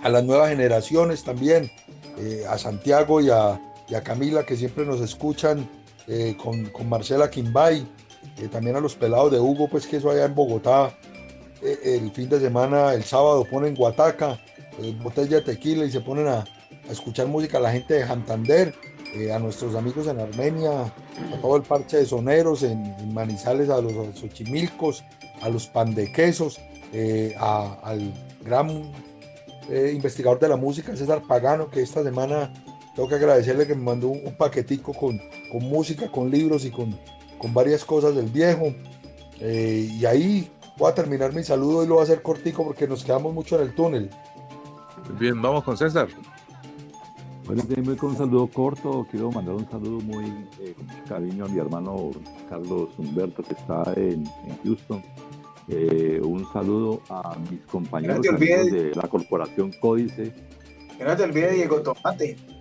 a 0.03 0.09
las 0.09 0.23
nuevas 0.25 0.51
generaciones 0.51 1.25
también, 1.25 1.71
eh, 2.19 2.45
a 2.49 2.59
Santiago 2.59 3.21
y 3.21 3.31
a, 3.31 3.61
y 3.89 3.95
a 3.95 4.03
Camila 4.03 4.45
que 4.45 4.57
siempre 4.57 4.85
nos 4.85 5.01
escuchan, 5.01 5.69
eh, 6.07 6.37
con, 6.43 6.67
con 6.67 6.89
Marcela 6.89 7.31
Quimbay, 7.31 7.87
eh, 8.39 8.49
también 8.49 8.77
a 8.77 8.81
los 8.81 8.95
pelados 8.95 9.31
de 9.33 9.41
Hugo, 9.41 9.69
pues 9.69 9.87
que 9.87 9.97
eso 9.97 10.11
allá 10.11 10.25
en 10.25 10.35
Bogotá, 10.35 10.97
eh, 11.63 11.79
el 12.01 12.11
fin 12.13 12.29
de 12.29 12.41
semana, 12.41 12.95
el 12.95 13.05
sábado 13.05 13.45
ponen 13.45 13.75
Guataca, 13.75 14.39
botella 15.03 15.39
de 15.39 15.43
tequila 15.43 15.85
y 15.85 15.91
se 15.91 16.01
ponen 16.01 16.29
a, 16.29 16.45
escuchar 16.89 17.27
música 17.27 17.59
a 17.59 17.61
la 17.61 17.73
gente 17.73 17.95
de 17.95 18.07
Santander, 18.07 18.75
a 19.35 19.39
nuestros 19.39 19.75
amigos 19.75 20.07
en 20.07 20.21
Armenia, 20.21 20.83
a 20.83 21.41
todo 21.43 21.57
el 21.57 21.63
parche 21.63 21.99
de 21.99 22.07
soneros 22.07 22.63
en, 22.63 23.13
Manizales, 23.13 23.69
a 23.69 23.81
los 23.83 23.93
Xochimilcos, 24.19 25.05
a 25.43 25.49
los 25.51 25.67
pandequesos, 25.67 26.59
eh, 26.93 27.35
a- 27.39 27.77
al 27.83 28.13
gran 28.43 28.91
investigador 29.93 30.39
de 30.39 30.49
la 30.49 30.57
música, 30.57 30.97
César 30.97 31.21
Pagano, 31.29 31.69
que 31.69 31.83
esta 31.83 32.03
semana 32.03 32.51
tengo 32.99 33.09
que 33.11 33.15
agradecerle 33.15 33.65
que 33.65 33.77
me 33.77 33.83
mandó 33.85 34.09
un, 34.09 34.27
un 34.27 34.35
paquetico 34.35 34.93
con, 34.93 35.21
con 35.53 35.63
música, 35.63 36.11
con 36.11 36.29
libros 36.29 36.65
y 36.65 36.73
con, 36.73 36.99
con 37.39 37.55
varias 37.55 37.85
cosas 37.85 38.17
del 38.17 38.27
viejo. 38.27 38.75
Eh, 39.39 39.89
y 39.89 40.05
ahí 40.05 40.51
voy 40.77 40.91
a 40.91 40.95
terminar 40.97 41.33
mi 41.33 41.45
saludo 41.45 41.85
y 41.85 41.87
lo 41.87 41.95
voy 41.95 42.01
a 42.01 42.03
hacer 42.03 42.23
cortico 42.23 42.65
porque 42.65 42.89
nos 42.89 43.05
quedamos 43.05 43.33
mucho 43.33 43.55
en 43.55 43.69
el 43.69 43.73
túnel. 43.73 44.11
Bien, 45.17 45.41
vamos 45.41 45.63
con 45.63 45.77
César. 45.77 46.09
Bueno, 47.47 47.63
déjenme 47.69 47.97
con 47.97 48.11
un 48.11 48.17
saludo 48.17 48.49
corto. 48.49 49.07
Quiero 49.13 49.31
mandar 49.31 49.55
un 49.55 49.71
saludo 49.71 50.01
muy 50.01 50.25
eh, 50.61 50.75
con 50.77 50.87
mucho 50.87 51.05
cariño 51.09 51.45
a 51.45 51.49
mi 51.49 51.61
hermano 51.61 52.11
Carlos 52.51 52.89
Humberto, 52.99 53.45
que 53.45 53.55
está 53.55 53.93
en, 53.95 54.27
en 54.45 54.59
Houston. 54.65 55.05
Eh, 55.69 56.21
un 56.21 56.53
saludo 56.53 57.01
a 57.11 57.37
mis 57.49 57.61
compañeros 57.71 58.23
de 58.23 58.91
la 58.97 59.07
corporación 59.07 59.71
Códice, 59.81 60.35
Que 60.97 61.05
no 61.05 61.17
te 61.17 61.23
olvides 61.23 61.55
Diego 61.55 61.81
Tomate. 61.81 62.58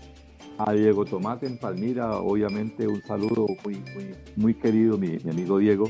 A 0.58 0.74
Diego 0.74 1.06
Tomate 1.06 1.46
en 1.48 1.58
Palmira, 1.58 2.18
obviamente 2.20 2.88
un 2.88 3.02
saludo 3.04 3.46
muy, 3.64 3.76
muy, 3.94 4.16
muy 4.36 4.54
querido, 4.54 4.98
mi, 4.98 5.18
mi 5.24 5.30
amigo 5.32 5.58
Diego. 5.60 5.90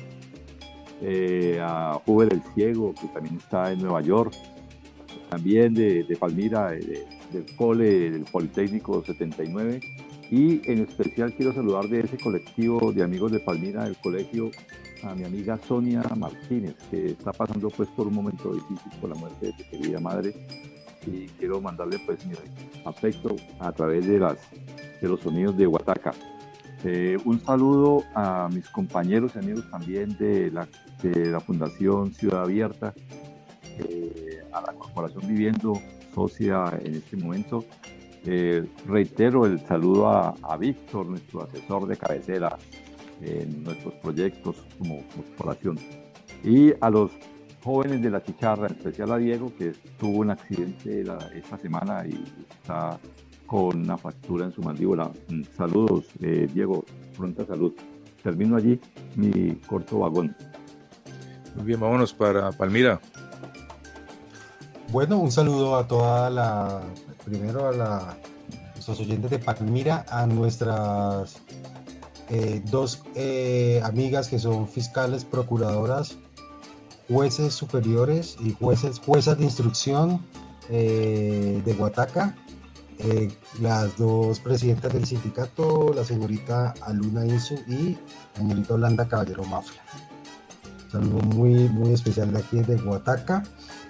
Eh, 1.02 1.60
a 1.62 2.02
Uber 2.08 2.34
el 2.34 2.42
Ciego, 2.56 2.94
que 3.00 3.08
también 3.10 3.36
está 3.38 3.72
en 3.72 3.80
Nueva 3.80 4.02
York, 4.02 4.34
también 5.30 5.74
de, 5.74 6.04
de 6.04 6.16
Palmira, 6.16 6.72
de- 6.72 7.06
del 7.32 7.46
Cole, 7.56 8.10
del 8.12 8.24
Politécnico 8.24 9.04
79. 9.04 9.80
Y 10.32 10.70
en 10.70 10.80
especial 10.80 11.34
quiero 11.36 11.54
saludar 11.54 11.88
de 11.88 12.00
ese 12.02 12.18
colectivo 12.18 12.92
de 12.92 13.04
amigos 13.04 13.32
de 13.32 13.40
Palmira 13.40 13.84
del 13.84 13.96
colegio 13.98 14.50
a 15.04 15.14
mi 15.14 15.24
amiga 15.24 15.58
Sonia 15.68 16.02
Martínez, 16.18 16.76
que 16.90 17.08
está 17.12 17.32
pasando 17.32 17.70
pues 17.70 17.88
por 17.90 18.08
un 18.08 18.16
momento 18.16 18.54
difícil 18.54 18.92
por 19.00 19.10
la 19.12 19.16
muerte 19.16 19.48
de 19.48 19.52
su 19.54 19.70
querida 19.70 20.00
madre. 20.00 20.34
Y 21.08 21.28
quiero 21.40 21.62
mandarle 21.62 22.00
pues 22.06 22.26
mi 22.26 22.36
afecto 22.86 23.36
a 23.60 23.72
través 23.72 24.06
de, 24.06 24.20
las, 24.20 24.38
de 25.02 25.08
los 25.08 25.22
sonidos 25.22 25.58
de 25.58 25.66
Huataca. 25.66 26.14
Eh, 26.84 27.18
un 27.26 27.40
saludo 27.40 28.04
a 28.14 28.50
mis 28.52 28.70
compañeros 28.70 29.32
y 29.36 29.40
amigos 29.40 29.70
también 29.72 30.16
de 30.18 30.52
la, 30.52 30.68
de 31.02 31.32
la 31.32 31.40
Fundación 31.40 32.14
Ciudad 32.14 32.44
Abierta, 32.44 32.94
eh, 33.80 34.44
a 34.52 34.62
la 34.62 34.74
Corporación 34.74 35.28
Viviendo, 35.28 35.74
socia 36.14 36.66
en 36.84 36.96
este 36.96 37.16
momento. 37.18 37.64
Eh, 38.26 38.66
reitero 38.86 39.46
el 39.46 39.66
saludo 39.66 40.10
a, 40.10 40.36
a 40.44 40.58
Víctor, 40.58 41.08
nuestro 41.08 41.44
asesor 41.44 41.88
de 41.88 41.96
cabecera 41.96 42.58
en 43.22 43.64
nuestros 43.64 43.94
proyectos 43.96 44.58
como 44.78 45.02
corporación. 45.16 45.80
Y 46.44 46.74
a 46.82 46.90
los 46.90 47.12
jóvenes 47.68 48.02
de 48.02 48.10
la 48.10 48.24
chicharra, 48.24 48.68
en 48.68 48.74
especial 48.78 49.12
a 49.12 49.18
Diego, 49.18 49.52
que 49.58 49.74
tuvo 50.00 50.20
un 50.20 50.32
accidente 50.32 51.04
la- 51.04 51.20
esta 51.36 51.58
semana 51.58 52.06
y 52.08 52.24
está 52.50 52.98
con 53.46 53.78
una 53.82 53.98
fractura 53.98 54.46
en 54.46 54.52
su 54.54 54.62
mandíbula. 54.62 55.12
Mm, 55.30 55.42
Saludos, 55.56 56.06
eh, 56.22 56.48
Diego, 56.54 56.84
pronta 57.16 57.46
salud. 57.46 57.74
Termino 58.24 58.56
allí 58.58 58.80
mi 59.16 59.56
corto 59.68 60.00
vagón. 60.00 60.36
Muy 61.56 61.66
bien, 61.66 61.80
vámonos 61.80 62.14
para 62.14 62.52
Palmira. 62.52 63.00
Bueno, 64.92 65.18
un 65.20 65.32
saludo 65.32 65.76
a 65.76 65.88
toda 65.88 66.30
la, 66.30 66.82
primero 67.26 67.68
a 67.68 67.72
la, 67.74 68.18
nuestros 68.76 69.00
oyentes 69.02 69.30
de 69.32 69.40
Palmira, 69.40 70.06
a 70.10 70.26
nuestras 70.26 71.42
eh, 72.30 72.62
dos 72.72 73.04
eh, 73.16 73.82
amigas 73.84 74.30
que 74.30 74.40
son 74.40 74.68
fiscales, 74.68 75.26
procuradoras, 75.26 76.18
jueces 77.08 77.54
superiores 77.54 78.38
y 78.40 78.54
jueces, 78.54 79.00
juezas 79.00 79.38
de 79.38 79.46
instrucción 79.46 80.22
eh, 80.70 81.62
de 81.64 81.74
Guataca, 81.74 82.36
eh, 83.00 83.32
las 83.62 83.96
dos 83.98 84.40
presidentas 84.40 84.92
del 84.94 85.06
sindicato, 85.06 85.94
la 85.94 86.04
señorita 86.04 86.74
Aluna 86.82 87.26
Insu 87.26 87.56
y 87.68 87.98
la 88.34 88.42
señorita 88.42 88.74
Holanda 88.74 89.08
Caballero 89.08 89.44
Mafia. 89.46 89.82
saludo 90.92 91.20
muy, 91.20 91.70
muy 91.70 91.94
especial 91.94 92.32
de 92.34 92.40
aquí 92.40 92.60
de 92.60 92.76
Guataca. 92.78 93.44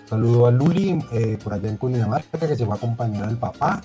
Saludo 0.10 0.48
a 0.48 0.52
Luli 0.52 1.04
eh, 1.12 1.38
por 1.44 1.54
allá 1.54 1.70
en 1.70 1.78
Cundinamarca 1.78 2.48
que 2.48 2.56
se 2.56 2.66
va 2.66 2.76
a 2.76 2.78
acompañar 2.78 3.26
al 3.26 3.38
papá. 3.38 3.82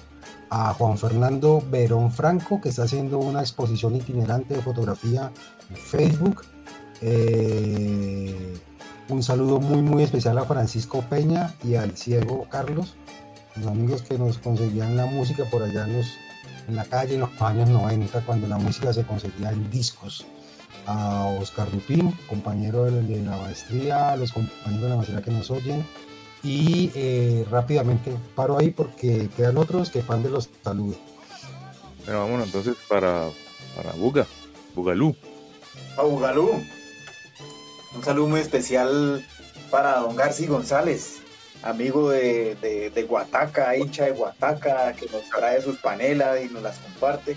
A 0.50 0.74
Juan 0.74 0.98
Fernando 0.98 1.62
Verón 1.70 2.12
Franco 2.12 2.60
que 2.60 2.68
está 2.68 2.82
haciendo 2.82 3.18
una 3.18 3.40
exposición 3.40 3.96
itinerante 3.96 4.54
de 4.54 4.60
fotografía 4.60 5.32
en 5.70 5.76
Facebook. 5.76 6.42
Un 9.08 9.22
saludo 9.22 9.60
muy 9.60 9.82
muy 9.82 10.02
especial 10.04 10.38
a 10.38 10.44
Francisco 10.44 11.02
Peña 11.08 11.54
y 11.64 11.74
al 11.74 11.96
ciego 11.96 12.46
Carlos, 12.50 12.94
los 13.56 13.66
amigos 13.66 14.02
que 14.02 14.18
nos 14.18 14.38
conseguían 14.38 14.96
la 14.96 15.06
música 15.06 15.44
por 15.50 15.62
allá 15.62 15.84
en, 15.86 15.98
los- 15.98 16.14
en 16.68 16.76
la 16.76 16.84
calle 16.84 17.14
en 17.14 17.20
los 17.20 17.42
años 17.42 17.68
90 17.68 18.20
cuando 18.22 18.46
la 18.48 18.58
música 18.58 18.92
se 18.92 19.04
conseguía 19.04 19.50
en 19.50 19.70
discos. 19.70 20.26
A 20.86 21.26
Oscar 21.40 21.70
Dupín, 21.70 22.12
compañero 22.28 22.84
de, 22.84 23.02
de 23.02 23.22
la 23.22 23.36
maestría, 23.36 24.12
a 24.12 24.16
los 24.16 24.32
compañeros 24.32 24.82
de 24.82 24.88
la 24.88 24.96
maestría 24.96 25.22
que 25.22 25.30
nos 25.30 25.48
oyen. 25.50 25.86
Y 26.42 26.90
eh, 26.96 27.46
rápidamente 27.48 28.12
paro 28.34 28.58
ahí 28.58 28.70
porque 28.70 29.28
quedan 29.36 29.58
otros 29.58 29.90
que 29.90 30.02
fan 30.02 30.24
de 30.24 30.30
los 30.30 30.50
saludos. 30.64 30.96
Bueno, 32.04 32.20
vámonos 32.22 32.46
entonces 32.46 32.74
para, 32.88 33.28
para 33.76 33.92
Buga, 33.92 34.26
Bugalú. 34.74 35.14
A 35.96 36.02
Bugalú. 36.02 36.50
Un 37.94 38.02
saludo 38.02 38.28
muy 38.28 38.40
especial 38.40 39.22
para 39.70 39.98
don 39.98 40.16
Garci 40.16 40.46
González, 40.46 41.20
amigo 41.62 42.08
de, 42.08 42.54
de, 42.94 43.02
Guataca, 43.02 43.76
hincha 43.76 44.06
de 44.06 44.12
Guataca, 44.12 44.94
que 44.94 45.06
nos 45.06 45.28
trae 45.28 45.60
sus 45.60 45.76
panelas 45.76 46.42
y 46.42 46.48
nos 46.48 46.62
las 46.62 46.78
comparte. 46.78 47.36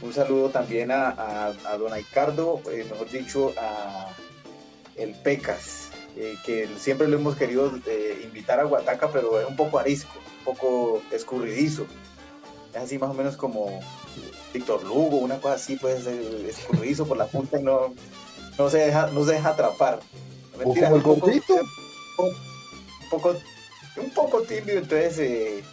Un 0.00 0.12
saludo 0.12 0.50
también 0.50 0.90
a, 0.92 1.52
don 1.78 1.92
Aicardo, 1.92 2.62
eh, 2.70 2.86
mejor 2.88 3.10
dicho, 3.10 3.52
a 3.58 4.08
el 4.96 5.14
Pecas, 5.14 5.90
eh, 6.16 6.36
que 6.46 6.68
siempre 6.78 7.08
lo 7.08 7.16
hemos 7.16 7.34
querido 7.34 7.72
eh, 7.86 8.20
invitar 8.22 8.60
a 8.60 8.64
Guataca, 8.64 9.10
pero 9.10 9.40
es 9.40 9.48
un 9.48 9.56
poco 9.56 9.80
arisco, 9.80 10.14
un 10.38 10.44
poco 10.44 11.02
escurridizo. 11.10 11.86
Es 12.72 12.82
así 12.82 12.98
más 12.98 13.10
o 13.10 13.14
menos 13.14 13.36
como 13.36 13.80
Víctor 14.54 14.84
Lugo, 14.84 15.16
una 15.16 15.40
cosa 15.40 15.56
así, 15.56 15.74
pues 15.74 16.06
escurridizo 16.06 17.04
por 17.04 17.16
la 17.16 17.26
punta 17.26 17.58
y 17.58 17.64
no, 17.64 17.94
no 18.58 18.68
se 18.70 18.78
deja, 18.78 19.06
no 19.08 19.24
se 19.24 19.32
deja 19.32 19.50
atrapar. 19.50 20.00
Mentira, 20.58 20.88
como 20.90 20.96
el 20.96 21.02
un 21.06 21.20
poco- 21.20 21.26
un 22.18 23.08
poco, 23.10 23.36
un 23.96 24.10
poco 24.10 24.42
tímido, 24.42 24.78
entonces 24.78 25.18
eh, 25.18 25.64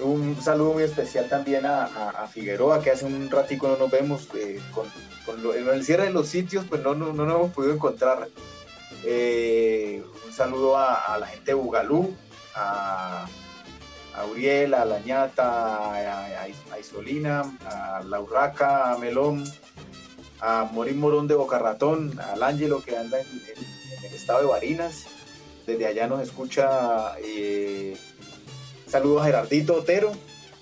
un 0.00 0.36
saludo 0.42 0.72
muy 0.74 0.82
especial 0.82 1.28
también 1.28 1.66
a, 1.66 1.84
a- 1.84 2.10
a 2.24 2.28
Figueroa, 2.28 2.80
que 2.82 2.90
hace 2.90 3.04
un 3.06 3.30
ratico 3.30 3.68
no 3.68 3.76
nos 3.76 3.90
vemos, 3.90 4.28
eh, 4.34 4.60
con, 4.72 4.86
con 5.26 5.42
lo- 5.42 5.54
en 5.54 5.68
el 5.68 5.84
cierre 5.84 6.04
de 6.04 6.10
los 6.10 6.28
sitios, 6.28 6.64
pues 6.68 6.82
no, 6.82 6.94
no, 6.94 7.12
no 7.12 7.24
nos 7.26 7.36
hemos 7.36 7.50
podido 7.52 7.74
encontrar. 7.74 8.28
Eh, 9.04 10.02
un 10.26 10.32
saludo 10.32 10.76
a, 10.78 10.94
a 11.14 11.18
la 11.18 11.26
gente 11.26 11.46
de 11.50 11.54
Bugalú, 11.54 12.14
a, 12.54 13.26
a 14.16 14.24
Uriel, 14.26 14.74
a 14.74 14.84
La 14.84 14.98
Ñata, 15.00 15.92
a, 16.42 16.78
Isolina, 16.78 17.42
a 17.66 18.02
La 18.06 18.20
Urraca, 18.20 18.92
a 18.92 18.98
Melón, 18.98 19.44
a 20.44 20.68
Morín 20.70 21.00
Morón 21.00 21.26
de 21.26 21.34
Boca 21.34 21.58
Ratón, 21.58 22.20
al 22.20 22.42
Ángelo 22.42 22.82
que 22.82 22.94
anda 22.96 23.18
en, 23.18 23.26
el 24.04 24.14
estado 24.14 24.40
de 24.40 24.46
Barinas. 24.46 25.06
Desde 25.66 25.86
allá 25.86 26.06
nos 26.06 26.20
escucha. 26.20 27.16
eh, 27.24 27.96
saludos 28.86 29.22
a 29.22 29.24
Gerardito 29.24 29.76
Otero, 29.76 30.12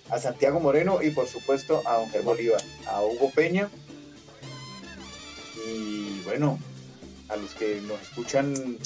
a 0.08 0.20
Santiago 0.20 0.60
Moreno 0.60 1.02
y 1.02 1.10
por 1.10 1.26
supuesto 1.26 1.82
a 1.84 1.98
Don 1.98 2.08
Ger 2.10 2.22
Bolívar, 2.22 2.62
a 2.86 3.02
Hugo 3.02 3.30
Peña. 3.34 3.68
Y 5.66 6.20
bueno, 6.24 6.60
a 7.28 7.36
los 7.36 7.50
que 7.54 7.80
nos 7.80 8.00
escuchan 8.02 8.78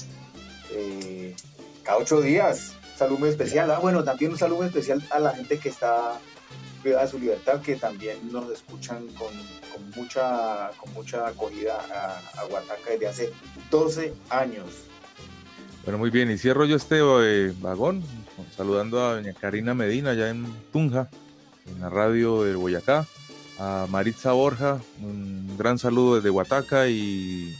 eh, 0.72 1.36
cada 1.82 1.98
ocho 1.98 2.22
días. 2.22 2.72
Saludo 2.96 3.26
especial. 3.26 3.70
Ah, 3.70 3.80
bueno, 3.80 4.02
también 4.02 4.32
un 4.32 4.38
saludo 4.38 4.64
especial 4.64 5.06
a 5.10 5.18
la 5.18 5.32
gente 5.32 5.58
que 5.58 5.68
está 5.68 6.18
privada 6.86 7.08
su 7.08 7.18
libertad, 7.18 7.60
que 7.62 7.74
también 7.74 8.16
nos 8.30 8.48
escuchan 8.48 9.08
con, 9.18 9.32
con 9.72 9.90
mucha, 9.96 10.70
con 10.78 10.92
mucha 10.94 11.26
acogida 11.26 11.80
a, 11.92 12.40
a 12.40 12.44
Guataca 12.44 12.92
desde 12.92 13.08
hace 13.08 13.32
12 13.72 14.14
años. 14.30 14.66
Bueno, 15.82 15.98
muy 15.98 16.10
bien, 16.10 16.30
y 16.30 16.38
cierro 16.38 16.64
yo 16.64 16.76
este 16.76 17.00
eh, 17.00 17.52
vagón 17.60 18.04
saludando 18.56 19.04
a 19.04 19.16
doña 19.16 19.32
Karina 19.32 19.74
Medina 19.74 20.10
allá 20.10 20.30
en 20.30 20.46
Tunja, 20.72 21.08
en 21.66 21.80
la 21.80 21.90
radio 21.90 22.44
de 22.44 22.54
Boyacá, 22.54 23.04
a 23.58 23.88
Maritza 23.90 24.30
Borja, 24.30 24.80
un 25.02 25.56
gran 25.58 25.80
saludo 25.80 26.16
desde 26.16 26.30
Huataca 26.30 26.86
y 26.86 27.52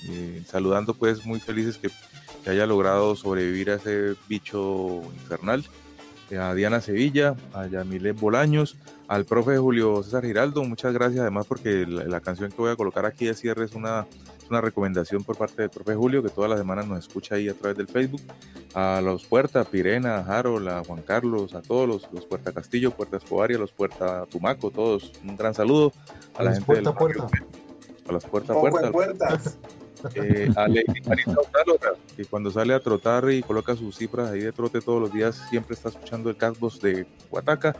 saludando 0.46 0.94
pues 0.94 1.26
muy 1.26 1.40
felices 1.40 1.78
que, 1.78 1.90
que 2.44 2.50
haya 2.50 2.64
logrado 2.64 3.16
sobrevivir 3.16 3.72
a 3.72 3.74
ese 3.74 4.14
bicho 4.28 5.02
infernal. 5.14 5.64
Eh, 6.30 6.38
a 6.38 6.54
Diana 6.54 6.80
Sevilla, 6.80 7.36
a 7.54 7.66
Yamilet 7.66 8.18
Bolaños, 8.18 8.76
al 9.08 9.24
profe 9.24 9.56
Julio 9.58 10.02
César 10.02 10.24
Giraldo, 10.24 10.64
muchas 10.64 10.92
gracias 10.92 11.20
además 11.20 11.46
porque 11.46 11.86
la, 11.86 12.04
la 12.04 12.20
canción 12.20 12.50
que 12.50 12.56
voy 12.56 12.70
a 12.70 12.76
colocar 12.76 13.06
aquí 13.06 13.26
de 13.26 13.34
cierre 13.34 13.64
es 13.64 13.74
una, 13.74 14.06
es 14.38 14.50
una 14.50 14.60
recomendación 14.60 15.22
por 15.24 15.36
parte 15.36 15.62
del 15.62 15.70
profe 15.70 15.94
Julio 15.94 16.22
que 16.22 16.28
todas 16.28 16.50
las 16.50 16.58
semanas 16.58 16.86
nos 16.86 16.98
escucha 17.00 17.36
ahí 17.36 17.48
a 17.48 17.54
través 17.54 17.76
del 17.76 17.88
Facebook, 17.88 18.22
a 18.74 19.00
los 19.00 19.24
Puerta, 19.24 19.64
Pirena, 19.64 20.16
a 20.16 20.38
Harold, 20.38 20.68
a 20.68 20.84
Juan 20.84 21.02
Carlos, 21.02 21.54
a 21.54 21.62
todos 21.62 21.88
los, 21.88 22.12
los 22.12 22.26
Puerta 22.26 22.52
Castillo, 22.52 22.90
Puerta 22.90 23.16
Escobar 23.16 23.50
y 23.50 23.54
a 23.54 23.58
los 23.58 23.72
Puerta 23.72 24.26
Tumaco, 24.26 24.70
todos 24.70 25.12
un 25.24 25.36
gran 25.36 25.54
saludo 25.54 25.92
a, 26.34 26.40
A 26.40 26.44
la 26.44 26.52
gente 26.52 26.66
Puerta, 26.66 26.90
barrio, 26.90 27.26
Puerta. 27.28 27.46
a 28.08 28.12
las 28.12 28.24
Puerta 28.24 28.54
Puerta, 28.54 28.92
puertas. 28.92 29.58
eh, 30.14 30.50
a 30.56 30.68
Lady 30.68 30.84
Otálora, 31.26 31.92
que 32.16 32.24
cuando 32.24 32.50
sale 32.50 32.74
a 32.74 32.80
trotar 32.80 33.30
y 33.30 33.42
coloca 33.42 33.74
sus 33.76 33.96
cifras 33.96 34.30
ahí 34.30 34.40
de 34.40 34.52
trote 34.52 34.80
todos 34.80 35.00
los 35.00 35.12
días, 35.12 35.40
siempre 35.48 35.74
está 35.74 35.88
escuchando 35.88 36.30
el 36.30 36.36
Casbos 36.36 36.80
de 36.80 37.06
Huataca. 37.30 37.76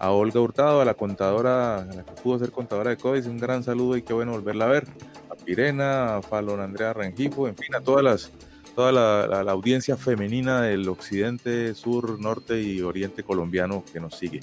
A 0.00 0.10
Olga 0.12 0.40
Hurtado, 0.40 0.80
a 0.80 0.84
la 0.84 0.94
contadora, 0.94 1.76
a 1.76 1.84
la 1.84 2.04
que 2.04 2.12
pudo 2.22 2.38
ser 2.38 2.50
contadora 2.50 2.90
de 2.90 2.96
CODIS, 2.96 3.26
un 3.26 3.38
gran 3.38 3.62
saludo 3.62 3.96
y 3.96 4.02
qué 4.02 4.12
bueno 4.14 4.32
volverla 4.32 4.64
a 4.64 4.68
ver. 4.68 4.88
A 5.30 5.34
Pirena, 5.36 6.16
a 6.16 6.22
Falón 6.22 6.60
Andrea 6.60 6.92
Rengifo, 6.94 7.46
en 7.46 7.54
fin, 7.54 7.74
a 7.74 7.80
todas 7.82 8.02
las, 8.02 8.30
toda 8.74 8.92
la, 8.92 9.26
la- 9.26 9.44
la 9.44 9.52
audiencia 9.52 9.96
femenina 9.98 10.62
del 10.62 10.88
occidente, 10.88 11.74
sur, 11.74 12.18
norte 12.18 12.60
y 12.62 12.80
oriente 12.80 13.22
colombiano 13.22 13.84
que 13.92 14.00
nos 14.00 14.16
sigue. 14.16 14.40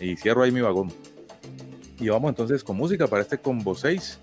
Y 0.00 0.16
cierro 0.16 0.44
ahí 0.44 0.52
mi 0.52 0.60
vagón. 0.60 0.92
Y 1.98 2.08
vamos 2.08 2.28
entonces 2.30 2.62
con 2.64 2.76
música 2.76 3.06
para 3.08 3.22
este 3.22 3.38
Combo 3.38 3.74
6. 3.74 4.20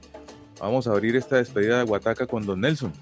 Vamos 0.61 0.87
a 0.87 0.91
abrir 0.91 1.15
esta 1.17 1.35
despedida 1.37 1.77
de 1.79 1.83
Huataca 1.83 2.25
con 2.25 2.45
Don 2.45 2.61
Nelson. 2.61 2.93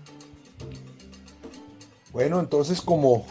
Bueno, 2.12 2.40
entonces 2.40 2.82
como 2.82 3.26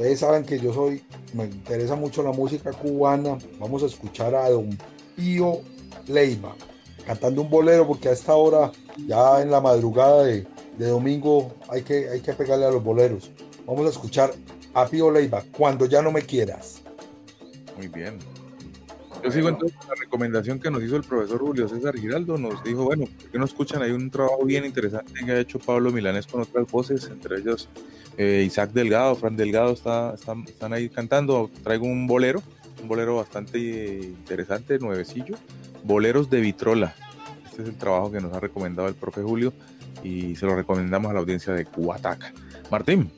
ustedes 0.00 0.20
saben 0.20 0.44
que 0.44 0.58
yo 0.58 0.72
soy, 0.72 1.02
me 1.34 1.44
interesa 1.44 1.94
mucho 1.94 2.22
la 2.22 2.32
música 2.32 2.72
cubana, 2.72 3.36
vamos 3.58 3.82
a 3.82 3.86
escuchar 3.86 4.34
a 4.34 4.48
Don 4.48 4.70
Pío 5.14 5.60
Leiva 6.06 6.54
cantando 7.06 7.42
un 7.42 7.50
bolero 7.50 7.86
porque 7.86 8.08
a 8.08 8.12
esta 8.12 8.34
hora, 8.34 8.72
ya 9.06 9.42
en 9.42 9.50
la 9.50 9.60
madrugada 9.60 10.24
de, 10.24 10.46
de 10.78 10.86
domingo, 10.86 11.52
hay 11.68 11.82
que, 11.82 12.08
hay 12.08 12.20
que 12.20 12.32
pegarle 12.32 12.64
a 12.64 12.70
los 12.70 12.82
boleros. 12.82 13.30
Vamos 13.66 13.84
a 13.86 13.90
escuchar 13.90 14.32
a 14.72 14.86
Pío 14.86 15.10
Leiva, 15.10 15.44
Cuando 15.54 15.84
ya 15.84 16.00
no 16.00 16.12
me 16.12 16.22
quieras. 16.22 16.80
Muy 17.76 17.88
bien. 17.88 18.18
Yo 19.22 19.30
sigo 19.30 19.48
entonces 19.48 19.76
con 19.76 19.88
la 19.88 19.94
recomendación 19.94 20.58
que 20.58 20.70
nos 20.70 20.82
hizo 20.82 20.96
el 20.96 21.02
profesor 21.02 21.40
Julio 21.40 21.68
César 21.68 21.96
Giraldo. 21.96 22.38
Nos 22.38 22.62
dijo, 22.64 22.84
bueno, 22.84 23.04
¿por 23.04 23.30
qué 23.30 23.38
no 23.38 23.44
escuchan? 23.44 23.82
Hay 23.82 23.90
un 23.90 24.10
trabajo 24.10 24.44
bien 24.44 24.64
interesante 24.64 25.12
que 25.24 25.32
ha 25.32 25.40
hecho 25.40 25.58
Pablo 25.58 25.90
Milanés 25.92 26.26
con 26.26 26.40
otras 26.40 26.66
voces, 26.70 27.08
entre 27.10 27.38
ellos 27.38 27.68
eh, 28.16 28.44
Isaac 28.46 28.72
Delgado, 28.72 29.14
Fran 29.16 29.36
Delgado 29.36 29.72
está, 29.72 30.14
están, 30.14 30.42
están 30.42 30.72
ahí 30.72 30.88
cantando. 30.88 31.50
Traigo 31.62 31.86
un 31.86 32.06
bolero, 32.06 32.42
un 32.82 32.88
bolero 32.88 33.16
bastante 33.16 33.58
interesante, 33.58 34.78
nuevecillo. 34.78 35.36
Boleros 35.84 36.28
de 36.28 36.40
Vitrola. 36.40 36.94
Este 37.44 37.62
es 37.62 37.68
el 37.68 37.76
trabajo 37.76 38.10
que 38.10 38.20
nos 38.20 38.32
ha 38.34 38.40
recomendado 38.40 38.88
el 38.88 38.94
profe 38.94 39.22
Julio 39.22 39.52
y 40.02 40.36
se 40.36 40.46
lo 40.46 40.54
recomendamos 40.54 41.10
a 41.10 41.14
la 41.14 41.20
audiencia 41.20 41.52
de 41.52 41.64
Cuataca. 41.64 42.32
Martín. 42.70 43.10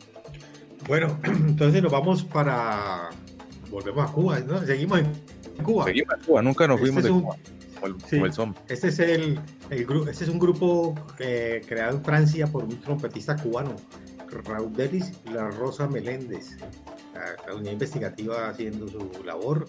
Bueno, 0.87 1.19
entonces 1.25 1.83
nos 1.83 1.93
vamos 1.93 2.23
para. 2.25 3.11
Volvemos 3.71 4.09
a 4.09 4.13
Cuba, 4.13 4.41
¿no? 4.41 4.63
Seguimos 4.65 5.01
en 5.01 5.07
Cuba. 5.65 5.85
Seguimos 5.85 6.15
en 6.19 6.25
Cuba, 6.25 6.43
nunca 6.43 6.67
nos 6.69 6.77
Este 6.81 6.87
fuimos 6.87 6.99
es 6.99 7.05
de 7.05 7.11
un- 7.11 7.23
Cuba. 7.23 7.37
Como 7.81 7.87
el, 7.97 8.01
Sí, 8.03 8.11
como 8.17 8.27
el 8.27 8.33
son. 8.33 8.55
Este 8.69 8.89
es 8.89 8.99
el, 9.01 9.41
el 9.71 9.87
este 10.09 10.25
es 10.25 10.31
un 10.31 10.39
grupo 10.39 10.95
eh, 11.19 11.63
creado 11.67 11.97
en 11.97 12.05
Francia 12.05 12.47
por 12.47 12.65
un 12.65 12.81
trompetista 12.81 13.37
cubano, 13.37 13.75
Raúl 14.45 14.73
Delis 14.73 15.13
y 15.27 15.31
la 15.31 15.51
Rosa 15.51 15.89
Meléndez. 15.89 16.57
La, 17.15 17.37
la 17.47 17.55
unidad 17.57 17.73
investigativa 17.73 18.49
haciendo 18.49 18.89
su 18.89 19.25
labor. 19.25 19.67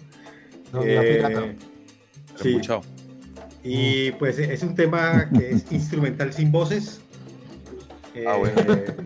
No, 0.72 0.84
la 0.84 1.00
pirata. 1.02 1.44
Eh, 1.44 1.56
sí. 2.40 2.48
Escuchado. 2.50 2.80
Y 3.62 4.12
pues 4.12 4.38
es 4.38 4.62
un 4.62 4.74
tema 4.74 5.28
que 5.36 5.50
es 5.50 5.64
instrumental 5.72 6.32
sin 6.32 6.50
voces. 6.52 7.00
Ah, 8.26 8.36
bueno. 8.36 8.60
Eh, 8.74 8.96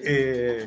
eh, 0.04 0.66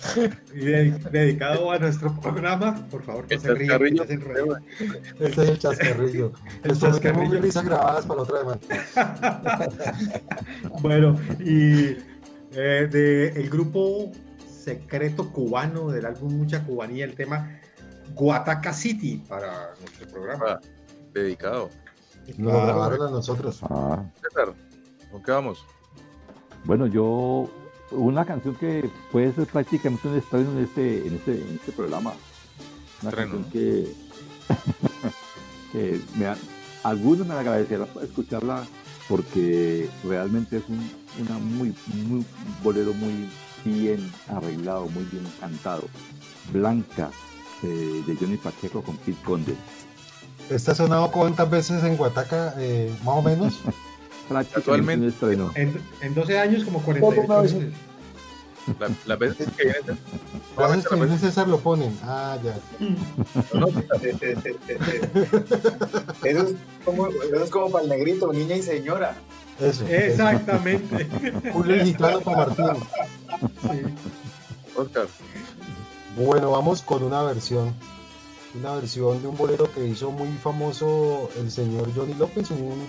Y 0.54 0.58
de- 0.58 0.98
dedicado 1.10 1.70
a 1.70 1.78
nuestro 1.78 2.14
programa, 2.20 2.86
por 2.90 3.02
favor, 3.02 3.26
se 3.28 3.34
que 3.36 3.40
se 3.40 3.48
enredan. 3.50 4.64
Ese 5.18 5.42
es 5.42 5.48
el 5.50 5.58
chascarrillo. 5.58 6.32
Mil 7.28 7.42
risas 7.42 7.64
grabadas 7.64 8.06
para 8.06 8.22
la 8.22 8.22
otra. 8.22 9.70
Bueno, 10.80 11.18
y 11.38 11.96
eh, 12.52 12.88
de 12.90 13.28
el 13.28 13.50
grupo 13.50 14.10
secreto 14.48 15.30
cubano 15.32 15.90
del 15.90 16.06
álbum 16.06 16.34
Mucha 16.34 16.64
Cubanía, 16.64 17.04
el 17.04 17.14
tema 17.14 17.58
Guataca 18.14 18.72
City 18.72 19.22
para 19.28 19.74
nuestro 19.80 20.08
programa. 20.08 20.44
Ah, 20.48 20.60
dedicado. 21.12 21.70
Nos 22.36 22.52
lo 22.52 22.62
grabaron 22.62 23.08
a 23.08 23.10
nosotros. 23.10 23.60
Ah, 23.64 24.02
¿con 25.10 25.22
qué 25.22 25.32
vamos? 25.32 25.64
bueno, 26.64 26.86
yo 26.86 27.50
una 27.90 28.24
canción 28.24 28.54
que 28.54 28.88
puede 29.10 29.32
ser 29.32 29.46
prácticamente 29.46 30.08
un 30.08 30.16
estreno 30.16 30.52
en 30.52 30.64
este, 30.64 31.06
en 31.06 31.14
este, 31.14 31.32
en 31.42 31.54
este 31.56 31.72
programa. 31.72 32.12
Una 33.02 33.10
Estreno. 33.10 33.32
canción 33.32 33.50
que, 33.52 33.92
que 35.72 36.00
me 36.16 36.26
ha- 36.26 36.36
algunos 36.82 37.26
me 37.26 37.34
agradecerán 37.34 37.86
por 37.88 38.04
escucharla 38.04 38.64
porque 39.08 39.88
realmente 40.04 40.58
es 40.58 40.62
un 40.68 40.90
una 41.20 41.38
muy, 41.38 41.74
muy 42.06 42.24
bolero 42.62 42.94
muy 42.94 43.28
bien 43.64 44.10
arreglado, 44.28 44.86
muy 44.88 45.04
bien 45.04 45.24
cantado. 45.40 45.82
Blanca 46.52 47.10
eh, 47.62 48.02
de 48.06 48.16
Johnny 48.16 48.36
Pacheco 48.36 48.80
con 48.82 48.96
Pete 48.98 49.20
Conde. 49.24 49.54
Ha 50.50 50.74
sonado 50.74 51.10
cuántas 51.10 51.50
veces 51.50 51.82
en 51.84 51.96
Guataca, 51.96 52.54
eh, 52.58 52.94
más 53.04 53.16
o 53.16 53.22
menos. 53.22 53.58
Estreno. 54.38 55.50
En, 55.54 55.80
en 56.00 56.14
12 56.14 56.38
años, 56.38 56.64
como 56.64 56.80
48 56.82 57.42
veces. 57.42 57.72
La- 58.78 58.90
Las 59.06 59.18
veces 59.18 59.48
que 59.56 59.64
viene 59.64 59.78
Las 60.56 60.70
veces 60.70 60.88
que 60.88 60.94
viene 60.94 61.18
César 61.18 61.48
lo 61.48 61.58
ponen. 61.58 61.98
Ah, 62.04 62.38
ya. 62.44 62.56
Eso 66.22 66.40
es 66.48 66.54
como, 66.84 67.08
eso 67.08 67.44
es 67.44 67.50
como 67.50 67.70
para 67.70 67.84
el 67.84 67.90
negrito, 67.90 68.32
niña 68.32 68.56
y 68.56 68.62
señora. 68.62 69.16
Eso. 69.60 69.86
Exactamente. 69.86 71.06
Julio 71.52 71.84
Gitano 71.84 72.20
para 72.20 72.46
Martín. 72.46 72.84
Oscar. 74.76 75.06
Bueno, 76.16 76.50
vamos 76.50 76.82
con 76.82 77.02
una 77.02 77.22
versión. 77.22 77.74
Una 78.58 78.74
versión 78.74 79.22
de 79.22 79.28
un 79.28 79.36
bolero 79.36 79.70
que 79.72 79.86
hizo 79.86 80.10
muy 80.10 80.28
famoso 80.42 81.30
el 81.38 81.50
señor 81.50 81.88
Johnny 81.94 82.14
López, 82.14 82.50
un 82.50 82.84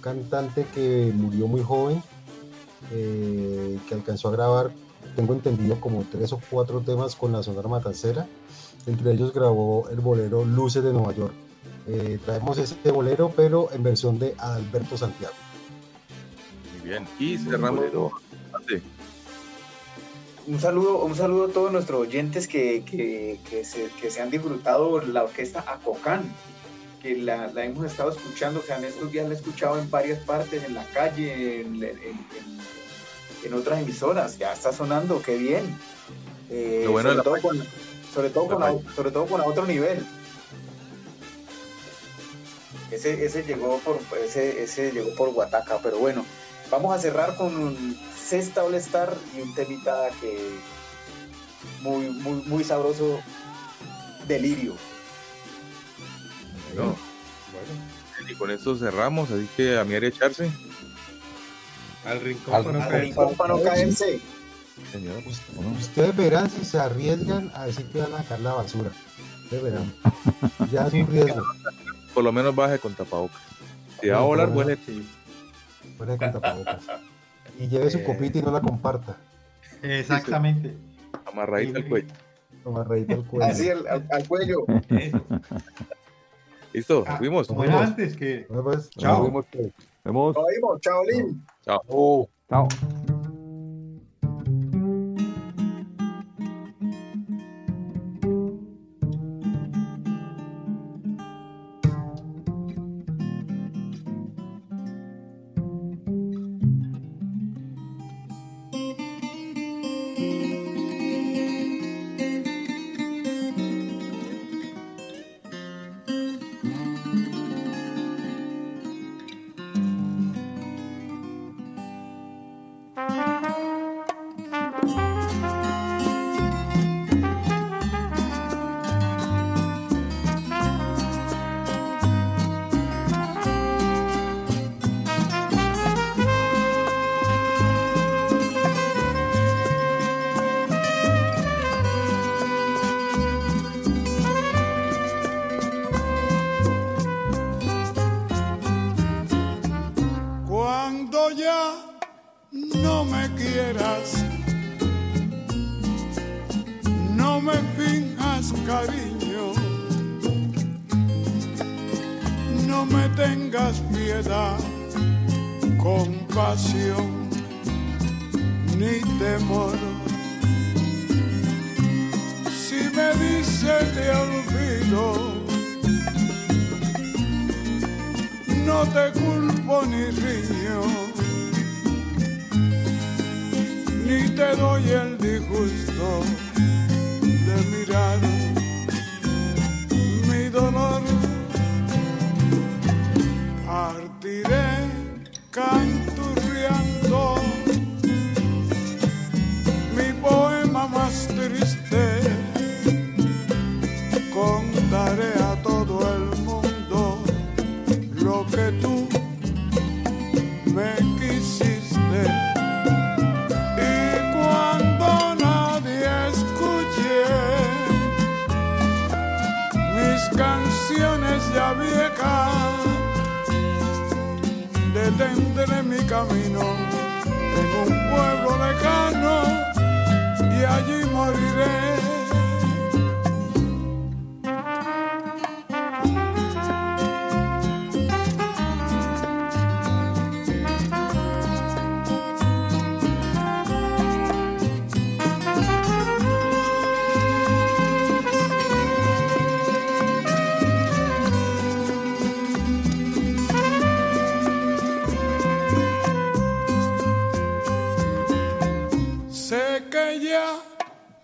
cantante 0.00 0.66
que 0.74 1.12
murió 1.14 1.46
muy 1.46 1.62
joven, 1.62 2.02
eh, 2.92 3.78
que 3.88 3.94
alcanzó 3.94 4.28
a 4.28 4.32
grabar, 4.32 4.72
tengo 5.16 5.32
entendido, 5.32 5.80
como 5.80 6.04
tres 6.10 6.32
o 6.32 6.40
cuatro 6.50 6.80
temas 6.80 7.16
con 7.16 7.32
la 7.32 7.42
Sonora 7.42 7.68
Matancera. 7.68 8.26
Entre 8.86 9.12
ellos 9.12 9.34
grabó 9.34 9.88
el 9.90 10.00
bolero 10.00 10.44
Luces 10.44 10.82
de 10.82 10.92
Nueva 10.92 11.12
York. 11.14 11.32
Eh, 11.86 12.18
traemos 12.24 12.58
este 12.58 12.90
bolero, 12.90 13.32
pero 13.34 13.70
en 13.72 13.82
versión 13.82 14.18
de 14.18 14.34
Alberto 14.38 14.96
Santiago. 14.96 15.34
Muy 16.78 16.90
bien. 16.90 17.06
Y 17.18 17.38
cerramos. 17.38 17.84
Un 20.46 20.60
saludo, 20.60 21.04
un 21.04 21.14
saludo 21.14 21.46
a 21.46 21.48
todos 21.48 21.72
nuestros 21.72 22.00
oyentes 22.00 22.48
que, 22.48 22.82
que, 22.82 23.38
que 23.50 23.64
se, 23.64 23.90
que 24.00 24.10
se 24.10 24.22
han 24.22 24.30
disfrutado 24.30 24.98
la 25.02 25.24
orquesta 25.24 25.62
Acocán, 25.66 26.32
que 27.02 27.16
la, 27.16 27.46
la 27.48 27.64
hemos 27.64 27.84
estado 27.86 28.10
escuchando, 28.10 28.62
que 28.64 28.72
en 28.72 28.84
estos 28.84 29.10
días 29.12 29.26
la 29.28 29.34
he 29.34 29.36
escuchado 29.36 29.78
en 29.78 29.90
varias 29.90 30.18
partes, 30.20 30.64
en 30.64 30.74
la 30.74 30.84
calle, 30.86 31.60
en, 31.60 31.74
en- 31.76 31.84
en- 31.84 32.58
en 33.44 33.54
otras 33.54 33.80
emisoras, 33.80 34.36
ya 34.36 34.52
está 34.52 34.72
sonando, 34.72 35.22
qué 35.22 35.36
bien. 35.36 35.78
Eh, 36.50 36.82
Lo 36.84 36.92
bueno 36.92 37.10
de 37.10 37.16
sobre, 37.22 37.24
todo 37.40 37.42
con, 37.42 37.64
sobre, 38.12 38.30
todo 38.30 38.46
con 38.48 38.94
sobre 38.96 39.10
todo 39.12 39.26
con 39.26 39.40
a 39.40 39.44
otro 39.44 39.64
nivel. 39.64 40.04
Ese, 42.90 43.24
ese 43.24 43.42
llegó 43.44 43.78
por 43.80 44.00
ese, 44.24 44.62
ese 44.62 44.90
llegó 44.92 45.14
por 45.14 45.30
Guataca, 45.32 45.78
pero 45.82 45.98
bueno, 45.98 46.24
vamos 46.70 46.94
a 46.96 46.98
cerrar 46.98 47.36
con 47.36 47.54
un 47.54 47.96
Sexta 48.18 48.64
All 48.64 48.74
Star 48.76 49.14
y 49.36 49.40
un 49.42 49.54
temita 49.54 50.08
que 50.20 50.38
muy, 51.82 52.08
muy, 52.10 52.42
muy 52.46 52.64
sabroso, 52.64 53.20
Delirio. 54.26 54.74
No. 56.76 56.96
Y 58.28 58.34
con 58.34 58.50
esto 58.50 58.76
cerramos, 58.76 59.30
así 59.30 59.48
que 59.56 59.78
a 59.78 59.84
mi 59.84 59.94
área 59.94 60.08
echarse. 60.08 60.50
Al 62.04 62.20
rincón 62.20 62.54
Al- 62.54 62.64
para 62.64 62.78
no 62.78 62.82
al 62.84 62.88
caer. 62.90 63.02
rincón 63.04 63.34
para 63.36 63.54
no 63.54 63.62
caerse. 63.62 64.20
Señor. 64.92 65.22
Ustedes 65.78 66.16
verán 66.16 66.48
si 66.50 66.64
se 66.64 66.78
arriesgan 66.78 67.50
a 67.54 67.66
decir 67.66 67.86
que 67.90 68.00
van 68.00 68.14
a 68.14 68.18
sacar 68.18 68.40
la 68.40 68.52
basura. 68.54 68.90
Ustedes 69.44 69.62
verán. 69.62 69.92
Ya 70.70 70.86
es 70.86 70.92
un 70.92 71.06
riesgo. 71.06 71.42
Por 72.14 72.22
lo 72.24 72.32
menos 72.32 72.54
baje 72.54 72.78
con 72.78 72.94
tapabocas. 72.94 73.40
Si 74.00 74.08
va 74.08 74.18
a 74.18 74.20
volar. 74.20 74.52
Fuera 74.52 74.76
de 74.76 76.18
con 76.18 76.32
tapabocas. 76.32 76.82
Y 77.58 77.68
lleve 77.68 77.90
su 77.90 77.98
Eh. 77.98 78.04
copita 78.04 78.38
y 78.38 78.42
no 78.42 78.50
la 78.52 78.60
comparta. 78.60 79.16
Exactamente. 79.82 80.76
Amarradita 81.26 81.78
al 81.78 81.88
cuello. 81.88 82.08
Amarradita 82.66 83.14
al 83.14 83.24
cuello. 83.24 83.50
Así 83.52 83.68
al, 83.70 83.86
al- 83.88 84.06
al 84.10 84.28
cuello. 84.28 84.64
Listo, 86.72 87.04
Ah, 87.06 87.16
fuimos. 87.16 87.46
Como 87.48 87.64
era 87.64 87.82
antes, 87.82 88.16
que. 88.16 88.46
Bueno, 88.48 88.64
pues, 88.64 88.90
Chao. 88.90 89.18
nos 89.18 89.26
vemos, 89.26 89.46
pues. 89.50 89.72
Vemos. 90.04 90.36
Nos 90.36 90.46
vimos, 90.54 90.80
Chaolín. 90.80 91.46
Chao. 91.64 92.28
Chao. 92.48 92.68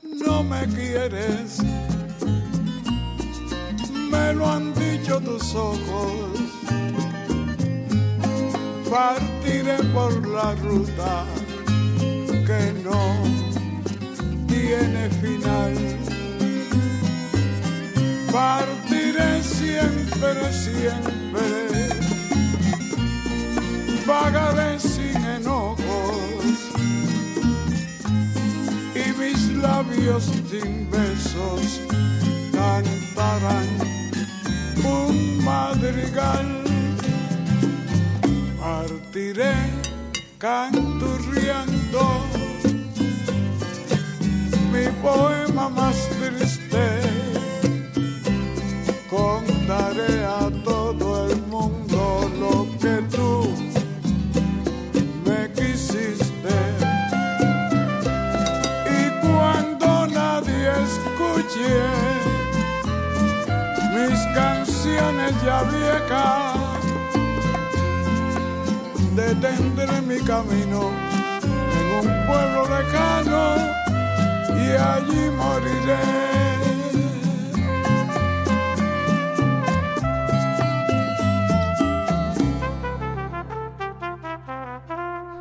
No 0.02 0.42
me 0.42 0.66
quieres, 0.66 1.58
me 4.10 4.32
lo 4.34 4.46
han 4.46 4.74
dicho 4.74 5.20
tus 5.20 5.54
ojos. 5.54 6.12
Partiré 8.90 9.76
por 9.92 10.26
la 10.28 10.54
ruta 10.56 11.24
que 12.46 12.72
no 12.84 13.00
tiene 14.46 15.10
final. 15.22 15.74
Partiré 18.32 19.42
siempre, 19.42 20.52
siempre, 20.52 21.88
vagaré 24.06 24.78
sin 24.78 25.24
enojos 25.24 25.83
labios 29.64 30.24
sin 30.50 30.90
besos 30.90 31.80
cantarán 32.52 33.68
un 34.84 35.44
madrigal. 35.44 36.48
Partiré 38.60 39.54
canturriando 40.38 42.02
mi 44.72 44.86
poema 45.02 45.68
más 45.68 45.96
triste. 46.18 46.84
Contaré 49.10 50.14
a 50.24 50.50
todo 50.64 51.30
el 51.30 51.36
mundo 51.54 52.30
lo 52.40 52.63
ya 65.44 65.62
viejas, 65.64 66.80
detendré 69.14 70.00
mi 70.02 70.18
camino 70.20 70.90
en 71.78 71.86
un 72.00 72.26
pueblo 72.26 72.60
lejano 72.74 73.56
y 74.56 74.70
allí 74.76 75.30
moriré. 75.30 76.34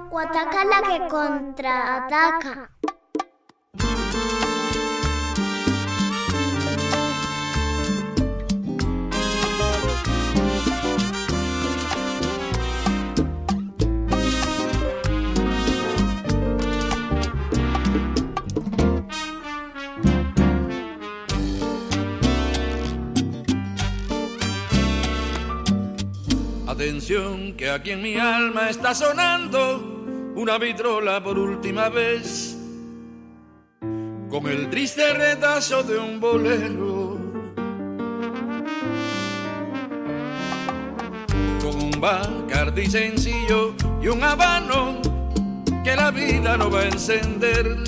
Guataca 0.09 0.65
la 0.65 0.81
que 0.81 1.07
contraataca. 1.07 2.72
Atención, 27.03 27.51
que 27.57 27.69
aquí 27.69 27.91
en 27.91 28.01
mi 28.01 28.15
alma 28.15 28.69
está 28.69 28.95
sonando 28.95 30.31
una 30.37 30.57
vitrola 30.57 31.21
por 31.21 31.37
última 31.37 31.89
vez, 31.89 32.55
con 34.29 34.47
el 34.47 34.69
triste 34.69 35.13
retazo 35.13 35.83
de 35.83 35.99
un 35.99 36.21
bolero, 36.21 37.19
con 41.61 41.75
un 41.75 41.91
bacardi 41.99 42.85
sencillo 42.85 43.75
y 44.01 44.07
un 44.07 44.23
habano 44.23 45.01
que 45.83 45.97
la 45.97 46.09
vida 46.09 46.55
no 46.55 46.71
va 46.71 46.83
a 46.83 46.85
encender. 46.85 47.79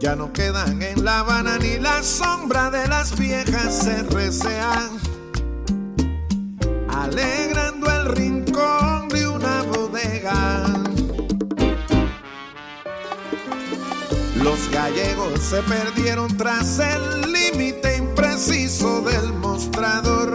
Ya 0.00 0.16
no 0.16 0.34
quedan 0.34 0.82
en 0.82 1.02
La 1.02 1.20
Habana 1.20 1.56
ni 1.56 1.78
la 1.78 2.02
sombra 2.02 2.68
de 2.70 2.86
las 2.88 3.18
viejas 3.18 3.86
RCA, 3.86 4.90
alegrando 6.90 7.90
el 7.90 8.04
rincón 8.14 8.33
Los 14.44 14.70
gallegos 14.70 15.40
se 15.40 15.62
perdieron 15.62 16.28
tras 16.36 16.78
el 16.78 17.32
límite 17.32 17.96
impreciso 17.96 19.00
del 19.00 19.32
mostrador. 19.32 20.34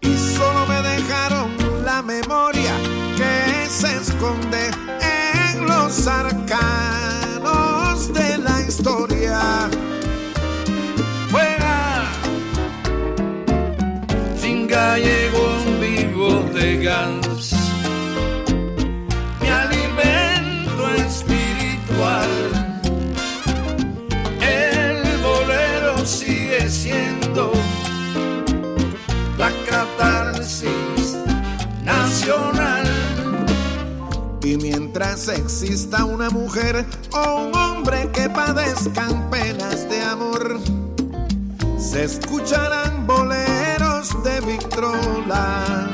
Y 0.00 0.16
solo 0.16 0.66
me 0.66 0.82
dejaron 0.82 1.52
la 1.84 2.02
memoria 2.02 2.74
que 3.16 3.70
se 3.70 3.96
esconde 3.98 4.70
en 5.00 5.66
los 5.66 6.08
arcanos 6.08 6.42
de 8.12 8.38
la 8.38 8.60
historia. 8.62 9.70
Fuera, 11.30 12.10
sin 14.36 14.66
gallego 14.66 15.58
vivo 15.80 16.42
de 16.52 16.76
gas. 16.78 17.53
la 29.44 29.52
catarsis 29.70 31.16
nacional. 31.84 32.86
Y 34.42 34.56
mientras 34.56 35.28
exista 35.28 36.04
una 36.04 36.30
mujer 36.30 36.84
o 37.12 37.46
un 37.46 37.54
hombre 37.54 38.08
que 38.12 38.30
padezcan 38.30 39.28
penas 39.30 39.88
de 39.88 40.00
amor, 40.02 40.60
se 41.78 42.04
escucharán 42.04 43.06
boleros 43.06 44.06
de 44.24 44.40
Victrola. 44.40 45.88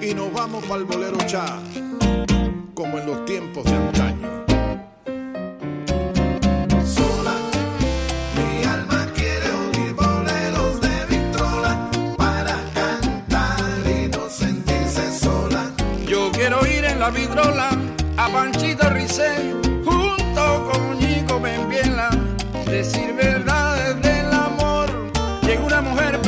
Y 0.00 0.14
nos 0.14 0.32
vamos 0.32 0.64
para 0.64 0.80
el 0.80 0.84
bolero 0.84 1.18
cha, 1.26 1.58
como 2.74 2.98
en 2.98 3.06
los 3.06 3.24
tiempos 3.24 3.64
de 3.64 3.74
antaño. 3.74 4.17
a 17.10 18.28
Panchito 18.28 18.90
Ricé, 18.90 19.54
junto 19.82 20.70
con 20.70 20.98
Nico 20.98 21.40
Benviela, 21.40 22.10
decir 22.66 23.14
verdades 23.14 23.98
del 24.02 24.30
amor, 24.30 24.90
llegó 25.40 25.64
una 25.68 25.80
mujer 25.80 26.20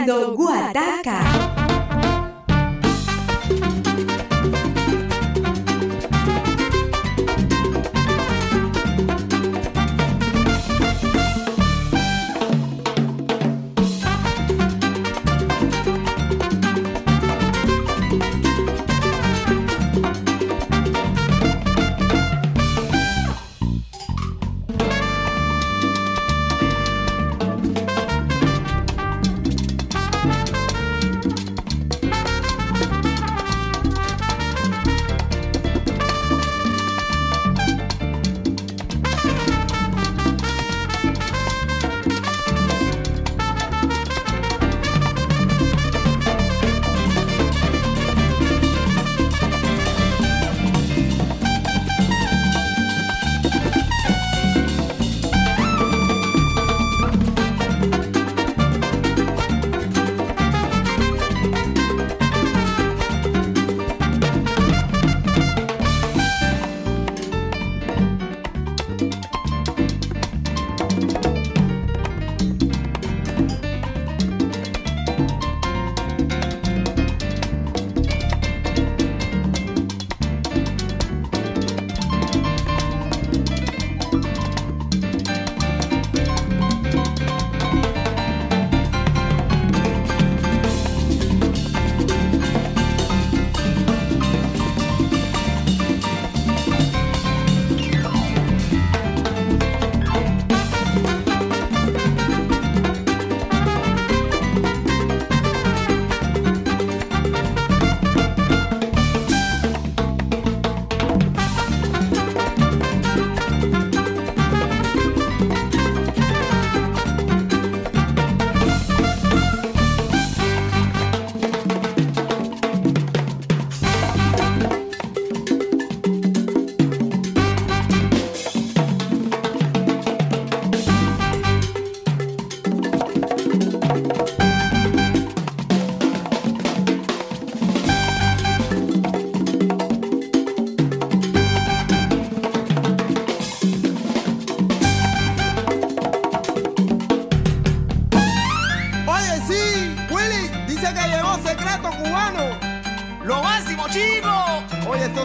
Hablando 0.00 0.34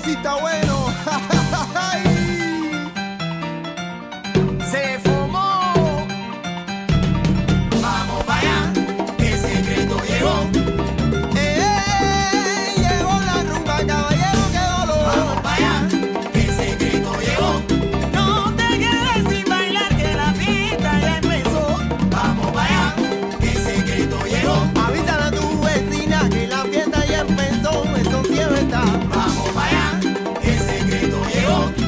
mamacita, 0.07 0.37
güey. 0.39 0.66
Yo. 31.47 31.86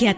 que 0.00 0.06
é 0.06 0.10
a 0.12 0.14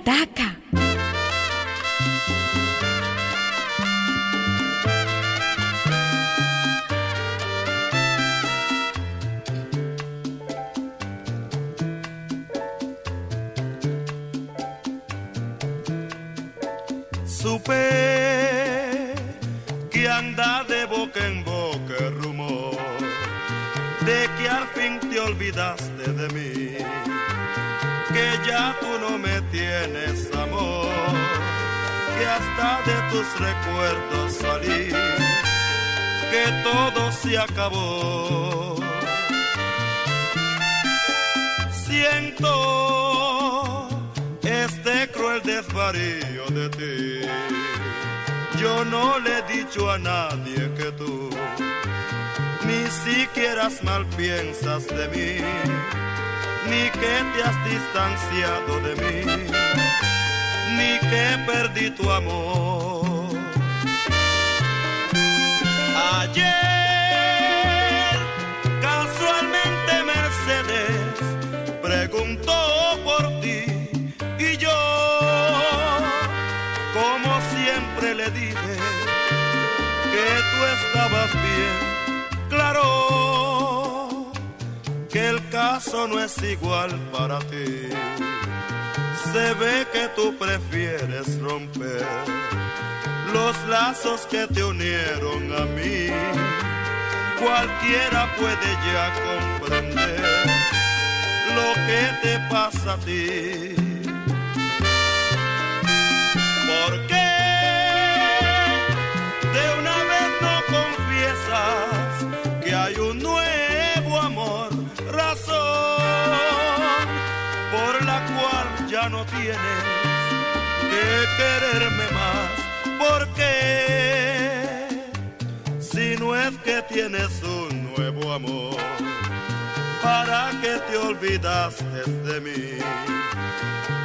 olvidaste 131.23 132.02
de 132.25 132.41
mí, 132.41 132.78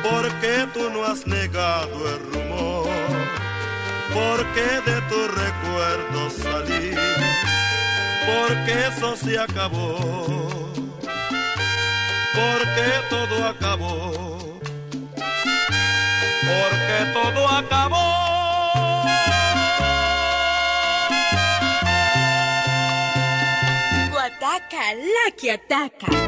porque 0.03 0.67
tú 0.73 0.89
no 0.91 1.03
has 1.03 1.25
negado 1.25 2.07
el 2.09 2.19
rumor, 2.31 2.87
porque 4.13 4.61
de 4.85 5.01
tu 5.09 5.27
recuerdo 5.27 6.29
salí, 6.29 6.91
porque 8.27 8.87
eso 8.87 9.15
se 9.15 9.39
acabó, 9.39 9.97
porque 12.35 12.87
todo 13.09 13.47
acabó, 13.47 14.59
porque 16.49 16.97
todo 17.13 17.47
acabó. 17.49 18.13
Guataca, 24.11 24.93
la 24.93 25.31
que 25.35 25.51
ataca. 25.51 26.26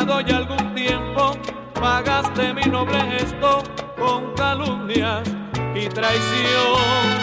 Pasado 0.00 0.36
algún 0.36 0.74
tiempo, 0.74 1.36
pagaste 1.74 2.54
mi 2.54 2.62
noble 2.62 2.98
gesto 3.02 3.62
con 3.98 4.32
calumnias 4.34 5.22
y 5.74 5.88
traición. 5.88 7.20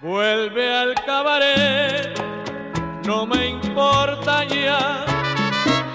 Vuelve 0.00 0.74
al 0.74 0.94
cabaret, 0.94 2.18
no 3.06 3.26
me 3.26 3.48
importa 3.48 4.44
ya 4.44 5.04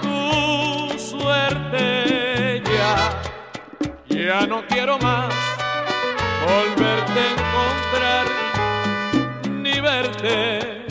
tu 0.02 0.96
suerte 0.96 2.62
ya. 2.64 3.20
Ya 4.08 4.46
no 4.46 4.64
quiero 4.68 4.96
más 4.98 5.34
volverte 6.46 7.20
a 7.20 7.30
encontrar 7.32 8.26
ni 9.50 9.80
verte. 9.80 10.86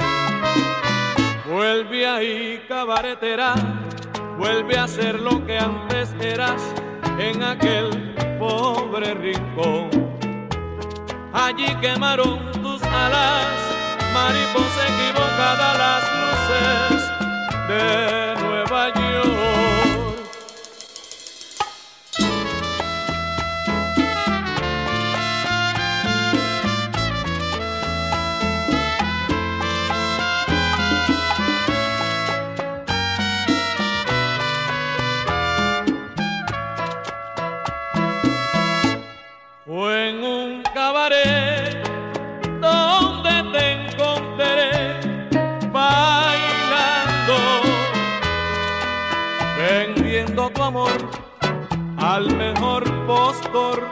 Vuelve 1.47 2.05
ahí, 2.05 2.65
cabaretera, 2.67 3.84
vuelve 4.37 4.77
a 4.77 4.87
ser 4.87 5.19
lo 5.19 5.45
que 5.45 5.57
antes 5.57 6.13
eras 6.19 6.61
en 7.19 7.43
aquel 7.43 8.13
pobre 8.39 9.13
rincón. 9.13 9.89
Allí 11.33 11.73
quemaron 11.81 12.51
tus 12.61 12.81
alas, 12.83 13.47
mariposa 14.13 14.87
equivocada, 14.87 15.77
las 15.77 16.03
luces 16.21 17.11
de 17.67 18.34
al 52.15 52.33
mejor 52.37 52.83
postor, 53.05 53.83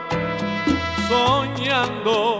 soñando 1.08 2.38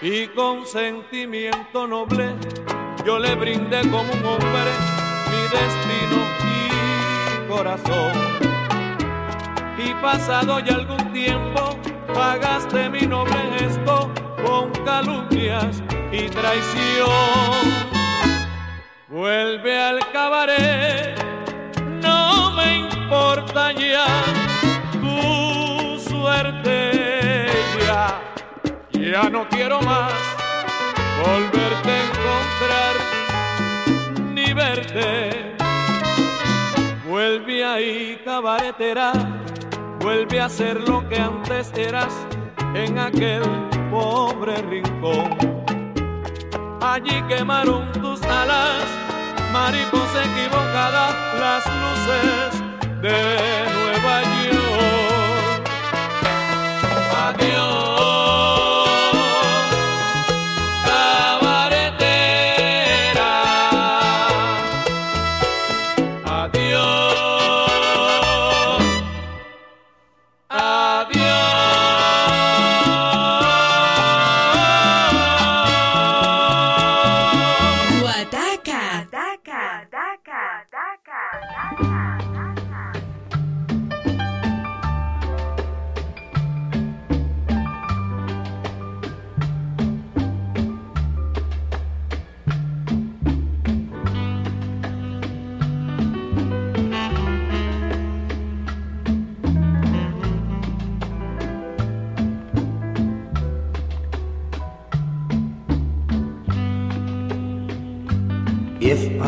y 0.00 0.28
con 0.28 0.64
sentimiento 0.64 1.88
noble 1.88 2.36
yo 3.04 3.18
le 3.18 3.34
brindé 3.34 3.80
como 3.90 4.12
un 4.12 4.24
hombre 4.24 4.70
mi 5.30 5.42
destino 5.58 6.18
y 6.54 7.48
corazón 7.48 8.12
y 9.76 9.92
pasado 9.94 10.60
ya 10.60 10.74
algún 10.76 11.12
tiempo 11.12 11.76
pagaste 12.14 12.88
mi 12.90 13.08
noble 13.08 13.40
gesto 13.58 14.08
con 14.46 14.70
calumnias 14.84 15.82
y 16.12 16.28
traición. 16.28 17.88
Vuelve 19.08 19.82
al 19.82 19.98
cabaret, 20.12 21.17
importa 23.08 23.72
ya 23.72 24.06
tu 24.92 25.98
suerte 25.98 27.46
ya, 27.80 28.20
ya 28.92 29.30
no 29.30 29.48
quiero 29.48 29.80
más 29.80 30.12
volverte 31.24 31.90
a 31.90 32.04
encontrar 32.04 32.94
ni 34.34 34.52
verte. 34.52 35.56
Vuelve 37.08 37.64
ahí, 37.64 38.20
cabaretera, 38.26 39.12
vuelve 40.00 40.42
a 40.42 40.50
ser 40.50 40.86
lo 40.86 41.08
que 41.08 41.18
antes 41.18 41.72
eras 41.78 42.14
en 42.74 42.98
aquel 42.98 43.42
pobre 43.90 44.56
rincón. 44.56 45.34
Allí 46.82 47.22
quemaron 47.26 47.90
tus 47.92 48.22
alas, 48.24 48.84
mariposa 49.50 50.24
equivocada, 50.26 51.38
las 51.40 51.64
luces 51.66 52.67
de 53.00 53.10
Nueva 53.74 54.22
York. 54.22 55.70
Adiós. 57.28 57.87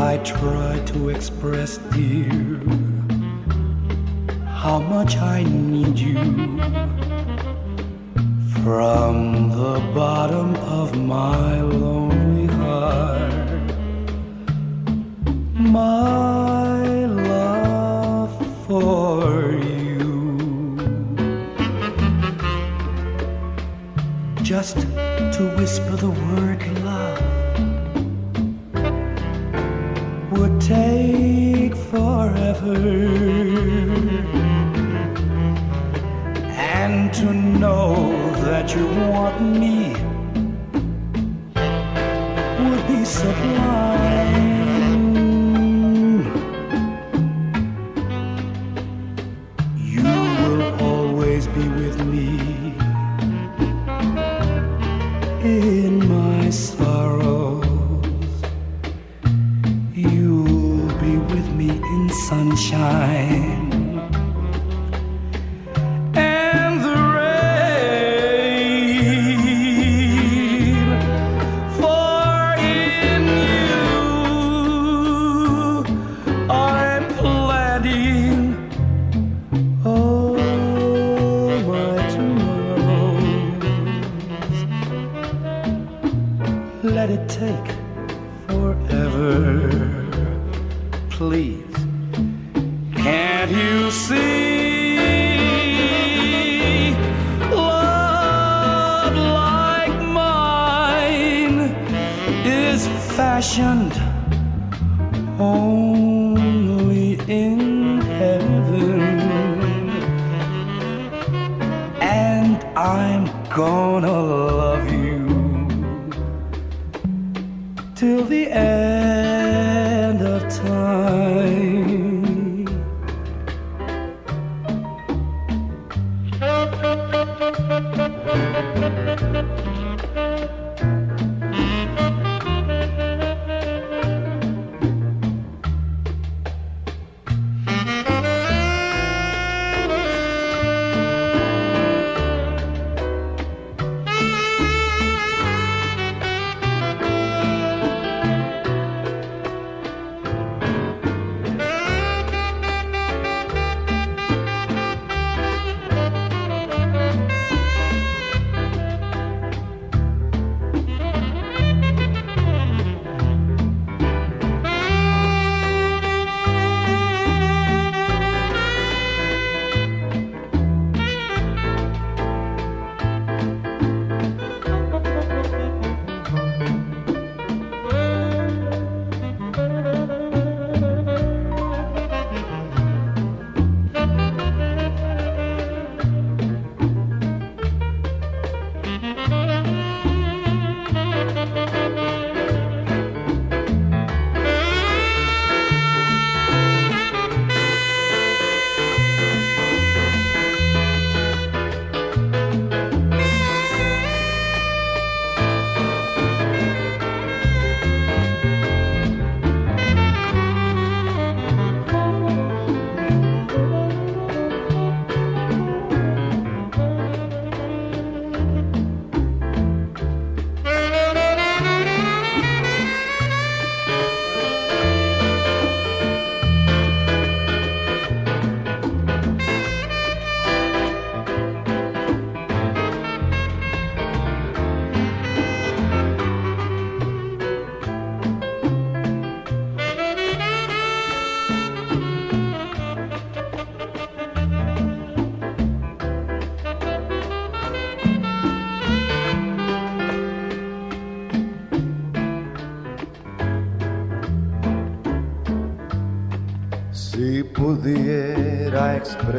I 0.03 0.17
try 0.25 0.79
to 0.87 1.11
express, 1.11 1.77
dear, 1.93 2.59
how 4.47 4.81
much 4.81 5.19
I 5.19 5.43
need 5.43 5.99
you 5.99 6.15
from 8.65 9.51
the 9.51 9.79
bottom 9.95 10.57
of 10.57 10.99
my 10.99 11.61
lonely 11.61 12.47
heart, 12.55 13.61
my 15.55 17.05
love 17.05 18.33
for 18.67 19.53
you. 19.53 20.79
Just 24.43 24.79
to 25.37 25.55
whisper 25.59 25.97
the 25.97 26.11
word 26.11 26.59
take 30.71 31.75
forever. 31.75 32.79
And 36.79 37.13
to 37.15 37.33
know 37.35 37.95
that 38.47 38.67
you 38.77 38.87
want 39.11 39.37
me 39.63 39.95
would 42.63 42.83
be 42.87 43.05
sublime. 43.05 44.40
time. 62.81 63.50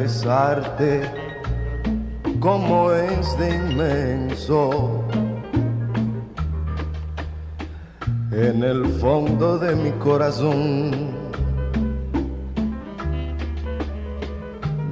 Expresarte 0.02 1.02
cómo 2.40 2.90
es 2.92 3.38
de 3.38 3.54
inmenso 3.54 5.04
en 8.32 8.64
el 8.64 8.84
fondo 9.00 9.58
de 9.58 9.76
mi 9.76 9.90
corazón 9.92 11.12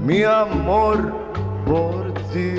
mi 0.07 0.23
amor 0.23 1.13
por 1.67 2.15
ti. 2.33 2.55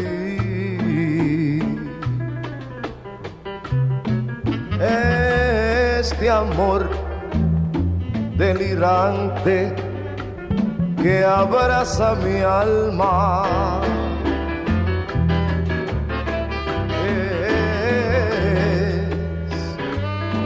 Este 6.00 6.30
amor 6.30 6.90
delirante 8.38 9.91
que 11.02 11.24
abraza 11.24 12.16
mi 12.16 12.42
alma. 12.42 13.82
Es 17.08 19.06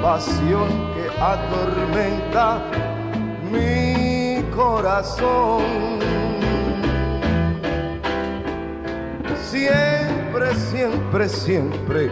pasión 0.02 0.70
que 0.94 1.06
atormenta 1.22 2.62
mi 3.52 4.44
corazón. 4.56 5.64
Siempre, 9.52 10.56
siempre, 10.56 11.30
siempre 11.30 12.12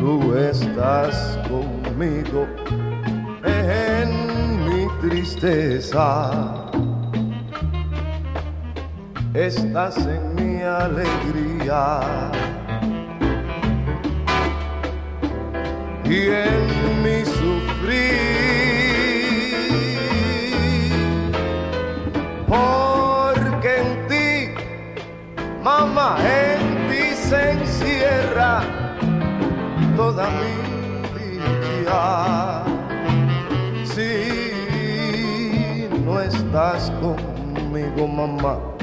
tú 0.00 0.34
estás 0.34 1.38
conmigo 1.48 2.46
en 3.44 4.08
mi 4.66 4.88
tristeza. 5.00 6.63
Estás 9.44 9.98
en 10.06 10.34
mi 10.36 10.62
alegría 10.62 12.00
y 16.02 16.28
en 16.30 17.02
mi 17.02 17.26
sufrir. 17.26 18.24
Porque 22.48 23.76
en 23.82 24.08
ti, 24.08 24.54
mamá, 25.62 26.16
en 26.20 26.88
ti 26.88 27.14
se 27.14 27.50
encierra 27.50 28.62
toda 29.94 30.30
mi 30.40 30.54
dicha. 31.18 32.64
Si 33.84 34.10
no 36.02 36.18
estás 36.18 36.90
conmigo, 37.02 38.08
mamá, 38.08 38.73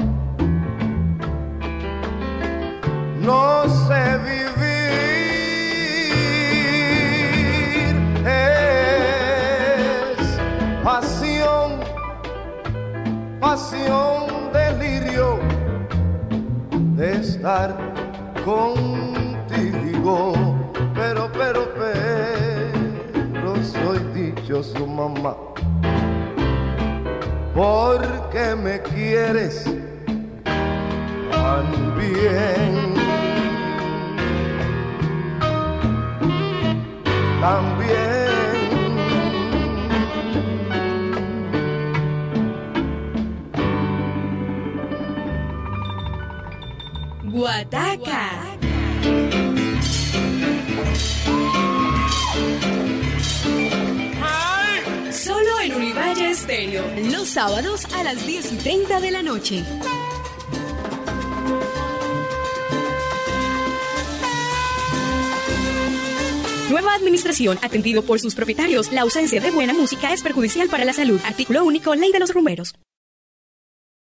Nueva 66.70 66.94
administración, 66.94 67.58
atendido 67.62 68.02
por 68.02 68.18
sus 68.20 68.34
propietarios. 68.34 68.92
La 68.92 69.02
ausencia 69.02 69.40
de 69.40 69.50
buena 69.50 69.74
música 69.74 70.12
es 70.12 70.22
perjudicial 70.22 70.68
para 70.68 70.84
la 70.84 70.92
salud. 70.92 71.20
Artículo 71.26 71.64
único, 71.64 71.94
Ley 71.94 72.12
de 72.12 72.18
los 72.18 72.32
Rumberos. 72.32 72.74